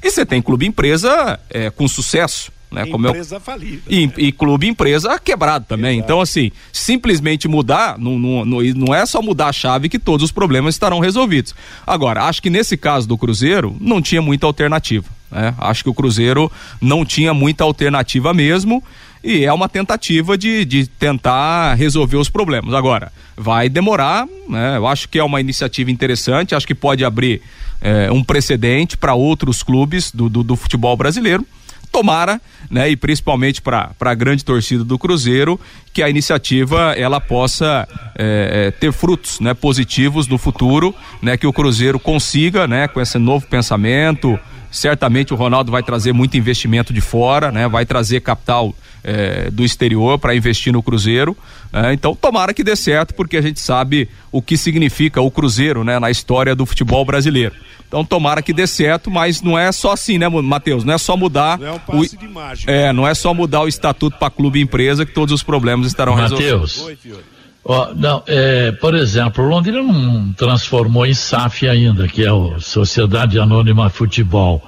e 0.03 0.09
você 0.09 0.25
tem 0.25 0.41
clube 0.41 0.65
empresa 0.65 1.39
é, 1.49 1.69
com 1.69 1.87
sucesso. 1.87 2.51
Né, 2.71 2.85
como 2.85 3.07
empresa 3.07 3.35
eu... 3.35 3.41
falida. 3.41 3.81
E, 3.89 4.07
né? 4.07 4.13
e, 4.17 4.31
clube 4.31 4.65
empresa 4.65 5.19
quebrado 5.19 5.65
também. 5.67 5.97
Exato. 5.97 6.05
Então, 6.05 6.21
assim, 6.21 6.51
simplesmente 6.71 7.47
mudar, 7.47 7.97
não, 7.99 8.17
não, 8.17 8.45
não 8.45 8.95
é 8.95 9.05
só 9.05 9.21
mudar 9.21 9.47
a 9.47 9.53
chave 9.53 9.89
que 9.89 9.99
todos 9.99 10.23
os 10.23 10.31
problemas 10.31 10.75
estarão 10.75 10.99
resolvidos. 10.99 11.53
Agora, 11.85 12.23
acho 12.23 12.41
que 12.41 12.49
nesse 12.49 12.77
caso 12.77 13.07
do 13.07 13.17
Cruzeiro, 13.17 13.75
não 13.79 14.01
tinha 14.01 14.21
muita 14.21 14.45
alternativa. 14.45 15.05
Né? 15.29 15.53
Acho 15.57 15.83
que 15.83 15.89
o 15.89 15.93
Cruzeiro 15.93 16.51
não 16.79 17.03
tinha 17.03 17.33
muita 17.33 17.63
alternativa 17.63 18.33
mesmo 18.33 18.81
e 19.23 19.45
é 19.45 19.53
uma 19.53 19.69
tentativa 19.69 20.37
de, 20.37 20.65
de 20.65 20.87
tentar 20.87 21.75
resolver 21.75 22.17
os 22.17 22.29
problemas. 22.29 22.73
Agora, 22.73 23.11
vai 23.37 23.69
demorar, 23.69 24.27
né? 24.49 24.77
Eu 24.77 24.87
acho 24.87 25.07
que 25.07 25.19
é 25.19 25.23
uma 25.23 25.39
iniciativa 25.39 25.91
interessante, 25.91 26.55
acho 26.55 26.67
que 26.67 26.75
pode 26.75 27.05
abrir 27.05 27.41
é, 27.81 28.11
um 28.11 28.23
precedente 28.23 28.97
para 28.97 29.13
outros 29.13 29.63
clubes 29.63 30.11
do, 30.11 30.29
do, 30.29 30.43
do, 30.43 30.55
futebol 30.55 30.95
brasileiro. 30.97 31.45
Tomara, 31.91 32.39
né? 32.69 32.89
E 32.89 32.95
principalmente 32.95 33.61
para 33.61 33.91
a 33.99 34.13
grande 34.13 34.45
torcida 34.45 34.83
do 34.83 34.97
Cruzeiro, 34.97 35.59
que 35.93 36.01
a 36.01 36.09
iniciativa 36.09 36.93
ela 36.93 37.19
possa 37.19 37.87
é, 38.17 38.67
é, 38.67 38.71
ter 38.71 38.91
frutos, 38.93 39.39
né? 39.39 39.53
Positivos 39.53 40.27
no 40.27 40.37
futuro, 40.37 40.95
né? 41.21 41.35
Que 41.35 41.45
o 41.45 41.53
Cruzeiro 41.53 41.99
consiga, 41.99 42.67
né? 42.67 42.87
Com 42.87 43.01
esse 43.01 43.17
novo 43.17 43.45
pensamento, 43.47 44.39
certamente 44.71 45.33
o 45.33 45.37
Ronaldo 45.37 45.71
vai 45.71 45.83
trazer 45.83 46.13
muito 46.13 46.37
investimento 46.37 46.93
de 46.93 47.01
fora, 47.01 47.51
né? 47.51 47.67
Vai 47.67 47.85
trazer 47.85 48.21
capital 48.21 48.73
é, 49.03 49.49
do 49.51 49.63
exterior 49.63 50.17
para 50.17 50.35
investir 50.35 50.71
no 50.71 50.81
Cruzeiro. 50.81 51.35
É, 51.73 51.93
então, 51.93 52.13
tomara 52.13 52.53
que 52.53 52.63
dê 52.63 52.75
certo, 52.75 53.13
porque 53.13 53.37
a 53.37 53.41
gente 53.41 53.59
sabe 53.59 54.09
o 54.31 54.41
que 54.41 54.57
significa 54.57 55.21
o 55.21 55.31
Cruzeiro 55.31 55.83
né, 55.83 55.99
na 55.99 56.11
história 56.11 56.53
do 56.53 56.65
futebol 56.65 57.05
brasileiro. 57.05 57.55
Então, 57.87 58.03
tomara 58.03 58.41
que 58.41 58.53
dê 58.53 58.67
certo, 58.67 59.09
mas 59.09 59.41
não 59.41 59.57
é 59.57 59.71
só 59.71 59.91
assim, 59.91 60.17
né, 60.17 60.27
Matheus? 60.27 60.83
Não 60.83 60.93
é 60.93 60.97
só 60.97 61.15
mudar. 61.15 61.57
Não 61.57 61.67
é 61.67 61.71
um 61.71 61.79
passe 61.79 62.15
o, 62.15 62.19
de 62.19 62.27
mágica. 62.27 62.71
É, 62.71 62.91
não 62.91 63.07
é 63.07 63.13
só 63.13 63.33
mudar 63.33 63.61
o 63.61 63.67
estatuto 63.67 64.17
para 64.17 64.29
clube 64.29 64.59
e 64.59 64.61
empresa 64.61 65.05
que 65.05 65.13
todos 65.13 65.33
os 65.33 65.43
problemas 65.43 65.87
estarão 65.87 66.15
Mateus, 66.15 66.39
resolvidos. 66.39 66.77
Mateus. 66.77 67.41
Oh, 67.63 67.93
não, 67.93 68.23
é, 68.27 68.71
por 68.71 68.95
exemplo, 68.95 69.47
Londrina 69.47 69.83
não 69.83 70.33
transformou 70.33 71.05
em 71.05 71.13
SAF 71.13 71.67
ainda, 71.67 72.07
que 72.07 72.23
é 72.23 72.29
a 72.29 72.59
Sociedade 72.59 73.37
Anônima 73.37 73.89
Futebol. 73.89 74.61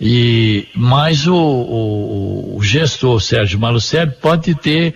E, 0.00 0.68
mas 0.74 1.26
o, 1.26 1.34
o, 1.34 2.56
o 2.56 2.62
gestor 2.62 3.20
Sérgio 3.20 3.58
Malucelli 3.58 4.10
pode 4.20 4.54
ter 4.56 4.94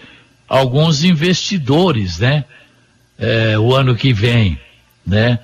alguns 0.49 1.05
investidores, 1.05 2.19
né? 2.19 2.45
É, 3.19 3.59
o 3.59 3.75
ano 3.75 3.97
que 3.97 4.13
vem, 4.13 4.59
né? 5.07 5.39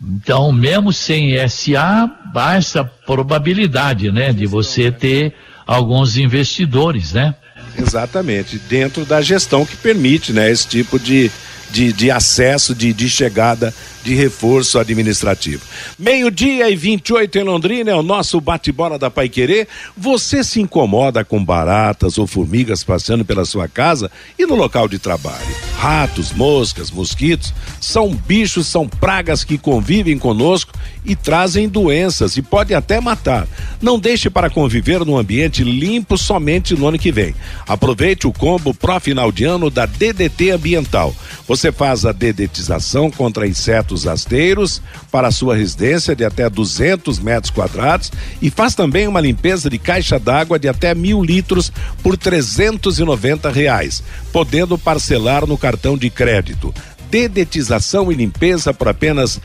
Então, 0.00 0.52
mesmo 0.52 0.92
sem 0.92 1.36
SA, 1.48 2.08
basta 2.32 2.84
probabilidade, 2.84 4.12
né? 4.12 4.32
De 4.32 4.46
você 4.46 4.92
ter 4.92 5.34
alguns 5.66 6.16
investidores, 6.16 7.12
né? 7.12 7.34
Exatamente, 7.76 8.58
dentro 8.58 9.04
da 9.04 9.20
gestão 9.20 9.66
que 9.66 9.76
permite, 9.76 10.32
né? 10.32 10.50
Esse 10.50 10.66
tipo 10.66 10.98
de, 10.98 11.30
de, 11.70 11.92
de 11.92 12.10
acesso, 12.10 12.74
de, 12.74 12.92
de 12.92 13.08
chegada 13.08 13.74
de 14.02 14.14
reforço 14.14 14.78
administrativo. 14.78 15.62
Meio-dia 15.98 16.70
e 16.70 16.76
28 16.76 17.38
em 17.38 17.42
Londrina 17.42 17.90
é 17.90 17.94
o 17.94 18.02
nosso 18.02 18.40
bate-bola 18.40 18.98
da 18.98 19.10
Pai 19.10 19.28
Querer. 19.28 19.68
Você 19.96 20.44
se 20.44 20.60
incomoda 20.60 21.24
com 21.24 21.44
baratas 21.44 22.16
ou 22.16 22.26
formigas 22.26 22.84
passando 22.84 23.24
pela 23.24 23.44
sua 23.44 23.68
casa 23.68 24.10
e 24.38 24.46
no 24.46 24.54
local 24.54 24.88
de 24.88 24.98
trabalho? 24.98 25.46
Ratos, 25.78 26.32
moscas, 26.32 26.90
mosquitos 26.90 27.52
são 27.80 28.14
bichos, 28.14 28.66
são 28.66 28.88
pragas 28.88 29.44
que 29.44 29.58
convivem 29.58 30.18
conosco 30.18 30.72
e 31.04 31.14
trazem 31.16 31.68
doenças 31.68 32.36
e 32.36 32.42
podem 32.42 32.76
até 32.76 33.00
matar. 33.00 33.46
Não 33.80 33.98
deixe 33.98 34.28
para 34.28 34.50
conviver 34.50 35.04
num 35.04 35.16
ambiente 35.16 35.62
limpo 35.62 36.16
somente 36.16 36.74
no 36.74 36.86
ano 36.86 36.98
que 36.98 37.12
vem. 37.12 37.34
Aproveite 37.66 38.26
o 38.26 38.32
combo 38.32 38.74
pró 38.74 38.98
final 38.98 39.30
de 39.30 39.44
ano 39.44 39.70
da 39.70 39.86
DDT 39.86 40.50
Ambiental. 40.50 41.14
Você 41.46 41.57
faz 41.72 42.04
a 42.04 42.12
dedetização 42.12 43.10
contra 43.10 43.46
insetos 43.46 44.04
rasteiros 44.04 44.80
para 45.10 45.30
sua 45.30 45.56
residência 45.56 46.14
de 46.14 46.24
até 46.24 46.48
200 46.48 47.18
metros 47.18 47.50
quadrados 47.50 48.12
e 48.40 48.50
faz 48.50 48.74
também 48.74 49.08
uma 49.08 49.20
limpeza 49.20 49.68
de 49.68 49.78
caixa 49.78 50.18
d'água 50.18 50.58
de 50.58 50.68
até 50.68 50.94
mil 50.94 51.22
litros 51.22 51.72
por 52.02 52.16
390 52.16 53.50
reais, 53.50 54.02
podendo 54.32 54.78
parcelar 54.78 55.46
no 55.46 55.58
cartão 55.58 55.98
de 55.98 56.08
crédito 56.08 56.72
dedetização 57.10 58.12
e 58.12 58.14
limpeza 58.14 58.74
por 58.74 58.88
apenas 58.88 59.40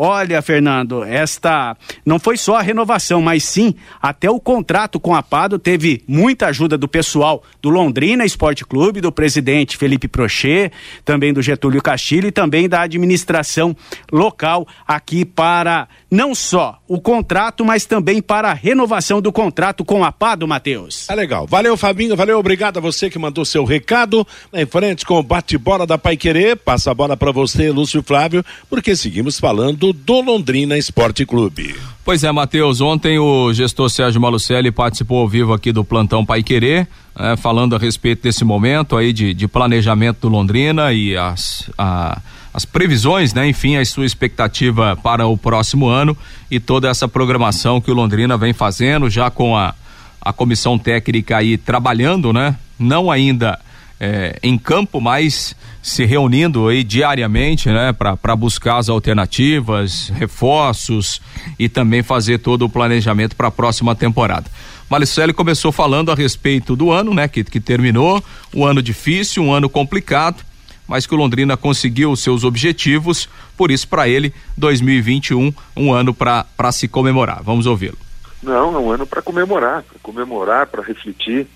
Olha, 0.00 0.40
Fernando, 0.40 1.02
esta 1.02 1.76
não 2.06 2.20
foi 2.20 2.36
só 2.36 2.54
a 2.54 2.62
renovação, 2.62 3.20
mas 3.20 3.42
sim 3.42 3.74
até 4.00 4.30
o 4.30 4.38
contrato 4.38 5.00
com 5.00 5.12
a 5.12 5.24
Pado 5.24 5.58
teve 5.58 6.04
muita 6.06 6.46
ajuda 6.46 6.78
do 6.78 6.86
pessoal 6.86 7.42
do 7.60 7.68
Londrina 7.68 8.24
Esporte 8.24 8.64
Clube, 8.64 9.00
do 9.00 9.10
presidente 9.10 9.76
Felipe 9.76 10.06
Prochet, 10.06 10.72
também 11.04 11.32
do 11.32 11.42
Getúlio 11.42 11.82
Castilho 11.82 12.28
e 12.28 12.30
também 12.30 12.68
da 12.68 12.82
administração 12.82 13.76
local 14.12 14.68
aqui 14.86 15.24
para 15.24 15.88
não 16.10 16.34
só 16.34 16.78
o 16.88 17.00
contrato, 17.00 17.64
mas 17.64 17.84
também 17.84 18.22
para 18.22 18.50
a 18.50 18.54
renovação 18.54 19.20
do 19.20 19.30
contrato 19.30 19.84
com 19.84 20.02
a 20.02 20.10
Pado, 20.10 20.48
Matheus. 20.48 21.06
Tá 21.06 21.14
legal. 21.14 21.46
Valeu, 21.46 21.76
Fabinho. 21.76 22.16
Valeu, 22.16 22.38
obrigado 22.38 22.78
a 22.78 22.80
você 22.80 23.10
que 23.10 23.18
mandou 23.18 23.44
seu 23.44 23.64
recado. 23.64 24.26
Em 24.52 24.64
frente 24.64 25.04
com 25.04 25.18
o 25.18 25.22
bate-bola 25.22 25.86
da 25.86 25.98
Pai 25.98 26.16
Querer. 26.16 26.56
Passa 26.56 26.90
a 26.90 26.94
bola 26.94 27.16
para 27.16 27.30
você, 27.30 27.70
Lúcio 27.70 28.02
Flávio, 28.02 28.44
porque 28.70 28.96
seguimos 28.96 29.38
falando 29.38 29.92
do 29.92 30.20
Londrina 30.20 30.78
Esporte 30.78 31.26
Clube. 31.26 31.76
Pois 32.04 32.24
é, 32.24 32.32
Matheus, 32.32 32.80
ontem 32.80 33.18
o 33.18 33.52
gestor 33.52 33.90
Sérgio 33.90 34.20
Malucelli 34.20 34.70
participou 34.70 35.20
ao 35.20 35.28
vivo 35.28 35.52
aqui 35.52 35.72
do 35.72 35.84
plantão 35.84 36.24
Pai 36.24 36.42
Querer, 36.42 36.88
é, 37.18 37.36
falando 37.36 37.76
a 37.76 37.78
respeito 37.78 38.22
desse 38.22 38.44
momento 38.44 38.96
aí 38.96 39.12
de, 39.12 39.34
de 39.34 39.46
planejamento 39.46 40.20
do 40.22 40.28
Londrina 40.28 40.90
e 40.90 41.14
as, 41.14 41.70
a, 41.76 42.18
as 42.58 42.64
previsões, 42.64 43.32
né? 43.32 43.48
Enfim, 43.48 43.76
a 43.76 43.84
sua 43.84 44.04
expectativa 44.04 44.96
para 45.00 45.24
o 45.28 45.38
próximo 45.38 45.86
ano 45.86 46.18
e 46.50 46.58
toda 46.58 46.88
essa 46.88 47.06
programação 47.06 47.80
que 47.80 47.88
o 47.88 47.94
Londrina 47.94 48.36
vem 48.36 48.52
fazendo, 48.52 49.08
já 49.08 49.30
com 49.30 49.56
a, 49.56 49.76
a 50.20 50.32
comissão 50.32 50.76
técnica 50.76 51.36
aí 51.36 51.56
trabalhando, 51.56 52.32
né? 52.32 52.56
Não 52.76 53.12
ainda 53.12 53.60
é, 54.00 54.40
em 54.42 54.58
campo, 54.58 55.00
mas 55.00 55.54
se 55.80 56.04
reunindo 56.04 56.66
aí 56.66 56.82
diariamente, 56.82 57.68
né, 57.68 57.92
para 57.92 58.34
buscar 58.34 58.78
as 58.78 58.88
alternativas, 58.88 60.12
reforços 60.16 61.20
e 61.60 61.68
também 61.68 62.02
fazer 62.02 62.38
todo 62.38 62.64
o 62.64 62.68
planejamento 62.68 63.36
para 63.36 63.46
a 63.46 63.52
próxima 63.52 63.94
temporada. 63.94 64.50
Maricele 64.90 65.32
começou 65.32 65.70
falando 65.70 66.10
a 66.10 66.14
respeito 66.16 66.74
do 66.74 66.90
ano, 66.90 67.14
né, 67.14 67.28
que, 67.28 67.44
que 67.44 67.60
terminou, 67.60 68.22
um 68.52 68.64
ano 68.64 68.82
difícil, 68.82 69.44
um 69.44 69.52
ano 69.52 69.68
complicado, 69.68 70.42
mas 70.88 71.06
que 71.06 71.14
o 71.14 71.18
Londrina 71.18 71.56
conseguiu 71.56 72.10
os 72.10 72.22
seus 72.22 72.42
objetivos, 72.42 73.28
por 73.56 73.70
isso 73.70 73.86
para 73.86 74.08
ele 74.08 74.34
2021 74.56 75.52
um 75.76 75.92
ano 75.92 76.14
para 76.14 76.72
se 76.72 76.88
comemorar. 76.88 77.42
Vamos 77.42 77.66
ouvi-lo. 77.66 77.98
Não, 78.42 78.74
é 78.74 78.78
um 78.78 78.90
ano 78.90 79.06
para 79.06 79.20
comemorar, 79.20 79.82
para 79.82 79.98
comemorar, 80.02 80.66
para 80.66 80.82
refletir. 80.82 81.46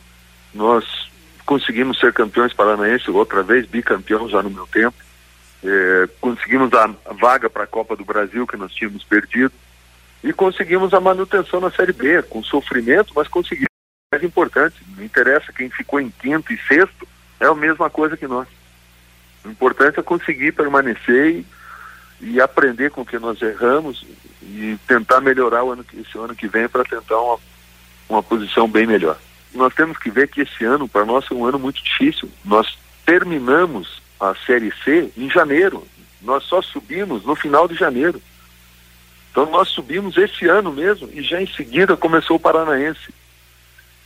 Nós 0.53 0.85
conseguimos 1.47 1.99
ser 1.99 2.13
campeões 2.13 2.53
paranaenses 2.53 3.09
outra 3.09 3.43
vez, 3.43 3.67
bicampeão 3.67 4.29
já 4.29 4.43
no 4.43 4.51
meu 4.51 4.67
tempo. 4.67 4.95
É, 5.65 6.09
conseguimos 6.21 6.73
a 6.75 6.89
vaga 7.21 7.49
para 7.49 7.65
a 7.65 7.69
Copa 7.69 7.97
do 7.97 8.05
Brasil 8.05 8.47
que 8.47 8.57
nós 8.57 8.73
tínhamos 8.73 9.05
perdido 9.05 9.53
e 10.23 10.33
conseguimos 10.33 10.93
a 10.93 11.01
manutenção 11.01 11.61
na 11.61 11.71
Série 11.71 11.93
B, 11.93 12.23
com 12.23 12.43
sofrimento, 12.43 13.13
mas 13.15 13.29
conseguimos. 13.29 13.67
Mais 14.13 14.23
importante, 14.23 14.77
não 14.95 15.03
interessa 15.03 15.55
quem 15.55 15.71
ficou 15.71 15.99
em 15.99 16.11
quinto 16.11 16.53
e 16.53 16.59
sexto, 16.69 17.09
é 17.41 17.47
a 17.47 17.55
mesma 17.55 17.89
coisa 17.89 18.15
que 18.15 18.27
nós. 18.27 18.47
O 19.45 19.49
importante 19.49 19.99
é 19.99 20.03
conseguir 20.03 20.53
permanecer 20.53 21.37
e, 21.37 21.47
e 22.21 22.41
aprender 22.41 22.91
com 22.91 23.03
o 23.03 23.07
que 23.07 23.19
nós 23.19 23.41
erramos 23.43 24.07
e 24.43 24.79
tentar 24.87 25.21
melhorar 25.21 25.65
o 25.65 25.73
ano, 25.73 25.85
esse 25.95 26.17
ano 26.19 26.35
que 26.35 26.49
vem 26.49 26.69
para 26.69 26.85
tentar 26.85 27.21
uma, 27.21 27.39
uma 28.09 28.23
posição 28.23 28.69
bem 28.69 28.87
melhor 28.87 29.19
nós 29.55 29.75
temos 29.75 29.99
que 29.99 30.11
ver 30.11 30.29
que 30.29 30.43
esse 30.43 30.65
ano, 30.65 30.89
para 30.89 31.05
nós, 31.05 31.25
é 31.31 31.35
um 31.35 31.45
ano 31.45 31.59
muito 31.59 31.83
difícil. 31.83 32.29
Nós 32.45 32.79
terminamos 33.05 34.01
a 34.19 34.35
Série 34.47 34.73
C 34.85 35.11
em 35.17 35.31
janeiro. 35.31 35.87
Nós 36.21 36.45
só 36.45 36.63
subimos 36.63 37.25
no 37.25 37.35
final 37.35 37.69
de 37.69 37.75
janeiro. 37.75 38.21
Então 39.31 39.51
nós 39.51 39.69
subimos 39.69 40.17
esse 40.17 40.47
ano 40.47 40.73
mesmo 40.73 41.09
e 41.13 41.23
já 41.23 41.41
em 41.41 41.47
seguida 41.47 41.97
começou 41.97 42.37
o 42.37 42.41
Paranaense. 42.41 43.13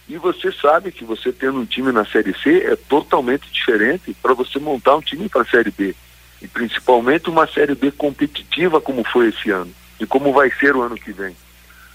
E 0.08 0.16
você 0.16 0.52
sabe 0.52 0.92
que 0.92 1.04
você 1.04 1.32
tendo 1.32 1.58
um 1.58 1.66
time 1.66 1.90
na 1.90 2.04
Série 2.04 2.34
C 2.38 2.58
é 2.64 2.76
totalmente 2.76 3.50
diferente 3.50 4.14
para 4.22 4.34
você 4.34 4.58
montar 4.58 4.96
um 4.96 5.00
time 5.00 5.28
para 5.28 5.42
a 5.42 5.46
Série 5.46 5.70
B. 5.70 5.94
E 6.40 6.46
principalmente 6.46 7.28
uma 7.28 7.46
Série 7.46 7.74
B 7.74 7.90
competitiva 7.90 8.80
como 8.80 9.02
foi 9.04 9.28
esse 9.28 9.50
ano 9.50 9.72
e 9.98 10.06
como 10.06 10.32
vai 10.32 10.50
ser 10.50 10.76
o 10.76 10.82
ano 10.82 10.94
que 10.94 11.12
vem. 11.12 11.34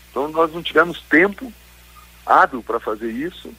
Então 0.10 0.28
nós 0.30 0.54
não 0.54 0.62
tivemos 0.62 1.02
tempo 1.04 1.54
hábil 2.26 2.62
para 2.62 2.80
fazer 2.80 3.12
isso 3.12 3.54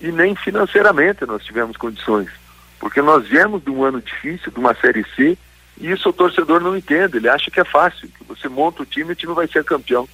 e 0.00 0.12
nem 0.12 0.36
financeiramente 0.36 1.26
nós 1.26 1.42
tivemos 1.44 1.76
condições. 1.76 2.28
Porque 2.78 3.00
nós 3.00 3.26
viemos 3.26 3.64
de 3.64 3.70
um 3.70 3.82
ano 3.82 4.00
difícil, 4.00 4.52
de 4.52 4.58
uma 4.58 4.74
Série 4.74 5.04
C, 5.16 5.36
e 5.78 5.90
isso 5.90 6.08
o 6.08 6.12
torcedor 6.12 6.60
não 6.60 6.76
entende, 6.76 7.16
ele 7.16 7.28
acha 7.28 7.50
que 7.50 7.60
é 7.60 7.64
fácil, 7.64 8.08
que 8.08 8.24
você 8.24 8.48
monta 8.48 8.82
o 8.82 8.86
time 8.86 9.10
e 9.10 9.12
o 9.12 9.16
time 9.16 9.34
vai 9.34 9.46
ser 9.48 9.64
campeão. 9.64 10.08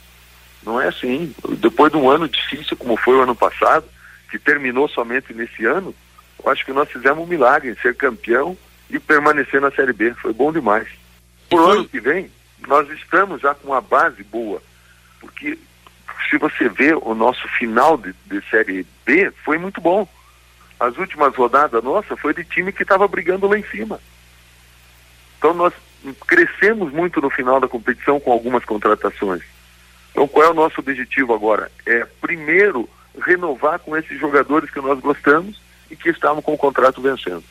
Não 0.64 0.80
é 0.80 0.88
assim. 0.88 1.34
Depois 1.58 1.90
de 1.90 1.98
um 1.98 2.08
ano 2.08 2.28
difícil, 2.28 2.76
como 2.76 2.96
foi 2.96 3.16
o 3.16 3.22
ano 3.22 3.34
passado, 3.34 3.84
que 4.30 4.38
terminou 4.38 4.88
somente 4.88 5.34
nesse 5.34 5.64
ano, 5.64 5.94
eu 6.42 6.50
acho 6.50 6.64
que 6.64 6.72
nós 6.72 6.90
fizemos 6.90 7.24
um 7.24 7.26
milagre 7.26 7.70
em 7.70 7.76
ser 7.76 7.94
campeão 7.96 8.56
e 8.88 8.98
permanecer 8.98 9.60
na 9.60 9.70
Série 9.70 9.92
B. 9.92 10.14
Foi 10.14 10.32
bom 10.32 10.52
demais. 10.52 10.88
Por 11.48 11.70
ano 11.70 11.88
que 11.88 12.00
vem, 12.00 12.30
nós 12.66 12.88
estamos 12.90 13.40
já 13.40 13.54
com 13.54 13.68
uma 13.68 13.80
base 13.80 14.22
boa, 14.24 14.62
porque 15.20 15.58
se 16.30 16.38
você 16.38 16.68
vê 16.68 16.94
o 16.94 17.14
nosso 17.14 17.46
final 17.48 17.96
de, 17.96 18.14
de 18.26 18.40
Série 18.48 18.86
B, 19.04 19.30
foi 19.44 19.58
muito 19.58 19.80
bom. 19.80 20.08
As 20.80 20.96
últimas 20.96 21.34
rodadas 21.36 21.82
nossa 21.84 22.16
foi 22.16 22.34
de 22.34 22.44
time 22.44 22.72
que 22.72 22.82
estava 22.82 23.06
brigando 23.06 23.46
lá 23.46 23.58
em 23.58 23.64
cima. 23.64 24.00
Então 25.38 25.54
nós 25.54 25.72
crescemos 26.26 26.92
muito 26.92 27.20
no 27.20 27.30
final 27.30 27.60
da 27.60 27.68
competição 27.68 28.18
com 28.18 28.32
algumas 28.32 28.64
contratações. 28.64 29.42
Então 30.12 30.28
qual 30.28 30.46
é 30.46 30.50
o 30.50 30.54
nosso 30.54 30.80
objetivo 30.80 31.34
agora? 31.34 31.70
É 31.84 32.06
primeiro 32.20 32.88
renovar 33.26 33.78
com 33.80 33.96
esses 33.96 34.18
jogadores 34.18 34.70
que 34.70 34.80
nós 34.80 35.00
gostamos 35.00 35.60
e 35.90 35.96
que 35.96 36.08
estavam 36.08 36.40
com 36.40 36.54
o 36.54 36.58
contrato 36.58 37.00
vencendo. 37.02 37.42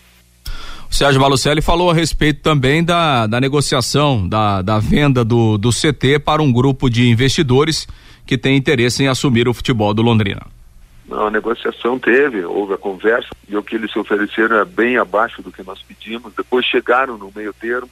O 0.90 0.94
Sérgio 0.94 1.22
Malucelli 1.22 1.62
falou 1.62 1.90
a 1.90 1.94
respeito 1.94 2.42
também 2.42 2.84
da, 2.84 3.26
da 3.26 3.40
negociação, 3.40 4.28
da, 4.28 4.62
da 4.62 4.78
venda 4.78 5.24
do, 5.24 5.58
do 5.58 5.70
CT 5.70 6.20
para 6.20 6.42
um 6.42 6.52
grupo 6.52 6.90
de 6.90 7.08
investidores 7.08 7.88
que 8.26 8.38
tem 8.38 8.58
interesse 8.58 9.04
em 9.04 9.08
assumir 9.08 9.48
o 9.48 9.54
futebol 9.54 9.94
do 9.94 10.02
Londrina. 10.02 10.42
Não, 11.08 11.28
a 11.28 11.32
negociação 11.32 11.98
teve, 11.98 12.44
houve 12.44 12.74
a 12.74 12.78
conversa 12.78 13.30
e 13.48 13.56
o 13.56 13.64
que 13.64 13.76
eles 13.76 13.92
se 13.92 14.00
ofereceram 14.00 14.58
é 14.58 14.66
bem 14.66 14.98
abaixo 14.98 15.42
do 15.42 15.52
que 15.52 15.64
nós 15.64 15.82
pedimos. 15.82 16.34
Depois 16.36 16.66
chegaram 16.66 17.18
no 17.18 17.32
meio 17.36 17.54
termo, 17.54 17.90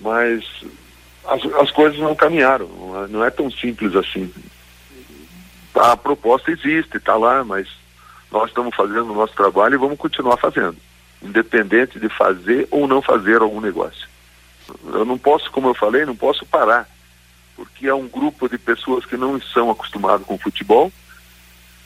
mas 0.00 0.44
as, 1.24 1.44
as 1.54 1.70
coisas 1.70 1.98
não 1.98 2.14
caminharam. 2.14 2.68
Não 3.08 3.24
é, 3.24 3.30
tão 3.30 3.50
simples 3.50 3.94
assim. 3.94 4.32
A 5.74 5.96
proposta 5.96 6.50
existe, 6.50 6.96
está 6.96 7.16
lá, 7.16 7.42
mas 7.44 7.68
nós 8.30 8.48
estamos 8.48 8.74
fazendo 8.74 9.10
o 9.10 9.14
nosso 9.14 9.34
trabalho 9.34 9.74
e 9.74 9.78
vamos 9.78 9.98
continuar 9.98 10.36
fazendo, 10.36 10.76
independente 11.22 11.98
de 11.98 12.08
fazer 12.08 12.68
ou 12.70 12.86
não 12.86 13.00
fazer 13.00 13.40
algum 13.40 13.60
negócio. 13.60 14.06
Eu 14.92 15.04
não 15.04 15.18
posso, 15.18 15.50
como 15.50 15.68
eu 15.68 15.74
falei, 15.74 16.04
não 16.04 16.16
posso 16.16 16.44
parar 16.46 16.88
porque 17.54 17.86
é 17.86 17.94
um 17.94 18.08
grupo 18.08 18.48
de 18.48 18.58
pessoas 18.58 19.04
que 19.04 19.16
não 19.16 19.40
são 19.40 19.70
acostumados 19.70 20.26
com 20.26 20.38
futebol 20.38 20.92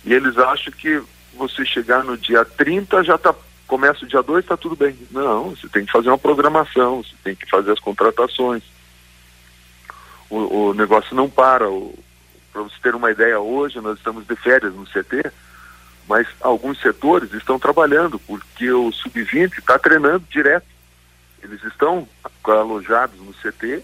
e 0.05 0.12
eles 0.12 0.38
acham 0.38 0.72
que 0.72 1.03
você 1.35 1.64
chegar 1.64 2.05
no 2.05 2.16
dia 2.16 2.44
30 2.44 3.05
já 3.05 3.18
tá 3.18 3.35
começa 3.66 4.05
o 4.05 4.09
dia 4.09 4.22
2, 4.22 4.44
está 4.44 4.57
tudo 4.57 4.77
bem. 4.77 4.96
Não, 5.11 5.51
você 5.51 5.68
tem 5.68 5.85
que 5.85 5.90
fazer 5.90 6.09
uma 6.09 6.16
programação, 6.16 7.03
você 7.03 7.14
tem 7.25 7.35
que 7.35 7.51
fazer 7.51 7.72
as 7.72 7.81
contratações. 7.81 8.62
O, 10.28 10.68
o 10.68 10.74
negócio 10.74 11.14
não 11.14 11.28
para. 11.28 11.66
Para 12.52 12.62
você 12.62 12.76
ter 12.82 12.94
uma 12.94 13.10
ideia, 13.10 13.38
hoje 13.38 13.80
nós 13.80 13.98
estamos 13.98 14.26
de 14.26 14.34
férias 14.34 14.72
no 14.74 14.86
CT, 14.86 15.30
mas 16.08 16.26
alguns 16.40 16.80
setores 16.80 17.32
estão 17.34 17.58
trabalhando, 17.58 18.18
porque 18.18 18.70
o 18.70 18.90
Sub-20 18.90 19.58
está 19.58 19.78
treinando 19.78 20.24
direto. 20.30 20.66
Eles 21.42 21.62
estão 21.64 22.08
alojados 22.44 23.20
no 23.20 23.34
CT 23.34 23.82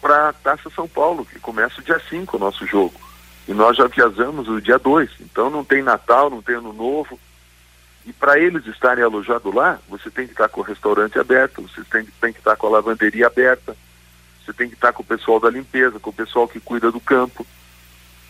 para 0.00 0.30
a 0.30 0.32
Taça 0.32 0.68
São 0.70 0.88
Paulo, 0.88 1.24
que 1.24 1.38
começa 1.38 1.80
o 1.80 1.84
dia 1.84 2.00
5 2.10 2.36
o 2.36 2.40
nosso 2.40 2.66
jogo. 2.66 3.00
E 3.46 3.54
nós 3.54 3.76
já 3.76 3.86
viajamos 3.86 4.48
o 4.48 4.60
dia 4.60 4.78
2. 4.78 5.10
Então 5.20 5.48
não 5.48 5.64
tem 5.64 5.82
Natal, 5.82 6.28
não 6.28 6.42
tem 6.42 6.56
Ano 6.56 6.72
Novo. 6.72 7.18
E 8.06 8.12
para 8.12 8.38
eles 8.38 8.66
estarem 8.66 9.02
alojados 9.02 9.54
lá, 9.54 9.78
você 9.88 10.10
tem 10.10 10.26
que 10.26 10.32
estar 10.32 10.48
com 10.48 10.60
o 10.60 10.64
restaurante 10.64 11.18
aberto, 11.18 11.62
você 11.62 11.82
tem, 11.84 12.04
tem 12.20 12.32
que 12.32 12.38
estar 12.38 12.56
com 12.56 12.66
a 12.66 12.70
lavanderia 12.70 13.26
aberta, 13.26 13.74
você 14.44 14.52
tem 14.52 14.68
que 14.68 14.74
estar 14.74 14.92
com 14.92 15.02
o 15.02 15.06
pessoal 15.06 15.40
da 15.40 15.50
limpeza, 15.50 15.98
com 15.98 16.10
o 16.10 16.12
pessoal 16.12 16.46
que 16.46 16.60
cuida 16.60 16.90
do 16.92 17.00
campo. 17.00 17.46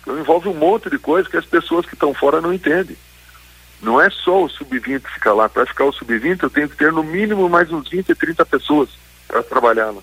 Então 0.01 0.19
envolve 0.19 0.49
um 0.49 0.55
monte 0.55 0.91
de 0.91 0.99
coisa 0.99 1.29
que 1.29 1.37
as 1.37 1.47
pessoas 1.47 1.87
que 1.87 1.95
estão 1.95 2.15
fora 2.15 2.41
não 2.41 2.53
entendem. 2.53 2.97
Não 3.83 4.01
é 4.01 4.09
só 4.11 4.45
o 4.45 4.49
sub-20 4.49 5.03
ficar 5.13 5.33
lá. 5.33 5.49
Para 5.49 5.67
ficar 5.67 5.85
o 5.85 5.93
sub-20, 5.93 6.43
eu 6.43 6.51
tenho 6.51 6.69
que 6.69 6.77
ter 6.77 6.93
no 6.93 7.03
mínimo 7.03 7.49
mais 7.49 7.71
uns 7.73 7.89
20, 7.89 8.15
30 8.15 8.47
pessoas 8.47 8.89
para 9.27 9.43
trabalhar 9.43 9.91
lá. 9.91 10.03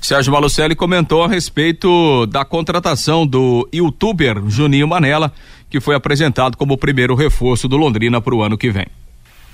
Sérgio 0.00 0.32
Malucelli 0.32 0.76
comentou 0.76 1.24
a 1.24 1.28
respeito 1.28 2.26
da 2.26 2.44
contratação 2.44 3.26
do 3.26 3.68
youtuber 3.74 4.40
Juninho 4.46 4.86
Manela, 4.86 5.32
que 5.68 5.80
foi 5.80 5.94
apresentado 5.94 6.56
como 6.56 6.74
o 6.74 6.78
primeiro 6.78 7.14
reforço 7.14 7.66
do 7.66 7.76
Londrina 7.76 8.20
para 8.20 8.34
o 8.34 8.42
ano 8.42 8.56
que 8.56 8.70
vem. 8.70 8.86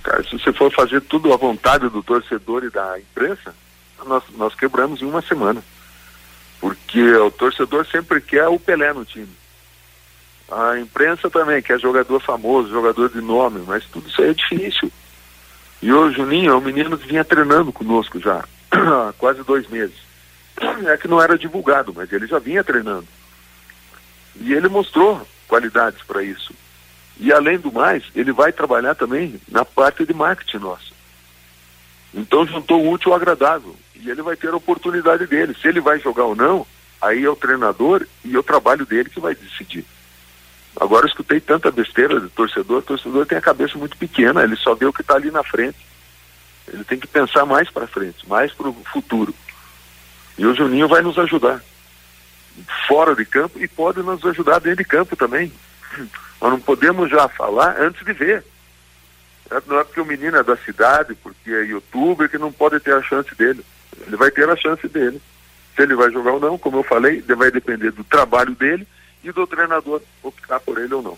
Cara, 0.03 0.23
se 0.25 0.33
você 0.33 0.53
for 0.53 0.71
fazer 0.73 1.01
tudo 1.03 1.33
à 1.33 1.37
vontade 1.37 1.89
do 1.89 2.03
torcedor 2.03 2.65
e 2.65 2.71
da 2.71 2.99
imprensa, 2.99 3.55
nós, 4.05 4.23
nós 4.37 4.55
quebramos 4.55 5.03
em 5.03 5.07
uma 5.07 5.23
semana. 5.23 5.63
Porque 6.61 7.03
o 7.15 7.31
torcedor 7.31 7.87
sempre 7.87 8.21
quer 8.21 8.47
o 8.49 8.59
Pelé 8.59 8.93
no 8.93 9.05
time. 9.05 9.29
A 10.51 10.79
imprensa 10.79 11.31
também 11.31 11.63
quer 11.63 11.81
jogador 11.81 12.21
famoso, 12.21 12.71
jogador 12.71 13.09
de 13.09 13.21
nome, 13.21 13.65
mas 13.67 13.85
tudo 13.87 14.09
isso 14.09 14.23
aí 14.23 14.31
é 14.31 14.35
difícil. 14.35 14.93
E 15.81 15.93
o 15.93 16.13
Juninho 16.13 16.53
é 16.53 16.55
um 16.55 16.61
menino 16.61 16.97
que 16.97 17.09
vinha 17.09 17.25
treinando 17.25 17.73
conosco 17.73 18.21
já 18.21 18.45
há 18.71 19.13
quase 19.19 19.43
dois 19.43 19.69
meses. 19.69 19.97
É 20.87 20.97
que 20.97 21.09
não 21.09 21.21
era 21.21 21.39
divulgado, 21.39 21.93
mas 21.95 22.13
ele 22.13 22.27
já 22.27 22.39
vinha 22.39 22.63
treinando. 22.63 23.07
E 24.37 24.53
ele 24.53 24.69
mostrou 24.69 25.27
qualidades 25.49 26.03
para 26.03 26.23
isso. 26.23 26.55
E 27.19 27.33
além 27.33 27.59
do 27.59 27.73
mais, 27.73 28.05
ele 28.15 28.33
vai 28.33 28.53
trabalhar 28.53 28.95
também 28.95 29.41
na 29.49 29.65
parte 29.65 30.05
de 30.07 30.15
marketing 30.15 30.59
nossa. 30.59 30.93
Então 32.15 32.47
juntou 32.47 32.83
o 32.83 32.91
útil 32.91 33.13
ao 33.13 33.17
agradável. 33.17 33.75
E 34.03 34.11
ele 34.11 34.21
vai 34.21 34.37
ter 34.37 34.49
a 34.49 34.57
oportunidade 34.57 35.27
dele. 35.27 35.57
Se 35.61 35.69
ele 35.69 35.81
vai 35.81 35.99
jogar 36.01 36.25
ou 36.25 36.35
não, 36.35 36.67
aí 37.01 37.25
é 37.25 37.31
o 37.31 37.37
treinador 37.37 38.07
e 38.25 38.35
é 38.35 38.39
o 38.39 38.43
trabalho 38.43 38.85
dele 38.85 39.09
que 39.09 39.21
vai 39.21 39.35
decidir. 39.35 39.87
Agora 40.79 41.05
eu 41.05 41.09
escutei 41.09 41.41
tanta 41.41 41.71
besteira 41.71 42.21
de 42.21 42.29
torcedor, 42.31 42.79
o 42.79 42.83
torcedor 42.83 43.27
tem 43.27 43.39
a 43.39 43.43
cabeça 43.43 43.79
muito 43.79 43.97
pequena, 43.97 44.43
ele 44.43 44.57
só 44.57 44.75
vê 44.75 44.87
o 44.87 44.93
que 44.93 45.03
está 45.03 45.15
ali 45.15 45.31
na 45.31 45.45
frente. 45.45 45.79
Ele 46.67 46.83
tem 46.83 46.99
que 46.99 47.07
pensar 47.07 47.47
mais 47.47 47.71
para 47.71 47.87
frente, 47.87 48.29
mais 48.29 48.53
para 48.53 48.69
o 48.69 48.85
futuro. 48.93 49.35
E 50.37 50.47
o 50.47 50.55
Juninho 50.55 50.89
vai 50.89 51.03
nos 51.03 51.19
ajudar 51.19 51.63
fora 52.87 53.15
de 53.15 53.25
campo 53.25 53.59
e 53.59 53.69
pode 53.69 54.03
nos 54.03 54.25
ajudar 54.25 54.59
dentro 54.59 54.79
de 54.79 54.85
campo 54.85 55.15
também. 55.15 55.53
Nós 56.41 56.51
não 56.51 56.61
podemos 56.61 57.09
já 57.09 57.29
falar 57.29 57.81
antes 57.81 58.05
de 58.05 58.13
ver. 58.13 58.45
Não 59.67 59.79
é 59.79 59.85
porque 59.85 60.01
o 60.01 60.07
menino 60.07 60.37
é 60.37 60.43
da 60.43 60.57
cidade, 60.57 61.15
porque 61.15 61.51
é 61.51 61.65
youtuber, 61.65 62.29
que 62.29 62.39
não 62.39 62.51
pode 62.51 62.81
ter 62.81 62.95
a 62.95 63.03
chance 63.03 63.35
dele. 63.35 63.65
Ele 64.07 64.17
vai 64.17 64.31
ter 64.31 64.49
a 64.49 64.57
chance 64.57 64.87
dele. 64.89 65.21
Se 65.75 65.83
ele 65.83 65.95
vai 65.95 66.11
jogar 66.11 66.33
ou 66.33 66.41
não, 66.41 66.59
como 66.59 66.79
eu 66.79 66.83
falei, 66.83 67.23
vai 67.23 67.51
depender 67.51 67.91
do 67.93 68.05
trabalho 68.05 68.55
dele 68.55 68.87
e 69.25 69.33
do 69.33 69.47
treinador 69.47 70.03
optar 70.23 70.61
por 70.61 70.79
ele 70.79 70.93
ou 70.95 71.03
não. 71.03 71.17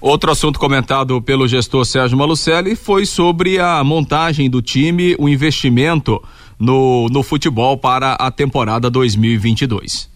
Outro 0.00 0.30
assunto 0.30 0.60
comentado 0.60 1.20
pelo 1.20 1.48
gestor 1.48 1.84
Sérgio 1.84 2.16
Malucelli 2.16 2.76
foi 2.76 3.04
sobre 3.04 3.58
a 3.58 3.82
montagem 3.82 4.48
do 4.48 4.62
time, 4.62 5.16
o 5.18 5.28
investimento 5.28 6.22
no, 6.58 7.08
no 7.08 7.22
futebol 7.22 7.76
para 7.76 8.12
a 8.12 8.30
temporada 8.30 8.88
2022. 8.88 10.08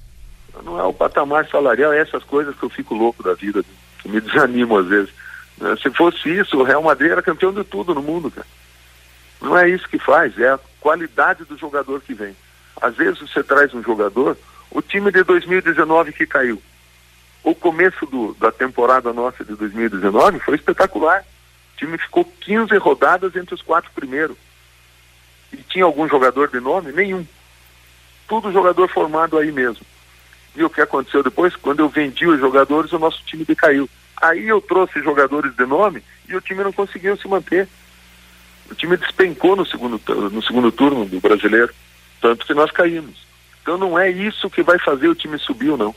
Não 0.65 0.79
é 0.79 0.85
o 0.85 0.93
patamar 0.93 1.49
salarial, 1.49 1.93
é 1.93 1.99
essas 1.99 2.23
coisas 2.23 2.55
que 2.55 2.63
eu 2.63 2.71
fico 2.71 2.95
louco 2.95 3.25
da 3.25 3.35
vida, 3.35 3.65
que 4.01 4.09
me 4.09 4.21
desanimo 4.23 4.79
às 4.79 4.87
vezes. 4.87 5.11
Se 5.83 5.91
fosse 5.91 6.29
isso, 6.31 6.59
o 6.59 6.63
Real 6.63 6.83
Madrid 6.83 7.11
era 7.11 7.23
campeão 7.23 7.53
de 7.53 7.65
tudo 7.65 7.95
no 7.95 8.03
mundo, 8.03 8.31
cara. 8.31 8.47
Não 9.41 9.59
é 9.59 9.69
isso 9.69 9.89
que 9.89 9.99
faz, 9.99 10.39
é 10.39 10.59
qualidade 10.83 11.45
do 11.45 11.57
jogador 11.57 12.01
que 12.01 12.13
vem. 12.13 12.37
Às 12.81 12.97
vezes 12.97 13.21
você 13.21 13.43
traz 13.43 13.73
um 13.73 13.83
jogador, 13.83 14.37
o 14.71 14.83
time 14.83 15.13
de 15.13 15.23
2019 15.23 16.13
que 16.13 16.27
caiu, 16.27 16.61
o 17.45 17.55
começo 17.55 18.05
do, 18.07 18.35
da 18.35 18.51
temporada 18.51 19.13
nossa 19.13 19.45
de 19.45 19.55
2019 19.55 20.41
foi 20.41 20.57
espetacular. 20.57 21.23
O 21.75 21.77
time 21.79 21.99
ficou 21.99 22.25
15 22.25 22.77
rodadas 22.77 23.35
entre 23.37 23.55
os 23.55 23.63
quatro 23.63 23.91
primeiros. 23.93 24.37
E 25.53 25.57
tinha 25.57 25.85
algum 25.85 26.09
jogador 26.09 26.49
de 26.49 26.61
nome? 26.61 26.93
Nenhum. 26.93 27.27
Tudo 28.29 28.53
jogador 28.53 28.89
formado 28.89 29.39
aí 29.39 29.51
mesmo. 29.51 29.85
E 30.55 30.63
o 30.63 30.71
que 30.71 30.81
aconteceu 30.81 31.23
depois? 31.23 31.57
Quando 31.57 31.81
eu 31.81 31.89
vendi 31.89 32.27
os 32.27 32.39
jogadores, 32.39 32.93
o 32.93 32.99
nosso 32.99 33.23
time 33.25 33.45
decaiu. 33.45 33.89
Aí 34.21 34.49
eu 34.49 34.61
trouxe 34.61 35.03
jogadores 35.03 35.55
de 35.57 35.67
nome 35.67 36.03
e 36.29 36.37
o 36.37 36.41
time 36.41 36.63
não 36.63 36.73
conseguiu 36.73 37.17
se 37.17 37.27
manter. 37.27 37.69
O 38.73 38.75
time 38.75 38.97
despencou 38.97 39.55
no 39.55 39.65
segundo, 39.65 40.01
no 40.31 40.43
segundo 40.43 40.73
turno 40.73 41.05
do 41.05 41.21
brasileiro. 41.21 41.73
Tanto 42.21 42.47
que 42.47 42.55
nós 42.55 42.71
caímos. 42.71 43.27
Então 43.63 43.79
não 43.79 43.99
é 43.99 44.11
isso 44.11 44.51
que 44.51 44.63
vai 44.63 44.79
fazer 44.79 45.09
o 45.09 45.15
time 45.15 45.39
subir 45.39 45.71
ou 45.71 45.77
não 45.77 45.95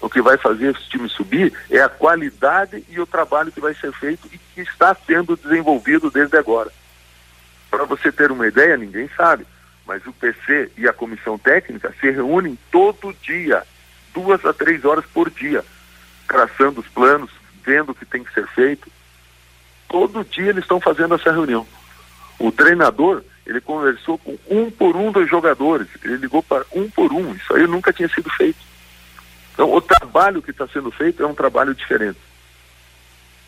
o 0.00 0.08
que 0.08 0.22
vai 0.22 0.36
fazer 0.38 0.74
esse 0.74 0.88
time 0.88 1.08
subir 1.08 1.52
é 1.68 1.80
a 1.80 1.88
qualidade 1.88 2.82
e 2.88 2.98
o 2.98 3.06
trabalho 3.06 3.52
que 3.52 3.60
vai 3.60 3.74
ser 3.74 3.92
feito 3.92 4.28
e 4.32 4.38
que 4.38 4.62
está 4.62 4.94
sendo 5.06 5.36
desenvolvido 5.36 6.10
desde 6.10 6.36
agora. 6.36 6.72
Para 7.70 7.84
você 7.84 8.10
ter 8.10 8.32
uma 8.32 8.48
ideia, 8.48 8.76
ninguém 8.76 9.08
sabe, 9.16 9.46
mas 9.86 10.04
o 10.06 10.12
PC 10.12 10.72
e 10.76 10.88
a 10.88 10.92
comissão 10.92 11.38
técnica 11.38 11.94
se 12.00 12.10
reúnem 12.10 12.58
todo 12.70 13.14
dia, 13.22 13.62
duas 14.14 14.44
a 14.44 14.52
três 14.52 14.84
horas 14.84 15.04
por 15.12 15.30
dia, 15.30 15.64
traçando 16.26 16.80
os 16.80 16.88
planos, 16.88 17.30
vendo 17.62 17.92
o 17.92 17.94
que 17.94 18.06
tem 18.06 18.24
que 18.24 18.32
ser 18.32 18.46
feito. 18.48 18.90
Todo 19.86 20.24
dia 20.24 20.48
eles 20.48 20.64
estão 20.64 20.80
fazendo 20.80 21.14
essa 21.14 21.30
reunião. 21.30 21.66
O 22.40 22.50
treinador, 22.50 23.22
ele 23.46 23.60
conversou 23.60 24.16
com 24.16 24.36
um 24.48 24.70
por 24.70 24.96
um 24.96 25.12
dos 25.12 25.28
jogadores, 25.28 25.86
ele 26.02 26.16
ligou 26.16 26.42
para 26.42 26.64
um 26.74 26.88
por 26.88 27.12
um, 27.12 27.34
isso 27.34 27.54
aí 27.54 27.66
nunca 27.66 27.92
tinha 27.92 28.08
sido 28.08 28.30
feito. 28.30 28.58
Então, 29.52 29.70
o 29.72 29.80
trabalho 29.80 30.40
que 30.40 30.50
está 30.50 30.66
sendo 30.66 30.90
feito 30.90 31.22
é 31.22 31.26
um 31.26 31.34
trabalho 31.34 31.74
diferente. 31.74 32.18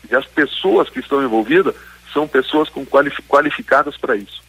E 0.09 0.15
as 0.15 0.27
pessoas 0.27 0.89
que 0.89 0.99
estão 0.99 1.23
envolvidas 1.23 1.73
são 2.13 2.27
pessoas 2.27 2.69
com 2.69 2.85
qualificadas 2.85 3.97
para 3.97 4.15
isso. 4.15 4.43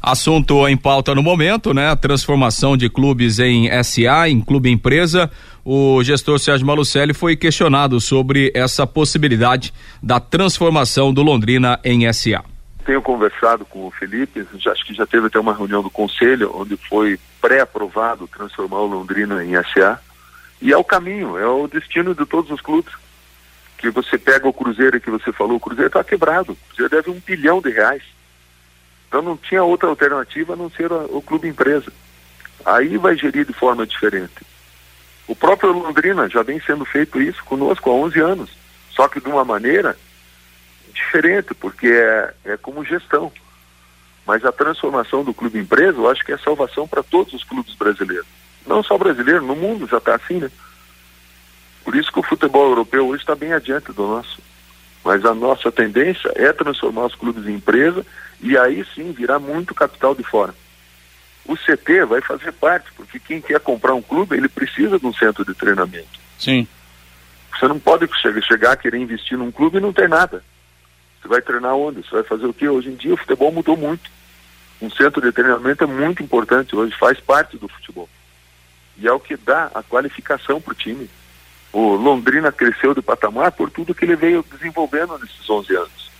Assunto 0.00 0.68
em 0.68 0.76
pauta 0.76 1.12
no 1.12 1.22
momento, 1.24 1.74
né? 1.74 1.96
Transformação 1.96 2.76
de 2.76 2.88
clubes 2.88 3.40
em 3.40 3.68
SA, 3.82 4.28
em 4.28 4.40
clube 4.40 4.70
empresa. 4.70 5.28
O 5.64 6.00
gestor 6.04 6.38
Sérgio 6.38 6.64
Malucelli 6.64 7.12
foi 7.12 7.34
questionado 7.34 8.00
sobre 8.00 8.52
essa 8.54 8.86
possibilidade 8.86 9.74
da 10.00 10.20
transformação 10.20 11.12
do 11.12 11.24
Londrina 11.24 11.80
em 11.82 12.12
SA. 12.12 12.44
Tenho 12.86 13.02
conversado 13.02 13.64
com 13.64 13.84
o 13.84 13.90
Felipe, 13.90 14.46
já, 14.58 14.70
acho 14.70 14.86
que 14.86 14.94
já 14.94 15.04
teve 15.04 15.26
até 15.26 15.40
uma 15.40 15.52
reunião 15.52 15.82
do 15.82 15.90
conselho 15.90 16.52
onde 16.54 16.76
foi 16.76 17.18
pré-aprovado 17.40 18.28
transformar 18.28 18.78
o 18.78 18.86
Londrina 18.86 19.44
em 19.44 19.54
SA. 19.64 20.00
E 20.62 20.72
é 20.72 20.76
o 20.76 20.84
caminho, 20.84 21.36
é 21.36 21.44
o 21.44 21.66
destino 21.66 22.14
de 22.14 22.24
todos 22.24 22.48
os 22.48 22.60
clubes. 22.60 22.94
Que 23.76 23.90
você 23.90 24.16
pega 24.16 24.46
o 24.46 24.52
Cruzeiro 24.52 25.00
que 25.00 25.10
você 25.10 25.32
falou, 25.32 25.56
o 25.56 25.60
Cruzeiro 25.60 25.88
está 25.88 26.04
quebrado, 26.04 26.52
o 26.52 26.56
Cruzeiro 26.68 26.90
deve 26.90 27.10
um 27.10 27.20
bilhão 27.20 27.60
de 27.60 27.70
reais. 27.70 28.04
Então 29.08 29.20
não 29.20 29.36
tinha 29.36 29.64
outra 29.64 29.88
alternativa 29.88 30.52
a 30.52 30.56
não 30.56 30.70
ser 30.70 30.92
a, 30.92 31.06
o 31.06 31.20
clube 31.20 31.48
empresa. 31.48 31.92
Aí 32.64 32.96
vai 32.98 33.16
gerir 33.16 33.44
de 33.44 33.52
forma 33.52 33.84
diferente. 33.84 34.46
O 35.26 35.34
próprio 35.34 35.72
Londrina 35.72 36.28
já 36.28 36.44
vem 36.44 36.60
sendo 36.60 36.84
feito 36.84 37.20
isso 37.20 37.42
conosco 37.44 37.90
há 37.90 37.94
11 37.94 38.20
anos, 38.20 38.50
só 38.92 39.08
que 39.08 39.20
de 39.20 39.28
uma 39.28 39.44
maneira 39.44 39.98
diferente, 40.96 41.54
porque 41.54 41.86
é, 41.86 42.34
é 42.44 42.56
como 42.56 42.84
gestão. 42.84 43.30
Mas 44.26 44.44
a 44.44 44.50
transformação 44.50 45.22
do 45.22 45.32
clube 45.32 45.58
empresa, 45.58 45.98
eu 45.98 46.10
acho 46.10 46.24
que 46.24 46.32
é 46.32 46.38
salvação 46.38 46.88
para 46.88 47.02
todos 47.02 47.32
os 47.32 47.44
clubes 47.44 47.74
brasileiros. 47.74 48.26
Não 48.66 48.82
só 48.82 48.98
brasileiro, 48.98 49.44
no 49.44 49.54
mundo 49.54 49.86
já 49.86 49.98
está 49.98 50.16
assim, 50.16 50.40
né? 50.40 50.50
Por 51.84 51.94
isso 51.94 52.10
que 52.10 52.18
o 52.18 52.24
futebol 52.24 52.68
europeu 52.68 53.06
hoje 53.06 53.22
está 53.22 53.36
bem 53.36 53.52
adiante 53.52 53.92
do 53.92 54.06
nosso. 54.08 54.40
Mas 55.04 55.24
a 55.24 55.32
nossa 55.32 55.70
tendência 55.70 56.32
é 56.34 56.52
transformar 56.52 57.06
os 57.06 57.14
clubes 57.14 57.46
em 57.46 57.54
empresa 57.54 58.04
e 58.40 58.58
aí 58.58 58.84
sim 58.92 59.12
virar 59.12 59.38
muito 59.38 59.72
capital 59.72 60.12
de 60.12 60.24
fora. 60.24 60.52
O 61.44 61.54
CT 61.54 62.06
vai 62.06 62.20
fazer 62.20 62.50
parte, 62.50 62.90
porque 62.96 63.20
quem 63.20 63.40
quer 63.40 63.60
comprar 63.60 63.94
um 63.94 64.02
clube, 64.02 64.36
ele 64.36 64.48
precisa 64.48 64.98
de 64.98 65.06
um 65.06 65.14
centro 65.14 65.44
de 65.44 65.54
treinamento. 65.54 66.18
Sim. 66.36 66.66
Você 67.52 67.68
não 67.68 67.78
pode 67.78 68.08
chegar, 68.20 68.42
chegar 68.42 68.76
querer 68.76 68.98
investir 68.98 69.38
num 69.38 69.52
clube 69.52 69.78
e 69.78 69.80
não 69.80 69.92
ter 69.92 70.08
nada. 70.08 70.42
Você 71.26 71.28
vai 71.28 71.42
treinar 71.42 71.74
onde? 71.74 72.02
Você 72.02 72.14
vai 72.14 72.22
fazer 72.22 72.46
o 72.46 72.54
quê? 72.54 72.68
Hoje 72.68 72.88
em 72.88 72.94
dia 72.94 73.12
o 73.12 73.16
futebol 73.16 73.50
mudou 73.50 73.76
muito. 73.76 74.08
Um 74.80 74.88
centro 74.88 75.20
de 75.20 75.32
treinamento 75.32 75.82
é 75.82 75.86
muito 75.86 76.22
importante 76.22 76.76
hoje, 76.76 76.94
faz 76.96 77.18
parte 77.18 77.58
do 77.58 77.66
futebol. 77.66 78.08
E 78.96 79.08
é 79.08 79.12
o 79.12 79.18
que 79.18 79.36
dá 79.36 79.68
a 79.74 79.82
qualificação 79.82 80.60
para 80.60 80.72
o 80.72 80.76
time. 80.76 81.10
O 81.72 81.96
Londrina 81.96 82.52
cresceu 82.52 82.94
de 82.94 83.02
patamar 83.02 83.50
por 83.52 83.70
tudo 83.70 83.94
que 83.94 84.04
ele 84.04 84.14
veio 84.14 84.44
desenvolvendo 84.52 85.18
nesses 85.18 85.50
11 85.50 85.76
anos. 85.76 86.10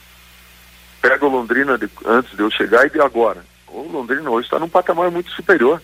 Pega 1.00 1.24
o 1.24 1.30
Londrina 1.30 1.78
de, 1.78 1.88
antes 2.04 2.36
de 2.36 2.42
eu 2.42 2.50
chegar 2.50 2.84
e 2.86 2.90
de 2.90 3.00
agora. 3.00 3.44
O 3.68 3.82
Londrina 3.82 4.28
hoje 4.28 4.46
está 4.46 4.58
num 4.58 4.68
patamar 4.68 5.10
muito 5.10 5.30
superior. 5.30 5.80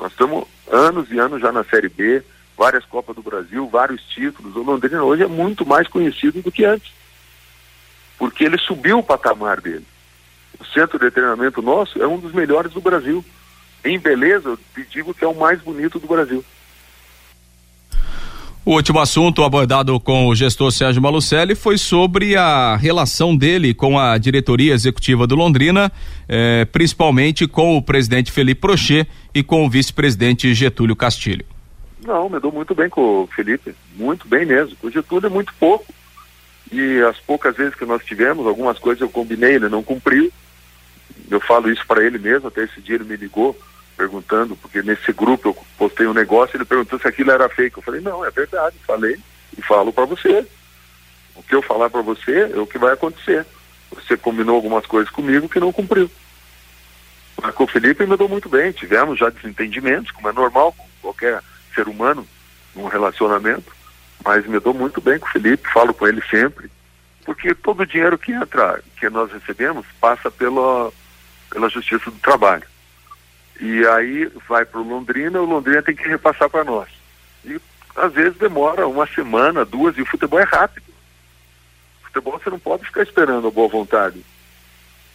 Nós 0.00 0.12
estamos 0.12 0.46
anos 0.70 1.10
e 1.10 1.18
anos 1.18 1.42
já 1.42 1.52
na 1.52 1.62
Série 1.64 1.90
B, 1.90 2.22
várias 2.56 2.86
Copas 2.86 3.14
do 3.14 3.22
Brasil, 3.22 3.68
vários 3.68 4.02
títulos. 4.04 4.56
O 4.56 4.62
Londrina 4.62 5.02
hoje 5.04 5.24
é 5.24 5.28
muito 5.28 5.66
mais 5.66 5.86
conhecido 5.86 6.40
do 6.40 6.50
que 6.50 6.64
antes, 6.64 6.90
porque 8.22 8.44
ele 8.44 8.56
subiu 8.56 9.00
o 9.00 9.02
patamar 9.02 9.60
dele. 9.60 9.84
O 10.60 10.64
centro 10.64 10.96
de 10.96 11.10
treinamento 11.10 11.60
nosso 11.60 12.00
é 12.00 12.06
um 12.06 12.20
dos 12.20 12.32
melhores 12.32 12.72
do 12.72 12.80
Brasil. 12.80 13.24
Em 13.84 13.98
beleza, 13.98 14.50
eu 14.50 14.56
te 14.56 14.88
digo 14.92 15.12
que 15.12 15.24
é 15.24 15.26
o 15.26 15.34
mais 15.34 15.60
bonito 15.60 15.98
do 15.98 16.06
Brasil. 16.06 16.44
O 18.64 18.74
último 18.74 19.00
assunto 19.00 19.42
abordado 19.42 19.98
com 19.98 20.28
o 20.28 20.36
gestor 20.36 20.70
Sérgio 20.70 21.02
Malucelli 21.02 21.56
foi 21.56 21.76
sobre 21.76 22.36
a 22.36 22.76
relação 22.76 23.36
dele 23.36 23.74
com 23.74 23.98
a 23.98 24.16
diretoria 24.18 24.72
executiva 24.72 25.26
do 25.26 25.34
Londrina, 25.34 25.90
eh, 26.28 26.64
principalmente 26.66 27.48
com 27.48 27.76
o 27.76 27.82
presidente 27.82 28.30
Felipe 28.30 28.60
Prochet 28.60 29.04
e 29.34 29.42
com 29.42 29.66
o 29.66 29.68
vice-presidente 29.68 30.54
Getúlio 30.54 30.94
Castilho. 30.94 31.44
Não, 32.06 32.30
me 32.30 32.38
dou 32.38 32.52
muito 32.52 32.72
bem 32.72 32.88
com 32.88 33.24
o 33.24 33.26
Felipe, 33.26 33.74
muito 33.96 34.28
bem 34.28 34.46
mesmo. 34.46 34.76
Com 34.76 34.86
o 34.86 34.90
Getúlio 34.92 35.26
é 35.26 35.30
muito 35.30 35.52
pouco. 35.58 35.92
E 36.72 37.02
as 37.02 37.18
poucas 37.18 37.54
vezes 37.54 37.74
que 37.74 37.84
nós 37.84 38.02
tivemos, 38.02 38.46
algumas 38.46 38.78
coisas 38.78 39.02
eu 39.02 39.10
combinei, 39.10 39.56
ele 39.56 39.68
não 39.68 39.82
cumpriu. 39.82 40.32
Eu 41.30 41.38
falo 41.38 41.70
isso 41.70 41.86
para 41.86 42.02
ele 42.02 42.18
mesmo, 42.18 42.48
até 42.48 42.64
esse 42.64 42.80
dia 42.80 42.94
ele 42.94 43.04
me 43.04 43.16
ligou 43.16 43.56
perguntando, 43.94 44.56
porque 44.56 44.82
nesse 44.82 45.12
grupo 45.12 45.50
eu 45.50 45.56
postei 45.76 46.06
um 46.06 46.14
negócio, 46.14 46.56
ele 46.56 46.64
perguntou 46.64 46.98
se 46.98 47.06
aquilo 47.06 47.30
era 47.30 47.48
fake. 47.48 47.76
Eu 47.76 47.82
falei, 47.82 48.00
não, 48.00 48.24
é 48.24 48.30
verdade, 48.30 48.74
falei 48.86 49.18
e 49.56 49.60
falo 49.60 49.92
para 49.92 50.06
você. 50.06 50.46
O 51.34 51.42
que 51.42 51.54
eu 51.54 51.60
falar 51.60 51.90
para 51.90 52.00
você 52.00 52.50
é 52.54 52.58
o 52.58 52.66
que 52.66 52.78
vai 52.78 52.94
acontecer. 52.94 53.46
Você 53.90 54.16
combinou 54.16 54.56
algumas 54.56 54.86
coisas 54.86 55.10
comigo 55.10 55.48
que 55.48 55.60
não 55.60 55.72
cumpriu. 55.72 56.10
Mas 57.40 57.54
com 57.54 57.64
o 57.64 57.66
Felipe 57.66 58.06
me 58.06 58.16
dou 58.16 58.28
muito 58.28 58.48
bem, 58.48 58.72
tivemos 58.72 59.18
já 59.18 59.28
desentendimentos, 59.28 60.10
como 60.10 60.28
é 60.28 60.32
normal 60.32 60.72
com 60.72 60.86
qualquer 61.02 61.42
ser 61.74 61.86
humano 61.86 62.26
num 62.74 62.86
relacionamento, 62.86 63.74
mas 64.24 64.46
me 64.46 64.58
dou 64.58 64.74
muito 64.74 65.00
bem 65.00 65.18
com 65.18 65.26
o 65.26 65.30
Felipe, 65.30 65.72
falo 65.72 65.92
com 65.94 66.06
ele 66.06 66.22
sempre, 66.30 66.70
porque 67.24 67.54
todo 67.54 67.80
o 67.80 67.86
dinheiro 67.86 68.18
que 68.18 68.32
entra, 68.32 68.82
que 68.98 69.08
nós 69.08 69.30
recebemos, 69.32 69.86
passa 70.00 70.30
pela, 70.30 70.92
pela 71.50 71.68
Justiça 71.68 72.10
do 72.10 72.18
Trabalho. 72.18 72.64
E 73.60 73.86
aí 73.86 74.30
vai 74.48 74.64
para 74.64 74.80
o 74.80 74.88
Londrina, 74.88 75.40
o 75.40 75.46
Londrina 75.46 75.82
tem 75.82 75.94
que 75.94 76.08
repassar 76.08 76.50
para 76.50 76.64
nós. 76.64 76.88
E 77.44 77.60
às 77.94 78.12
vezes 78.12 78.36
demora 78.38 78.88
uma 78.88 79.06
semana, 79.06 79.64
duas, 79.64 79.96
e 79.96 80.02
o 80.02 80.06
futebol 80.06 80.40
é 80.40 80.44
rápido. 80.44 80.84
O 82.00 82.06
futebol 82.06 82.40
você 82.42 82.50
não 82.50 82.58
pode 82.58 82.84
ficar 82.84 83.02
esperando 83.02 83.46
a 83.46 83.50
boa 83.50 83.68
vontade. 83.68 84.24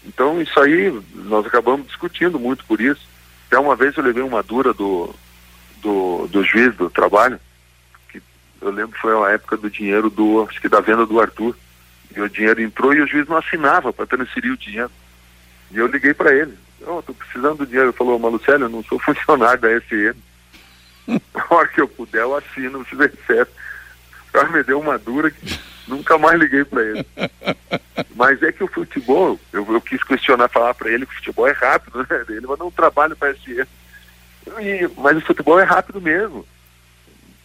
Então 0.06 0.42
isso 0.42 0.58
aí 0.60 0.98
nós 1.14 1.46
acabamos 1.46 1.88
discutindo 1.88 2.40
muito 2.40 2.64
por 2.66 2.80
isso. 2.80 3.06
Até 3.48 3.60
uma 3.60 3.76
vez 3.76 3.96
eu 3.98 4.04
levei 4.04 4.24
uma 4.24 4.44
dura 4.44 4.74
do, 4.74 5.14
do, 5.82 6.28
do 6.28 6.44
juiz 6.44 6.76
do 6.76 6.90
trabalho, 6.90 7.40
eu 8.62 8.72
lembro 8.72 8.94
que 8.94 9.02
foi 9.02 9.14
a 9.26 9.32
época 9.32 9.58
do 9.58 9.70
dinheiro 9.70 10.10
do, 10.10 10.48
acho 10.50 10.60
que 10.62 10.70
da 10.70 10.80
venda 10.80 11.06
do 11.06 11.20
Arthur. 11.20 11.56
E 12.16 12.22
o 12.22 12.30
dinheiro 12.30 12.62
entrou 12.62 12.94
e 12.94 13.02
o 13.02 13.08
juiz 13.08 13.28
não 13.28 13.38
assinava 13.38 13.94
para 13.94 14.06
transferir 14.06 14.52
o 14.52 14.58
dinheiro. 14.58 14.92
E 15.72 15.78
eu 15.78 15.88
liguei 15.88 16.14
para 16.14 16.34
ele. 16.34 16.58
Eu 16.80 17.00
estou 17.00 17.14
precisando 17.14 17.58
do 17.58 17.66
dinheiro. 17.66 17.90
Ele 17.90 17.98
falou, 17.98 18.18
Malucélio, 18.18 18.66
eu 18.66 18.70
não 18.70 18.84
sou 18.84 19.00
funcionário 19.02 19.62
da 19.62 19.80
SM. 19.80 20.18
Na 21.08 21.46
hora 21.50 21.68
que 21.68 21.80
eu 21.80 21.88
puder, 21.88 22.22
eu 22.22 22.36
assino, 22.36 22.86
se 22.86 22.96
der 22.96 23.12
certo. 23.26 23.52
O 24.30 24.32
cara 24.32 24.50
me 24.50 24.64
deu 24.64 24.80
uma 24.80 24.98
dura 24.98 25.32
que 25.32 25.60
nunca 25.88 26.18
mais 26.18 26.40
liguei 26.40 26.66
para 26.66 26.84
ele. 26.84 27.06
Mas 28.16 28.42
é 28.44 28.52
que 28.52 28.64
o 28.64 28.68
futebol, 28.68 29.40
eu, 29.54 29.66
eu 29.72 29.82
quis 29.82 30.04
questionar, 30.04 30.50
falar 30.50 30.74
para 30.74 30.90
ele 30.90 31.06
que 31.06 31.14
o 31.14 31.18
futebol 31.18 31.48
é 31.48 31.52
rápido, 31.52 32.00
né? 32.00 32.26
Ele, 32.30 32.48
mas 32.48 32.60
não 32.60 32.72
trabalho 32.72 33.16
para 33.16 33.34
SM. 33.34 33.66
E, 34.60 34.90
mas 34.98 35.18
o 35.18 35.22
futebol 35.22 35.60
é 35.60 35.64
rápido 35.64 36.02
mesmo. 36.02 36.46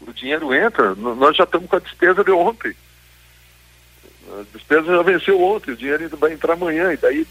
O 0.07 0.13
dinheiro 0.13 0.55
entra, 0.55 0.95
nós 0.95 1.37
já 1.37 1.45
estamos 1.45 1.69
com 1.69 1.77
a 1.77 1.81
despesa 1.81 2.25
de 2.25 2.31
ontem. 2.31 2.75
A 4.29 4.45
despesa 4.53 4.85
já 4.85 5.03
venceu 5.03 5.41
ontem, 5.41 5.73
o 5.73 5.77
dinheiro 5.77 6.05
ainda 6.05 6.17
vai 6.17 6.33
entrar 6.33 6.55
amanhã, 6.55 6.93
e 6.93 6.97
daí 6.97 7.27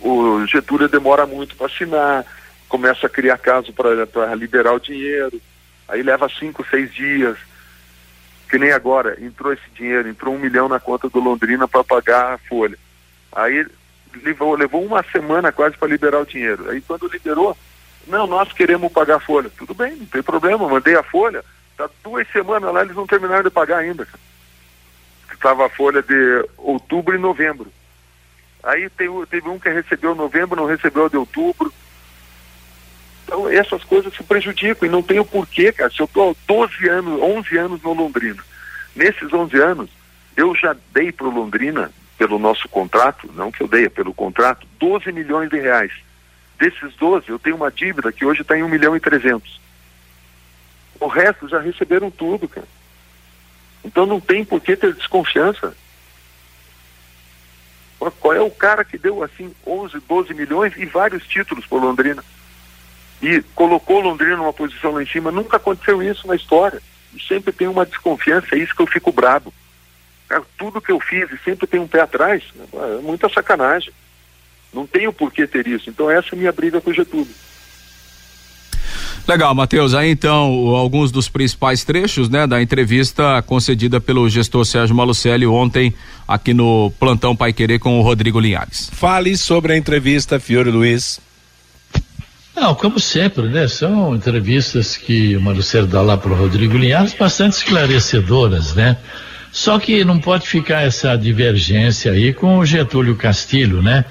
o 0.00 0.46
Getúlio 0.46 0.88
demora 0.88 1.26
muito 1.26 1.56
para 1.56 1.66
assinar, 1.66 2.26
começa 2.68 3.06
a 3.06 3.10
criar 3.10 3.38
caso 3.38 3.72
para 3.72 4.34
liberar 4.34 4.72
o 4.74 4.80
dinheiro, 4.80 5.40
aí 5.88 6.02
leva 6.02 6.28
cinco, 6.28 6.64
seis 6.68 6.92
dias. 6.92 7.36
Que 8.48 8.58
nem 8.58 8.72
agora, 8.72 9.16
entrou 9.20 9.52
esse 9.52 9.68
dinheiro, 9.74 10.08
entrou 10.08 10.34
um 10.34 10.38
milhão 10.38 10.68
na 10.68 10.78
conta 10.78 11.08
do 11.08 11.18
Londrina 11.18 11.66
para 11.66 11.82
pagar 11.82 12.34
a 12.34 12.38
folha. 12.38 12.78
Aí 13.32 13.66
levou, 14.22 14.54
levou 14.54 14.84
uma 14.84 15.02
semana 15.10 15.50
quase 15.50 15.76
para 15.76 15.88
liberar 15.88 16.20
o 16.20 16.26
dinheiro. 16.26 16.70
Aí 16.70 16.80
quando 16.80 17.08
liberou, 17.08 17.56
não, 18.06 18.26
nós 18.26 18.52
queremos 18.52 18.92
pagar 18.92 19.16
a 19.16 19.20
folha. 19.20 19.50
Tudo 19.56 19.74
bem, 19.74 19.96
não 19.96 20.06
tem 20.06 20.22
problema, 20.22 20.68
mandei 20.68 20.94
a 20.94 21.02
folha. 21.02 21.44
Tá 21.76 21.88
duas 22.02 22.26
semanas 22.30 22.72
lá, 22.72 22.82
eles 22.82 22.96
não 22.96 23.06
terminaram 23.06 23.42
de 23.42 23.50
pagar 23.50 23.78
ainda. 23.78 24.06
Estava 25.32 25.66
a 25.66 25.70
folha 25.70 26.02
de 26.02 26.48
outubro 26.56 27.14
e 27.14 27.18
novembro. 27.18 27.72
Aí 28.62 28.88
teve, 28.90 29.26
teve 29.26 29.48
um 29.48 29.58
que 29.58 29.68
recebeu 29.68 30.14
novembro, 30.14 30.56
não 30.56 30.66
recebeu 30.66 31.08
de 31.08 31.16
outubro. 31.16 31.72
Então 33.24 33.48
essas 33.50 33.82
coisas 33.84 34.14
se 34.14 34.22
prejudicam 34.22 34.88
e 34.88 34.90
não 34.90 35.02
tem 35.02 35.18
o 35.18 35.24
porquê, 35.24 35.72
cara. 35.72 35.90
Se 35.90 36.00
eu 36.00 36.06
estou 36.06 36.36
12 36.46 36.88
anos, 36.88 37.20
11 37.20 37.56
anos 37.58 37.82
no 37.82 37.92
Londrina, 37.92 38.42
nesses 38.94 39.32
11 39.32 39.56
anos, 39.58 39.90
eu 40.36 40.54
já 40.54 40.76
dei 40.92 41.10
para 41.12 41.26
o 41.26 41.30
Londrina, 41.30 41.90
pelo 42.16 42.38
nosso 42.38 42.68
contrato, 42.68 43.30
não 43.34 43.50
que 43.50 43.62
eu 43.62 43.68
dei, 43.68 43.86
é 43.86 43.88
pelo 43.88 44.14
contrato, 44.14 44.66
12 44.78 45.10
milhões 45.12 45.50
de 45.50 45.58
reais. 45.58 45.92
Desses 46.58 46.94
12, 46.96 47.28
eu 47.28 47.38
tenho 47.38 47.56
uma 47.56 47.70
dívida 47.70 48.12
que 48.12 48.24
hoje 48.24 48.42
está 48.42 48.56
em 48.56 48.62
1 48.62 48.68
milhão 48.68 48.96
e 48.96 49.00
300. 49.00 49.63
O 51.00 51.06
resto 51.06 51.48
já 51.48 51.58
receberam 51.60 52.10
tudo, 52.10 52.48
cara. 52.48 52.66
Então 53.84 54.06
não 54.06 54.20
tem 54.20 54.44
por 54.44 54.60
que 54.60 54.76
ter 54.76 54.94
desconfiança. 54.94 55.76
Qual 58.20 58.34
é 58.34 58.40
o 58.40 58.50
cara 58.50 58.84
que 58.84 58.98
deu 58.98 59.22
assim 59.22 59.54
11, 59.66 59.98
12 60.00 60.34
milhões 60.34 60.74
e 60.76 60.84
vários 60.84 61.26
títulos 61.26 61.66
por 61.66 61.82
Londrina? 61.82 62.24
E 63.22 63.42
colocou 63.54 64.00
Londrina 64.00 64.36
numa 64.36 64.52
posição 64.52 64.92
lá 64.92 65.02
em 65.02 65.06
cima. 65.06 65.30
Nunca 65.30 65.56
aconteceu 65.56 66.02
isso 66.02 66.26
na 66.26 66.36
história. 66.36 66.82
E 67.14 67.22
sempre 67.22 67.52
tem 67.52 67.68
uma 67.68 67.86
desconfiança, 67.86 68.54
é 68.54 68.58
isso 68.58 68.74
que 68.74 68.82
eu 68.82 68.86
fico 68.86 69.12
brabo. 69.12 69.54
Cara, 70.28 70.42
tudo 70.58 70.80
que 70.80 70.90
eu 70.90 70.98
fiz 71.00 71.30
e 71.30 71.38
sempre 71.38 71.66
tem 71.66 71.78
um 71.78 71.86
pé 71.86 72.00
atrás, 72.00 72.42
é 72.72 73.02
muita 73.02 73.28
sacanagem. 73.28 73.92
Não 74.72 74.86
tenho 74.86 75.12
por 75.12 75.32
que 75.32 75.46
ter 75.46 75.66
isso. 75.66 75.88
Então 75.88 76.10
essa 76.10 76.30
é 76.32 76.34
a 76.34 76.38
minha 76.38 76.52
briga 76.52 76.80
com 76.80 76.90
o 76.90 76.94
Getúlio. 76.94 77.32
Legal, 79.26 79.54
Matheus. 79.54 79.94
Aí 79.94 80.10
então, 80.10 80.68
alguns 80.76 81.10
dos 81.10 81.28
principais 81.28 81.82
trechos, 81.82 82.28
né, 82.28 82.46
da 82.46 82.60
entrevista 82.60 83.42
concedida 83.42 84.00
pelo 84.00 84.28
gestor 84.28 84.64
Sérgio 84.66 84.94
Malucelli 84.94 85.46
ontem 85.46 85.94
aqui 86.28 86.52
no 86.52 86.92
plantão 86.98 87.34
Pai 87.34 87.52
Querer 87.52 87.78
com 87.78 87.98
o 87.98 88.02
Rodrigo 88.02 88.38
Linhares. 88.38 88.90
Fale 88.92 89.36
sobre 89.36 89.72
a 89.72 89.76
entrevista, 89.76 90.38
Fiore 90.38 90.70
Luiz. 90.70 91.20
Não, 92.54 92.74
como 92.74 93.00
sempre, 93.00 93.48
né? 93.48 93.66
São 93.66 94.14
entrevistas 94.14 94.96
que 94.96 95.36
o 95.36 95.40
Malucelli 95.40 95.88
dá 95.88 96.02
lá 96.02 96.16
para 96.16 96.32
o 96.32 96.36
Rodrigo 96.36 96.76
Linhares 96.76 97.14
bastante 97.14 97.54
esclarecedoras, 97.54 98.74
né? 98.74 98.96
Só 99.50 99.78
que 99.78 100.04
não 100.04 100.18
pode 100.18 100.46
ficar 100.46 100.82
essa 100.82 101.16
divergência 101.16 102.12
aí 102.12 102.32
com 102.32 102.58
o 102.58 102.66
Getúlio 102.66 103.16
Castilho, 103.16 103.82
né? 103.82 104.04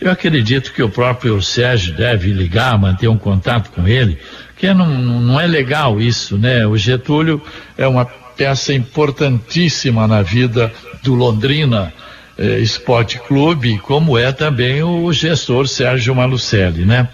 Eu 0.00 0.10
acredito 0.10 0.72
que 0.72 0.82
o 0.82 0.90
próprio 0.90 1.40
Sérgio 1.40 1.94
deve 1.94 2.32
ligar, 2.32 2.78
manter 2.78 3.08
um 3.08 3.16
contato 3.16 3.70
com 3.70 3.88
ele, 3.88 4.18
que 4.56 4.72
não, 4.72 4.86
não 4.86 5.40
é 5.40 5.46
legal 5.46 6.00
isso, 6.00 6.38
né? 6.38 6.66
O 6.66 6.76
Getúlio 6.76 7.42
é 7.76 7.86
uma 7.86 8.04
peça 8.04 8.72
importantíssima 8.72 10.06
na 10.06 10.22
vida 10.22 10.72
do 11.02 11.14
Londrina 11.14 11.92
eh, 12.38 12.58
Esporte 12.58 13.18
Clube, 13.18 13.78
como 13.78 14.18
é 14.18 14.32
também 14.32 14.82
o 14.82 15.12
gestor 15.12 15.68
Sérgio 15.68 16.14
Malucelli, 16.14 16.84
né? 16.84 17.08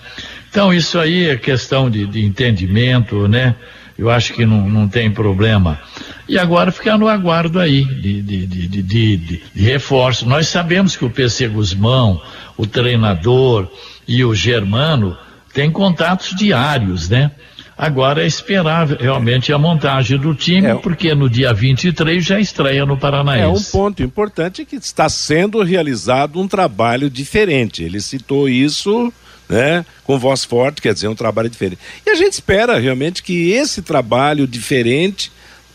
Então 0.51 0.72
isso 0.72 0.99
aí 0.99 1.30
é 1.30 1.36
questão 1.36 1.88
de, 1.88 2.07
de 2.07 2.24
entendimento, 2.24 3.26
né? 3.26 3.57
Eu 3.99 4.11
acho 4.11 4.32
que 4.34 4.45
não, 4.45 4.68
não 4.68 4.88
tem 4.88 5.11
problema. 5.11 5.78
E 6.28 6.38
agora 6.38 6.72
ficar 6.72 6.99
no 6.99 7.09
aguardo 7.09 7.59
aí 7.61 7.84
de, 7.84 8.22
de, 8.22 8.47
de, 8.47 8.82
de, 8.82 9.16
de 9.16 9.43
reforço. 9.55 10.26
Nós 10.28 10.49
sabemos 10.49 10.97
que 10.97 11.05
o 11.05 11.11
PC 11.11 11.49
Guzmão, 11.49 12.20
o 12.57 12.66
treinador 12.66 13.68
e 14.09 14.24
o 14.24 14.34
Germano 14.34 15.16
têm 15.53 15.70
contatos 15.70 16.34
diários, 16.36 17.09
né? 17.09 17.30
Agora 17.76 18.22
é 18.22 18.26
esperar 18.26 18.86
realmente 18.86 19.53
a 19.53 19.59
montagem 19.59 20.18
do 20.18 20.34
time, 20.34 20.68
é, 20.68 20.74
porque 20.74 21.14
no 21.14 21.28
dia 21.28 21.53
23 21.53 22.24
já 22.24 22.38
estreia 22.38 22.84
no 22.86 22.96
Paranaense. 22.96 23.44
É 23.44 23.48
um 23.48 23.62
ponto 23.82 24.03
importante 24.03 24.64
que 24.64 24.76
está 24.76 25.09
sendo 25.09 25.62
realizado 25.62 26.38
um 26.38 26.46
trabalho 26.46 27.11
diferente. 27.11 27.82
Ele 27.82 28.00
citou 28.00 28.48
isso 28.48 29.12
né, 29.48 29.84
com 30.05 30.18
voz 30.18 30.44
forte, 30.44 30.80
quer 30.80 30.94
dizer, 30.94 31.09
um 31.09 31.14
trabalho 31.14 31.50
diferente. 31.50 31.78
E 32.07 32.11
a 32.11 32.14
gente 32.14 32.34
espera 32.34 32.78
realmente 32.78 33.22
que 33.22 33.50
esse 33.50 33.82
trabalho 33.82 34.46
diferente 34.46 35.32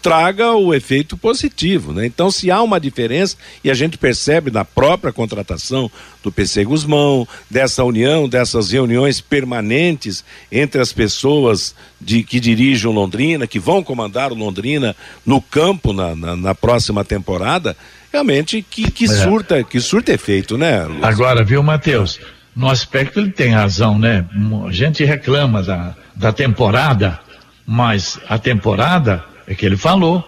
traga 0.07 0.53
o 0.53 0.73
efeito 0.73 1.17
positivo, 1.17 1.91
né? 1.91 2.05
Então, 2.05 2.31
se 2.31 2.49
há 2.49 2.61
uma 2.61 2.79
diferença 2.79 3.35
e 3.63 3.69
a 3.69 3.73
gente 3.73 3.97
percebe 3.97 4.49
na 4.49 4.63
própria 4.63 5.11
contratação 5.11 5.91
do 6.23 6.31
PC 6.31 6.63
Guzmão, 6.63 7.27
dessa 7.49 7.83
união, 7.83 8.29
dessas 8.29 8.71
reuniões 8.71 9.19
permanentes 9.19 10.23
entre 10.51 10.81
as 10.81 10.93
pessoas 10.93 11.75
de 11.99 12.23
que 12.23 12.39
dirigem 12.39 12.89
o 12.89 12.93
Londrina, 12.93 13.45
que 13.45 13.59
vão 13.59 13.83
comandar 13.83 14.31
o 14.31 14.35
Londrina 14.35 14.95
no 15.25 15.41
campo 15.41 15.91
na, 15.91 16.15
na, 16.15 16.35
na 16.35 16.55
próxima 16.55 17.03
temporada, 17.03 17.75
realmente 18.11 18.61
que, 18.61 18.89
que 18.89 19.05
é. 19.05 19.07
surta, 19.07 19.63
que 19.63 19.79
surta 19.81 20.13
efeito, 20.13 20.57
né? 20.57 20.83
Luiz? 20.85 21.03
Agora, 21.03 21.43
viu, 21.43 21.61
Matheus? 21.61 22.19
No 22.55 22.69
aspecto 22.69 23.19
ele 23.19 23.31
tem 23.31 23.51
razão, 23.51 23.99
né? 23.99 24.25
A 24.67 24.71
gente 24.71 25.03
reclama 25.03 25.61
da, 25.61 25.95
da 26.15 26.31
temporada, 26.31 27.19
mas 27.65 28.19
a 28.27 28.39
temporada 28.39 29.23
é 29.47 29.55
que 29.55 29.65
ele 29.65 29.77
falou, 29.77 30.23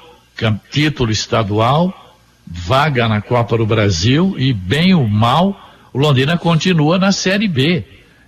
título 0.71 1.11
estadual, 1.11 2.15
vaga 2.47 3.07
na 3.07 3.21
Copa 3.21 3.57
do 3.57 3.65
Brasil 3.65 4.33
e 4.37 4.53
bem 4.53 4.93
ou 4.93 5.07
mal, 5.07 5.59
o 5.93 5.99
Londrina 5.99 6.37
continua 6.37 6.97
na 6.97 7.11
Série 7.11 7.47
B. 7.47 7.83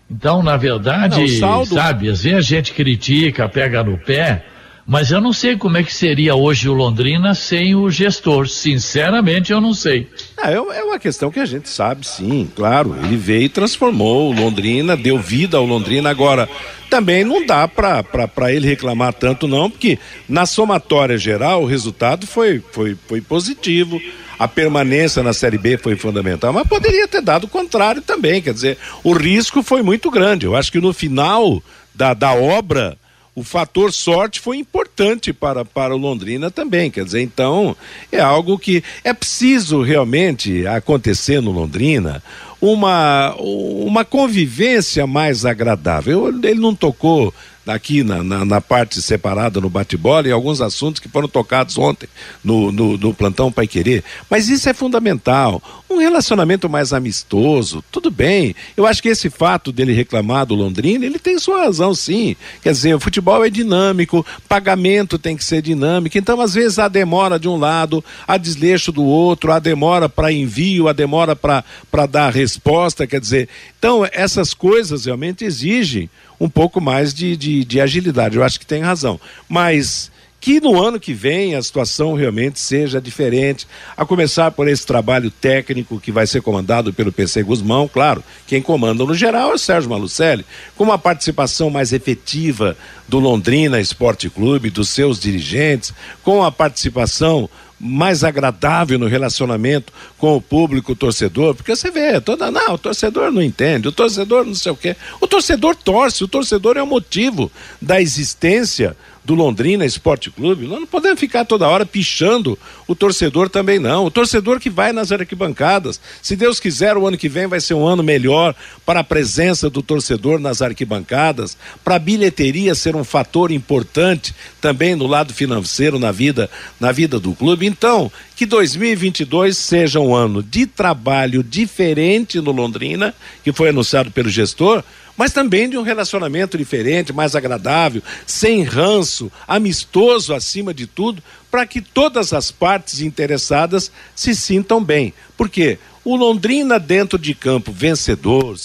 Então, 0.10 0.44
na 0.44 0.58
verdade, 0.58 1.22
não, 1.22 1.28
saldo... 1.40 1.74
sabe, 1.74 2.10
às 2.10 2.24
vezes 2.24 2.38
a 2.38 2.42
gente 2.42 2.74
critica, 2.74 3.48
pega 3.48 3.82
no 3.82 3.98
pé, 3.98 4.46
mas 4.92 5.10
eu 5.10 5.22
não 5.22 5.32
sei 5.32 5.56
como 5.56 5.78
é 5.78 5.84
que 5.84 5.94
seria 5.94 6.36
hoje 6.36 6.68
o 6.68 6.74
Londrina 6.74 7.34
sem 7.34 7.74
o 7.74 7.90
gestor. 7.90 8.50
Sinceramente, 8.50 9.50
eu 9.50 9.62
não 9.62 9.74
sei. 9.74 10.10
Ah, 10.36 10.52
é, 10.52 10.56
é 10.56 10.84
uma 10.84 11.00
questão 11.00 11.32
que 11.32 11.40
a 11.40 11.46
gente 11.46 11.70
sabe, 11.70 12.06
sim, 12.06 12.52
claro. 12.54 12.94
Ele 13.02 13.16
veio 13.16 13.44
e 13.44 13.48
transformou 13.48 14.30
o 14.30 14.36
Londrina, 14.36 14.98
deu 14.98 15.18
vida 15.18 15.56
ao 15.56 15.66
Londrina. 15.66 16.10
Agora, 16.10 16.50
também 16.90 17.24
não 17.24 17.46
dá 17.46 17.70
para 17.70 18.54
ele 18.54 18.68
reclamar 18.68 19.14
tanto, 19.14 19.48
não, 19.48 19.70
porque 19.70 19.98
na 20.28 20.46
somatória 20.46 21.18
geral 21.18 21.64
o 21.64 21.68
resultado 21.68 22.28
foi, 22.28 22.62
foi, 22.74 22.98
foi 23.08 23.22
positivo. 23.22 23.98
A 24.38 24.46
permanência 24.46 25.24
na 25.24 25.32
Série 25.32 25.58
B 25.58 25.78
foi 25.78 25.96
fundamental, 25.96 26.52
mas 26.52 26.68
poderia 26.68 27.08
ter 27.08 27.22
dado 27.22 27.46
o 27.46 27.50
contrário 27.50 28.02
também. 28.02 28.42
Quer 28.42 28.54
dizer, 28.54 28.78
o 29.06 29.14
risco 29.14 29.64
foi 29.64 29.82
muito 29.82 30.12
grande. 30.12 30.46
Eu 30.46 30.54
acho 30.54 30.70
que 30.70 30.82
no 30.82 30.92
final 30.92 31.64
da, 31.96 32.14
da 32.14 32.34
obra 32.34 32.98
o 33.34 33.44
fator 33.44 33.94
sorte 33.94 34.40
foi 34.40 34.58
importante 34.58 35.32
para, 35.32 35.64
para 35.64 35.96
o 35.96 35.98
Londrina 35.98 36.52
também. 36.52 36.92
Quer 36.92 37.06
dizer, 37.06 37.22
então 37.22 37.76
é 38.12 38.20
algo 38.20 38.60
que 38.60 38.84
é 39.04 39.14
preciso 39.14 39.82
realmente 39.82 40.68
acontecer 40.68 41.42
no 41.42 41.52
Londrina 41.52 42.22
uma, 42.60 43.34
uma 43.40 44.06
convivência 44.06 45.08
mais 45.08 45.46
agradável. 45.46 46.28
Ele 46.28 46.60
não 46.60 46.76
tocou 46.76 47.34
aqui 47.68 48.04
na, 48.04 48.24
na, 48.24 48.44
na, 48.44 48.62
parte 48.62 49.02
separada 49.02 49.62
no 49.62 49.70
bate-bola 49.70 50.28
e 50.28 50.32
alguns 50.32 50.62
assuntos 50.62 51.00
que 51.00 51.08
foram 51.08 51.28
tocados 51.28 51.78
ontem 51.78 52.08
no, 52.44 52.72
no, 52.72 52.98
no 52.98 53.14
plantão 53.14 53.52
Pai 53.52 53.68
Querer. 53.68 54.04
Mas 54.30 54.50
isso 54.50 54.68
é 54.68 54.74
fundamental. 54.74 55.62
Um 55.90 55.98
relacionamento 55.98 56.70
mais 56.70 56.94
amistoso, 56.94 57.84
tudo 57.92 58.10
bem. 58.10 58.56
Eu 58.76 58.86
acho 58.88 59.02
que 59.02 59.10
esse 59.10 59.30
fato 59.30 59.72
dele 59.72 59.94
reclamar 59.94 60.46
do 60.46 60.56
Londrina, 60.56 61.06
ele 61.06 61.20
tem 61.20 61.38
sua 61.38 61.66
razão, 61.66 61.94
sim. 61.94 62.36
Quer 62.64 62.72
dizer, 62.72 62.96
o 62.96 63.00
futebol 63.00 63.44
é 63.44 63.50
dinâmico, 63.50 64.26
pagamento 64.48 65.20
tem 65.20 65.36
que 65.36 65.44
ser 65.44 65.62
dinâmico. 65.62 66.18
Então, 66.18 66.40
às 66.40 66.54
vezes, 66.54 66.80
a 66.80 66.88
demora 66.88 67.38
de 67.38 67.48
um 67.48 67.58
lado, 67.58 68.04
a 68.28 68.38
desleixo 68.38 68.92
do 68.92 69.04
outro, 69.04 69.52
a 69.52 69.60
demora 69.60 70.08
para 70.08 70.32
envio, 70.32 70.88
a 70.88 70.94
demora 70.94 71.36
para 71.36 72.06
dar 72.10 72.34
resposta. 72.34 73.06
Quer 73.06 73.20
dizer, 73.20 73.50
então, 73.78 74.08
essas 74.12 74.54
coisas 74.54 75.06
realmente 75.06 75.44
exigem 75.44 76.10
um 76.42 76.50
pouco 76.50 76.82
mais 76.82 77.14
de, 77.14 77.38
de, 77.38 77.64
de 77.64 77.80
agilidade. 77.80 78.36
Eu 78.36 78.44
acho 78.44 78.60
que 78.60 78.66
tem 78.66 78.82
razão. 78.82 79.22
Mas 79.48 80.12
que 80.40 80.60
no 80.60 80.82
ano 80.82 81.00
que 81.00 81.14
vem 81.14 81.54
a 81.54 81.62
situação 81.62 82.16
realmente 82.16 82.60
seja 82.60 83.00
diferente, 83.00 83.68
a 83.96 84.04
começar 84.04 84.50
por 84.50 84.68
esse 84.68 84.84
trabalho 84.84 85.30
técnico 85.30 86.00
que 86.00 86.12
vai 86.12 86.26
ser 86.26 86.42
comandado 86.42 86.92
pelo 86.92 87.12
PC 87.12 87.44
Guzmão, 87.44 87.88
claro, 87.88 88.24
quem 88.48 88.60
comanda 88.60 89.06
no 89.06 89.14
geral 89.14 89.52
é 89.52 89.54
o 89.54 89.58
Sérgio 89.60 89.92
Malucelli, 89.92 90.44
com 90.76 90.84
uma 90.86 90.98
participação 90.98 91.70
mais 91.70 91.94
efetiva 91.94 92.76
do 93.08 93.20
Londrina 93.20 93.80
Esporte 93.80 94.28
Clube, 94.28 94.72
dos 94.72 94.90
seus 94.90 95.20
dirigentes, 95.20 95.94
com 96.24 96.44
a 96.44 96.52
participação 96.52 97.48
mais 97.82 98.24
agradável 98.24 99.00
no 99.00 99.08
relacionamento 99.08 99.92
com 100.18 100.36
o 100.36 100.42
público 100.42 100.92
o 100.92 100.96
torcedor, 100.96 101.56
porque 101.56 101.76
você 101.76 101.90
vê, 101.90 102.22
toda, 102.22 102.52
não, 102.52 102.76
o 102.76 102.78
torcedor 102.78 103.32
não 103.32 103.42
entende, 103.42 103.88
o 103.88 103.92
torcedor 103.92 104.46
não 104.46 104.54
sei 104.54 104.72
o 104.72 104.76
quê. 104.76 104.96
O 105.20 105.28
torcedor 105.28 105.76
torce, 105.76 106.24
o 106.24 106.28
torcedor 106.28 106.78
é 106.78 106.84
o 106.84 106.88
motivo 106.88 107.52
da 107.82 108.00
existência 108.00 108.96
do 109.24 109.36
Londrina 109.36 109.86
Esporte 109.86 110.32
Clube, 110.32 110.66
nós 110.66 110.80
não 110.80 110.88
podemos 110.88 111.20
ficar 111.20 111.46
toda 111.46 111.68
hora 111.68 111.86
pichando 111.86 112.58
o 112.88 112.96
torcedor 112.96 113.50
também 113.50 113.80
não. 113.80 114.06
O 114.06 114.12
torcedor 114.12 114.60
que 114.60 114.70
vai 114.70 114.92
nas 114.92 115.12
arquibancadas, 115.12 116.02
se 116.22 116.36
Deus 116.36 116.60
quiser, 116.60 116.98
o 116.98 117.08
ano 117.08 117.18
que 117.18 117.30
vem 117.30 117.48
vai 117.48 117.62
ser 117.62 117.76
um 117.76 117.86
ano 117.86 118.02
melhor 118.02 118.56
para 118.86 119.02
a 119.02 119.04
presença 119.04 119.70
do 119.70 119.84
torcedor 119.84 120.40
nas 120.40 120.62
arquibancadas, 120.62 121.56
para 121.84 121.96
a 121.96 122.00
bilheteria 122.00 122.74
ser 122.74 122.96
um 122.96 123.04
fator 123.04 123.52
importante 123.52 124.34
também 124.60 124.96
no 124.96 125.06
lado 125.06 125.34
financeiro 125.34 126.00
na 126.00 126.12
vida, 126.12 126.50
na 126.80 126.92
vida 126.92 127.20
do 127.20 127.34
clube. 127.34 127.68
Então, 127.68 128.12
que 128.36 128.46
2022 128.46 129.56
seja 129.56 130.00
um 130.00 130.16
ano 130.16 130.42
de 130.42 130.66
trabalho 130.66 131.44
diferente 131.44 132.42
no 132.42 132.52
Londrina, 132.52 133.14
que 133.44 133.54
foi 133.54 133.70
anunciado 133.70 134.10
pelo 134.10 134.30
gestor, 134.30 134.84
mas 135.22 135.32
também 135.32 135.70
de 135.70 135.78
um 135.78 135.84
relacionamento 135.84 136.58
diferente, 136.58 137.14
mais 137.14 137.36
agradável, 137.36 138.02
sem 138.26 138.64
ranço, 138.64 139.32
amistoso 139.48 140.34
acima 140.34 140.74
de 140.74 140.88
tudo, 140.88 141.22
para 141.52 141.64
que 141.64 141.80
todas 141.80 142.34
as 142.34 142.50
partes 142.50 143.02
interessadas 143.02 143.92
se 144.16 144.34
sintam 144.34 144.84
bem. 144.84 145.14
Porque 145.38 145.78
o 146.04 146.16
Londrina 146.16 146.80
dentro 146.80 147.20
de 147.20 147.36
campo 147.36 147.72
vencedor, 147.72 148.58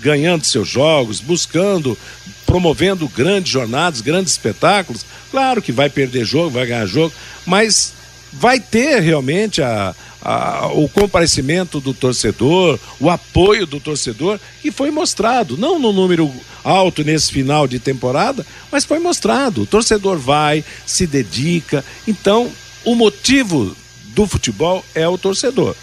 ganhando 0.00 0.44
seus 0.44 0.68
jogos, 0.68 1.18
buscando, 1.18 1.96
promovendo 2.44 3.08
grandes 3.08 3.50
jornadas, 3.50 4.02
grandes 4.02 4.32
espetáculos, 4.32 5.06
claro 5.30 5.62
que 5.62 5.72
vai 5.72 5.88
perder 5.88 6.26
jogo, 6.26 6.50
vai 6.50 6.66
ganhar 6.66 6.84
jogo, 6.84 7.14
mas 7.46 7.94
vai 8.34 8.60
ter 8.60 9.00
realmente 9.00 9.62
a, 9.62 9.94
a, 10.24 10.68
o 10.72 10.88
comparecimento 10.88 11.80
do 11.80 11.92
torcedor, 11.92 12.78
o 13.00 13.10
apoio 13.10 13.66
do 13.66 13.80
torcedor, 13.80 14.38
que 14.60 14.70
foi 14.70 14.90
mostrado, 14.90 15.56
não 15.56 15.78
no 15.78 15.92
número 15.92 16.32
alto 16.62 17.02
nesse 17.02 17.32
final 17.32 17.66
de 17.66 17.78
temporada, 17.78 18.46
mas 18.70 18.84
foi 18.84 18.98
mostrado. 18.98 19.62
O 19.62 19.66
torcedor 19.66 20.18
vai, 20.18 20.64
se 20.86 21.06
dedica. 21.06 21.84
Então, 22.06 22.50
o 22.84 22.94
motivo 22.94 23.76
do 24.14 24.26
futebol 24.26 24.84
é 24.94 25.06
o 25.08 25.18
torcedor. 25.18 25.74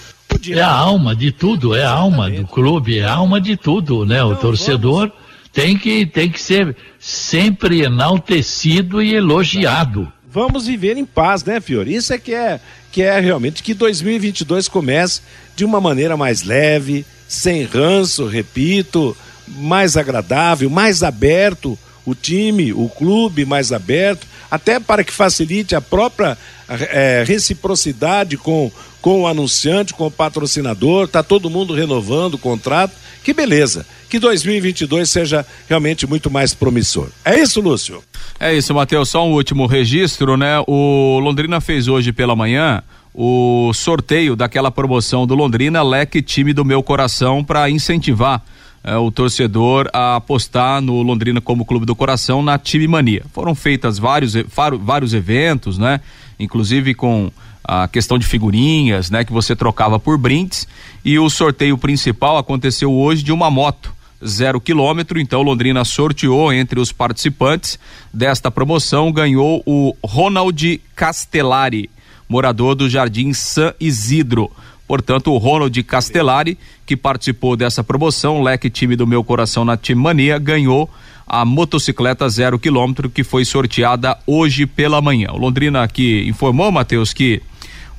É 0.51 0.61
a 0.61 0.71
alma 0.71 1.13
de 1.15 1.31
tudo, 1.31 1.75
é 1.75 1.83
a 1.83 1.91
alma 1.91 2.29
do 2.29 2.47
clube, 2.47 2.99
é 2.99 3.03
a 3.03 3.13
alma 3.13 3.41
de 3.41 3.57
tudo, 3.57 4.05
né? 4.05 4.17
Então, 4.17 4.31
o 4.31 4.35
torcedor 4.37 5.09
vamos... 5.09 5.13
tem 5.51 5.77
que, 5.77 6.05
tem 6.05 6.29
que 6.29 6.39
ser 6.39 6.77
sempre 6.97 7.81
enaltecido 7.81 9.01
e 9.01 9.13
elogiado 9.13 10.09
vamos 10.31 10.67
viver 10.67 10.95
em 10.97 11.05
paz, 11.05 11.43
né, 11.43 11.59
Fiore? 11.59 11.93
Isso 11.93 12.13
é 12.13 12.17
que 12.17 12.33
é 12.33 12.59
que 12.91 13.01
é 13.01 13.19
realmente 13.19 13.63
que 13.63 13.73
2022 13.73 14.67
comece 14.67 15.21
de 15.55 15.63
uma 15.65 15.79
maneira 15.79 16.17
mais 16.17 16.43
leve, 16.43 17.05
sem 17.27 17.63
ranço, 17.63 18.25
repito, 18.25 19.15
mais 19.47 19.95
agradável, 19.97 20.69
mais 20.69 21.03
aberto, 21.03 21.77
o 22.05 22.15
time, 22.15 22.73
o 22.73 22.89
clube 22.89 23.45
mais 23.45 23.71
aberto, 23.71 24.25
até 24.49 24.79
para 24.79 25.03
que 25.03 25.13
facilite 25.13 25.75
a 25.75 25.81
própria 25.81 26.37
é, 26.69 27.23
reciprocidade 27.25 28.37
com, 28.37 28.71
com 29.01 29.21
o 29.21 29.27
anunciante, 29.27 29.93
com 29.93 30.07
o 30.07 30.11
patrocinador, 30.11 31.07
tá 31.07 31.23
todo 31.23 31.49
mundo 31.49 31.73
renovando 31.73 32.35
o 32.35 32.39
contrato, 32.39 32.93
que 33.23 33.33
beleza 33.33 33.85
que 34.09 34.19
2022 34.19 35.07
seja 35.07 35.45
realmente 35.69 36.07
muito 36.07 36.31
mais 36.31 36.53
promissor. 36.53 37.09
É 37.23 37.39
isso, 37.39 37.61
Lúcio? 37.61 38.01
É 38.39 38.53
isso, 38.53 38.73
Matheus. 38.73 39.09
Só 39.09 39.25
um 39.25 39.33
último 39.33 39.67
registro, 39.67 40.35
né? 40.35 40.63
O 40.67 41.19
Londrina 41.19 41.61
fez 41.61 41.87
hoje 41.87 42.11
pela 42.11 42.35
manhã 42.35 42.81
o 43.13 43.71
sorteio 43.73 44.35
daquela 44.35 44.71
promoção 44.71 45.27
do 45.27 45.35
Londrina 45.35 45.83
Leque 45.83 46.21
Time 46.21 46.53
do 46.53 46.65
Meu 46.65 46.81
Coração 46.81 47.43
para 47.43 47.69
incentivar 47.69 48.43
é, 48.83 48.95
o 48.95 49.11
torcedor 49.11 49.89
a 49.93 50.15
apostar 50.15 50.81
no 50.81 51.01
Londrina 51.01 51.39
como 51.39 51.65
clube 51.65 51.85
do 51.85 51.95
coração 51.95 52.41
na 52.41 52.57
Time 52.57 52.87
Mania. 52.87 53.23
Foram 53.31 53.53
feitas 53.53 53.99
vários, 53.99 54.33
vários 54.81 55.13
eventos, 55.13 55.77
né? 55.77 56.01
Inclusive 56.39 56.93
com 56.93 57.31
a 57.63 57.87
questão 57.87 58.17
de 58.17 58.25
figurinhas, 58.25 59.11
né? 59.11 59.23
Que 59.23 59.33
você 59.33 59.55
trocava 59.55 59.99
por 59.99 60.17
brindes 60.17 60.67
e 61.03 61.19
o 61.19 61.29
sorteio 61.29 61.77
principal 61.77 62.37
aconteceu 62.37 62.91
hoje 62.91 63.23
de 63.23 63.31
uma 63.31 63.51
moto 63.51 63.93
zero 64.25 64.59
quilômetro. 64.59 65.19
Então, 65.19 65.41
Londrina 65.41 65.85
sorteou 65.85 66.51
entre 66.51 66.79
os 66.79 66.91
participantes 66.91 67.79
desta 68.13 68.49
promoção, 68.51 69.11
ganhou 69.11 69.61
o 69.65 69.95
Ronald 70.03 70.81
Castellari, 70.95 71.89
morador 72.27 72.75
do 72.75 72.89
Jardim 72.89 73.33
San 73.33 73.73
Isidro. 73.79 74.51
Portanto, 74.87 75.31
o 75.31 75.37
Ronald 75.37 75.83
Castellari, 75.83 76.57
que 76.85 76.97
participou 76.97 77.55
dessa 77.55 77.83
promoção, 77.83 78.41
leque 78.41 78.69
time 78.69 78.95
do 78.95 79.05
meu 79.05 79.23
coração 79.23 79.63
na 79.63 79.77
Team 79.77 79.99
Mania, 79.99 80.39
ganhou 80.39 80.89
a 81.29 81.45
motocicleta 81.45 82.27
zero 82.27 82.57
quilômetro 82.57 83.09
que 83.09 83.23
foi 83.23 83.45
sorteada 83.45 84.17
hoje 84.25 84.65
pela 84.65 84.99
manhã. 84.99 85.29
O 85.31 85.37
Londrina 85.37 85.83
aqui 85.83 86.25
informou, 86.27 86.71
Matheus, 86.71 87.13
que 87.13 87.41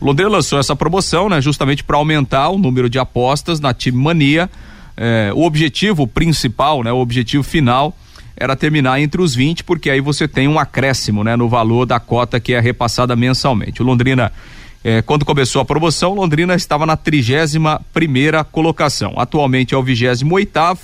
o 0.01 0.05
Londrina 0.05 0.28
lançou 0.28 0.59
essa 0.59 0.74
promoção, 0.74 1.28
né, 1.28 1.41
justamente 1.41 1.85
para 1.85 1.97
aumentar 1.97 2.49
o 2.49 2.59
número 2.59 2.91
de 2.91 2.99
apostas 2.99 3.61
na 3.61 3.72
Team 3.72 3.97
Mania. 3.97 4.51
É, 4.97 5.31
o 5.35 5.45
objetivo 5.45 6.07
principal, 6.09 6.83
né, 6.83 6.93
o 6.93 6.99
objetivo 6.99 7.45
final 7.45 7.97
era 8.37 8.57
terminar 8.57 9.01
entre 9.01 9.22
os 9.22 9.35
20, 9.35 9.62
porque 9.62 9.89
aí 9.89 10.01
você 10.01 10.26
tem 10.26 10.49
um 10.49 10.59
acréscimo, 10.59 11.22
né, 11.22 11.37
no 11.37 11.49
valor 11.49 11.87
da 11.87 12.01
cota 12.01 12.41
que 12.41 12.53
é 12.53 12.61
repassada 12.61 13.14
mensalmente. 13.14 13.81
O 13.81 13.85
Londrina 13.85 14.33
é, 14.83 15.03
quando 15.03 15.26
começou 15.26 15.61
a 15.61 15.64
promoção, 15.64 16.14
Londrina 16.14 16.55
estava 16.55 16.87
na 16.87 16.97
31 16.97 17.78
primeira 17.93 18.43
colocação. 18.43 19.12
Atualmente 19.16 19.74
é 19.74 19.78
o 19.78 19.83
28 19.83 20.33
oitavo. 20.33 20.81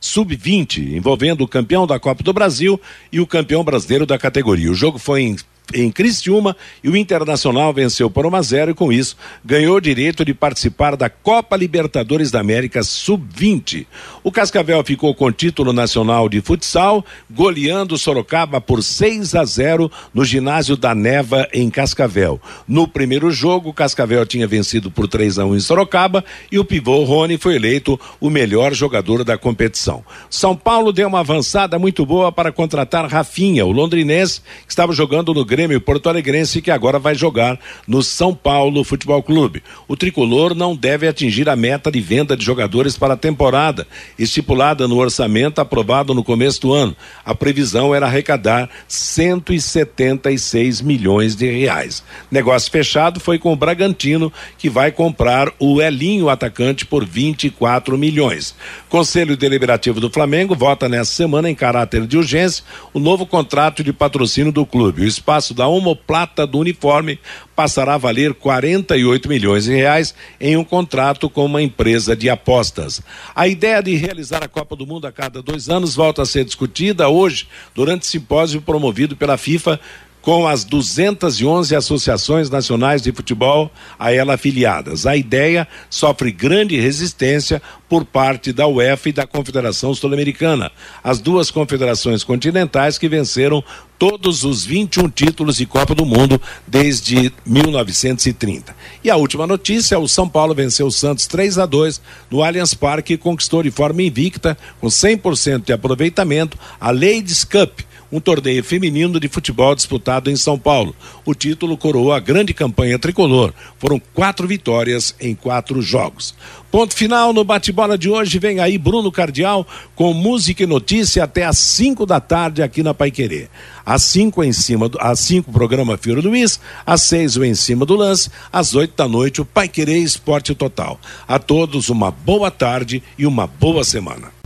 Sub-20, 0.00 0.94
envolvendo 0.94 1.42
o 1.42 1.48
campeão 1.48 1.86
da 1.86 1.98
Copa 1.98 2.22
do 2.22 2.32
Brasil 2.32 2.80
e 3.10 3.20
o 3.20 3.26
campeão 3.26 3.64
brasileiro 3.64 4.06
da 4.06 4.18
categoria. 4.18 4.70
O 4.70 4.74
jogo 4.74 4.98
foi 4.98 5.22
em 5.22 5.36
em 5.74 5.90
Criciúma 5.90 6.56
e 6.82 6.88
o 6.88 6.96
Internacional 6.96 7.72
venceu 7.72 8.10
por 8.10 8.26
1 8.26 8.36
a 8.36 8.42
0 8.42 8.70
e 8.72 8.74
com 8.74 8.92
isso 8.92 9.16
ganhou 9.44 9.76
o 9.76 9.80
direito 9.80 10.24
de 10.24 10.34
participar 10.34 10.96
da 10.96 11.08
Copa 11.08 11.56
Libertadores 11.56 12.30
da 12.30 12.40
América 12.40 12.82
Sub-20. 12.82 13.86
O 14.22 14.30
Cascavel 14.30 14.82
ficou 14.84 15.14
com 15.14 15.32
título 15.32 15.72
nacional 15.72 16.28
de 16.28 16.40
futsal, 16.40 17.04
goleando 17.30 17.96
Sorocaba 17.96 18.60
por 18.60 18.82
6 18.82 19.34
a 19.34 19.44
0 19.44 19.90
no 20.12 20.24
ginásio 20.24 20.76
da 20.76 20.94
Neva 20.94 21.48
em 21.52 21.70
Cascavel. 21.70 22.40
No 22.68 22.86
primeiro 22.86 23.30
jogo, 23.30 23.70
o 23.70 23.74
Cascavel 23.74 24.26
tinha 24.26 24.46
vencido 24.46 24.90
por 24.90 25.08
3 25.08 25.38
a 25.38 25.46
1 25.46 25.56
em 25.56 25.60
Sorocaba 25.60 26.24
e 26.50 26.58
o 26.58 26.64
pivô 26.64 27.02
Rony 27.04 27.38
foi 27.38 27.56
eleito 27.56 27.98
o 28.20 28.30
melhor 28.30 28.74
jogador 28.74 29.24
da 29.24 29.38
competição. 29.38 30.04
São 30.28 30.56
Paulo 30.56 30.92
deu 30.92 31.08
uma 31.08 31.20
avançada 31.20 31.78
muito 31.78 32.04
boa 32.04 32.30
para 32.30 32.52
contratar 32.52 33.08
Rafinha, 33.08 33.64
o 33.64 33.72
londrinense 33.72 34.40
que 34.66 34.72
estava 34.72 34.92
jogando 34.92 35.34
no 35.34 35.44
Grêmio 35.52 35.82
Porto 35.82 36.08
Alegrense 36.08 36.62
que 36.62 36.70
agora 36.70 36.98
vai 36.98 37.14
jogar 37.14 37.60
no 37.86 38.02
São 38.02 38.34
Paulo 38.34 38.82
Futebol 38.82 39.22
Clube. 39.22 39.62
O 39.86 39.94
tricolor 39.94 40.54
não 40.54 40.74
deve 40.74 41.06
atingir 41.06 41.46
a 41.46 41.54
meta 41.54 41.92
de 41.92 42.00
venda 42.00 42.34
de 42.34 42.42
jogadores 42.42 42.96
para 42.96 43.12
a 43.12 43.18
temporada, 43.18 43.86
estipulada 44.18 44.88
no 44.88 44.96
orçamento 44.96 45.60
aprovado 45.60 46.14
no 46.14 46.24
começo 46.24 46.62
do 46.62 46.72
ano. 46.72 46.96
A 47.22 47.34
previsão 47.34 47.94
era 47.94 48.06
arrecadar 48.06 48.70
176 48.88 50.80
milhões 50.80 51.36
de 51.36 51.50
reais. 51.50 52.02
Negócio 52.30 52.70
fechado 52.70 53.20
foi 53.20 53.38
com 53.38 53.52
o 53.52 53.56
Bragantino, 53.56 54.32
que 54.56 54.70
vai 54.70 54.90
comprar 54.90 55.52
o 55.58 55.82
Elinho 55.82 56.30
atacante 56.30 56.86
por 56.86 57.04
24 57.04 57.98
milhões. 57.98 58.54
Conselho 58.88 59.36
Deliberativo 59.36 60.00
do 60.00 60.08
Flamengo 60.08 60.54
vota 60.54 60.88
nessa 60.88 61.12
semana 61.12 61.50
em 61.50 61.54
caráter 61.54 62.06
de 62.06 62.16
urgência 62.16 62.64
o 62.94 62.98
novo 62.98 63.26
contrato 63.26 63.84
de 63.84 63.92
patrocínio 63.92 64.50
do 64.50 64.64
clube. 64.64 65.02
O 65.02 65.06
espaço 65.06 65.41
espaço 65.42 65.54
da 65.54 65.66
homoplata 65.66 66.46
do 66.46 66.58
uniforme 66.58 67.18
passará 67.56 67.94
a 67.94 67.98
valer 67.98 68.32
48 68.34 69.28
milhões 69.28 69.64
de 69.64 69.74
reais 69.74 70.14
em 70.40 70.56
um 70.56 70.64
contrato 70.64 71.28
com 71.28 71.44
uma 71.44 71.60
empresa 71.60 72.14
de 72.14 72.30
apostas. 72.30 73.02
A 73.34 73.48
ideia 73.48 73.82
de 73.82 73.94
realizar 73.96 74.42
a 74.42 74.48
Copa 74.48 74.76
do 74.76 74.86
Mundo 74.86 75.06
a 75.06 75.12
cada 75.12 75.42
dois 75.42 75.68
anos 75.68 75.96
volta 75.96 76.22
a 76.22 76.26
ser 76.26 76.44
discutida 76.44 77.08
hoje 77.08 77.48
durante 77.74 78.06
simpósio 78.06 78.62
promovido 78.62 79.16
pela 79.16 79.36
FIFA 79.36 79.80
com 80.22 80.46
as 80.46 80.64
211 80.64 81.74
associações 81.74 82.48
nacionais 82.48 83.02
de 83.02 83.12
futebol 83.12 83.70
a 83.98 84.12
ela 84.12 84.34
afiliadas. 84.34 85.04
A 85.04 85.16
ideia 85.16 85.66
sofre 85.90 86.30
grande 86.30 86.80
resistência 86.80 87.60
por 87.88 88.04
parte 88.04 88.52
da 88.52 88.66
UEFA 88.66 89.10
e 89.10 89.12
da 89.12 89.26
Confederação 89.26 89.92
Sul-Americana, 89.92 90.70
as 91.04 91.20
duas 91.20 91.50
confederações 91.50 92.24
continentais 92.24 92.96
que 92.96 93.08
venceram 93.08 93.62
todos 93.98 94.44
os 94.44 94.64
21 94.64 95.08
títulos 95.10 95.56
de 95.56 95.66
Copa 95.66 95.94
do 95.94 96.06
Mundo 96.06 96.40
desde 96.66 97.32
1930. 97.44 98.74
E 99.04 99.10
a 99.10 99.16
última 99.16 99.46
notícia: 99.46 99.98
o 99.98 100.08
São 100.08 100.28
Paulo 100.28 100.54
venceu 100.54 100.86
o 100.86 100.92
Santos 100.92 101.26
3 101.26 101.58
a 101.58 101.66
2 101.66 102.00
no 102.30 102.42
Allianz 102.42 102.74
Parque 102.74 103.14
e 103.14 103.18
conquistou 103.18 103.62
de 103.62 103.70
forma 103.70 104.02
invicta, 104.02 104.56
com 104.80 104.86
100% 104.86 105.66
de 105.66 105.72
aproveitamento, 105.72 106.58
a 106.80 106.90
Ladies 106.90 107.44
Cup 107.44 107.80
um 108.12 108.20
torneio 108.20 108.62
feminino 108.62 109.18
de 109.18 109.26
futebol 109.26 109.74
disputado 109.74 110.30
em 110.30 110.36
São 110.36 110.58
Paulo. 110.58 110.94
O 111.24 111.34
título 111.34 111.78
coroou 111.78 112.12
a 112.12 112.20
grande 112.20 112.52
campanha 112.52 112.98
tricolor. 112.98 113.54
Foram 113.78 114.00
quatro 114.12 114.46
vitórias 114.46 115.14
em 115.18 115.34
quatro 115.34 115.80
jogos. 115.80 116.34
Ponto 116.70 116.94
final 116.94 117.32
no 117.32 117.42
bate-bola 117.42 117.96
de 117.96 118.10
hoje. 118.10 118.38
Vem 118.38 118.60
aí 118.60 118.76
Bruno 118.76 119.10
Cardial 119.10 119.66
com 119.96 120.12
música 120.12 120.62
e 120.62 120.66
notícia 120.66 121.24
até 121.24 121.44
às 121.44 121.56
5 121.58 122.04
da 122.04 122.20
tarde 122.20 122.62
aqui 122.62 122.82
na 122.82 122.92
Paiquerê. 122.92 123.48
Às 123.84 124.02
5 124.02 124.44
em 124.44 124.52
cima 124.52 124.88
do, 124.88 124.98
às 125.00 125.18
5 125.20 125.50
o 125.50 125.52
programa 125.52 125.96
Fiore 125.96 126.20
Luiz, 126.20 126.60
às 126.84 127.02
6 127.02 127.38
o 127.38 127.44
em 127.44 127.54
cima 127.54 127.86
do 127.86 127.96
lance, 127.96 128.30
às 128.52 128.74
8 128.74 128.94
da 128.94 129.08
noite 129.08 129.40
o 129.40 129.44
Paiquerê 129.44 129.98
Esporte 129.98 130.54
Total. 130.54 131.00
A 131.26 131.38
todos 131.38 131.88
uma 131.88 132.10
boa 132.10 132.50
tarde 132.50 133.02
e 133.18 133.26
uma 133.26 133.46
boa 133.46 133.84
semana. 133.84 134.41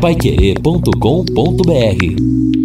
Paiquerê.com.br 0.00 2.59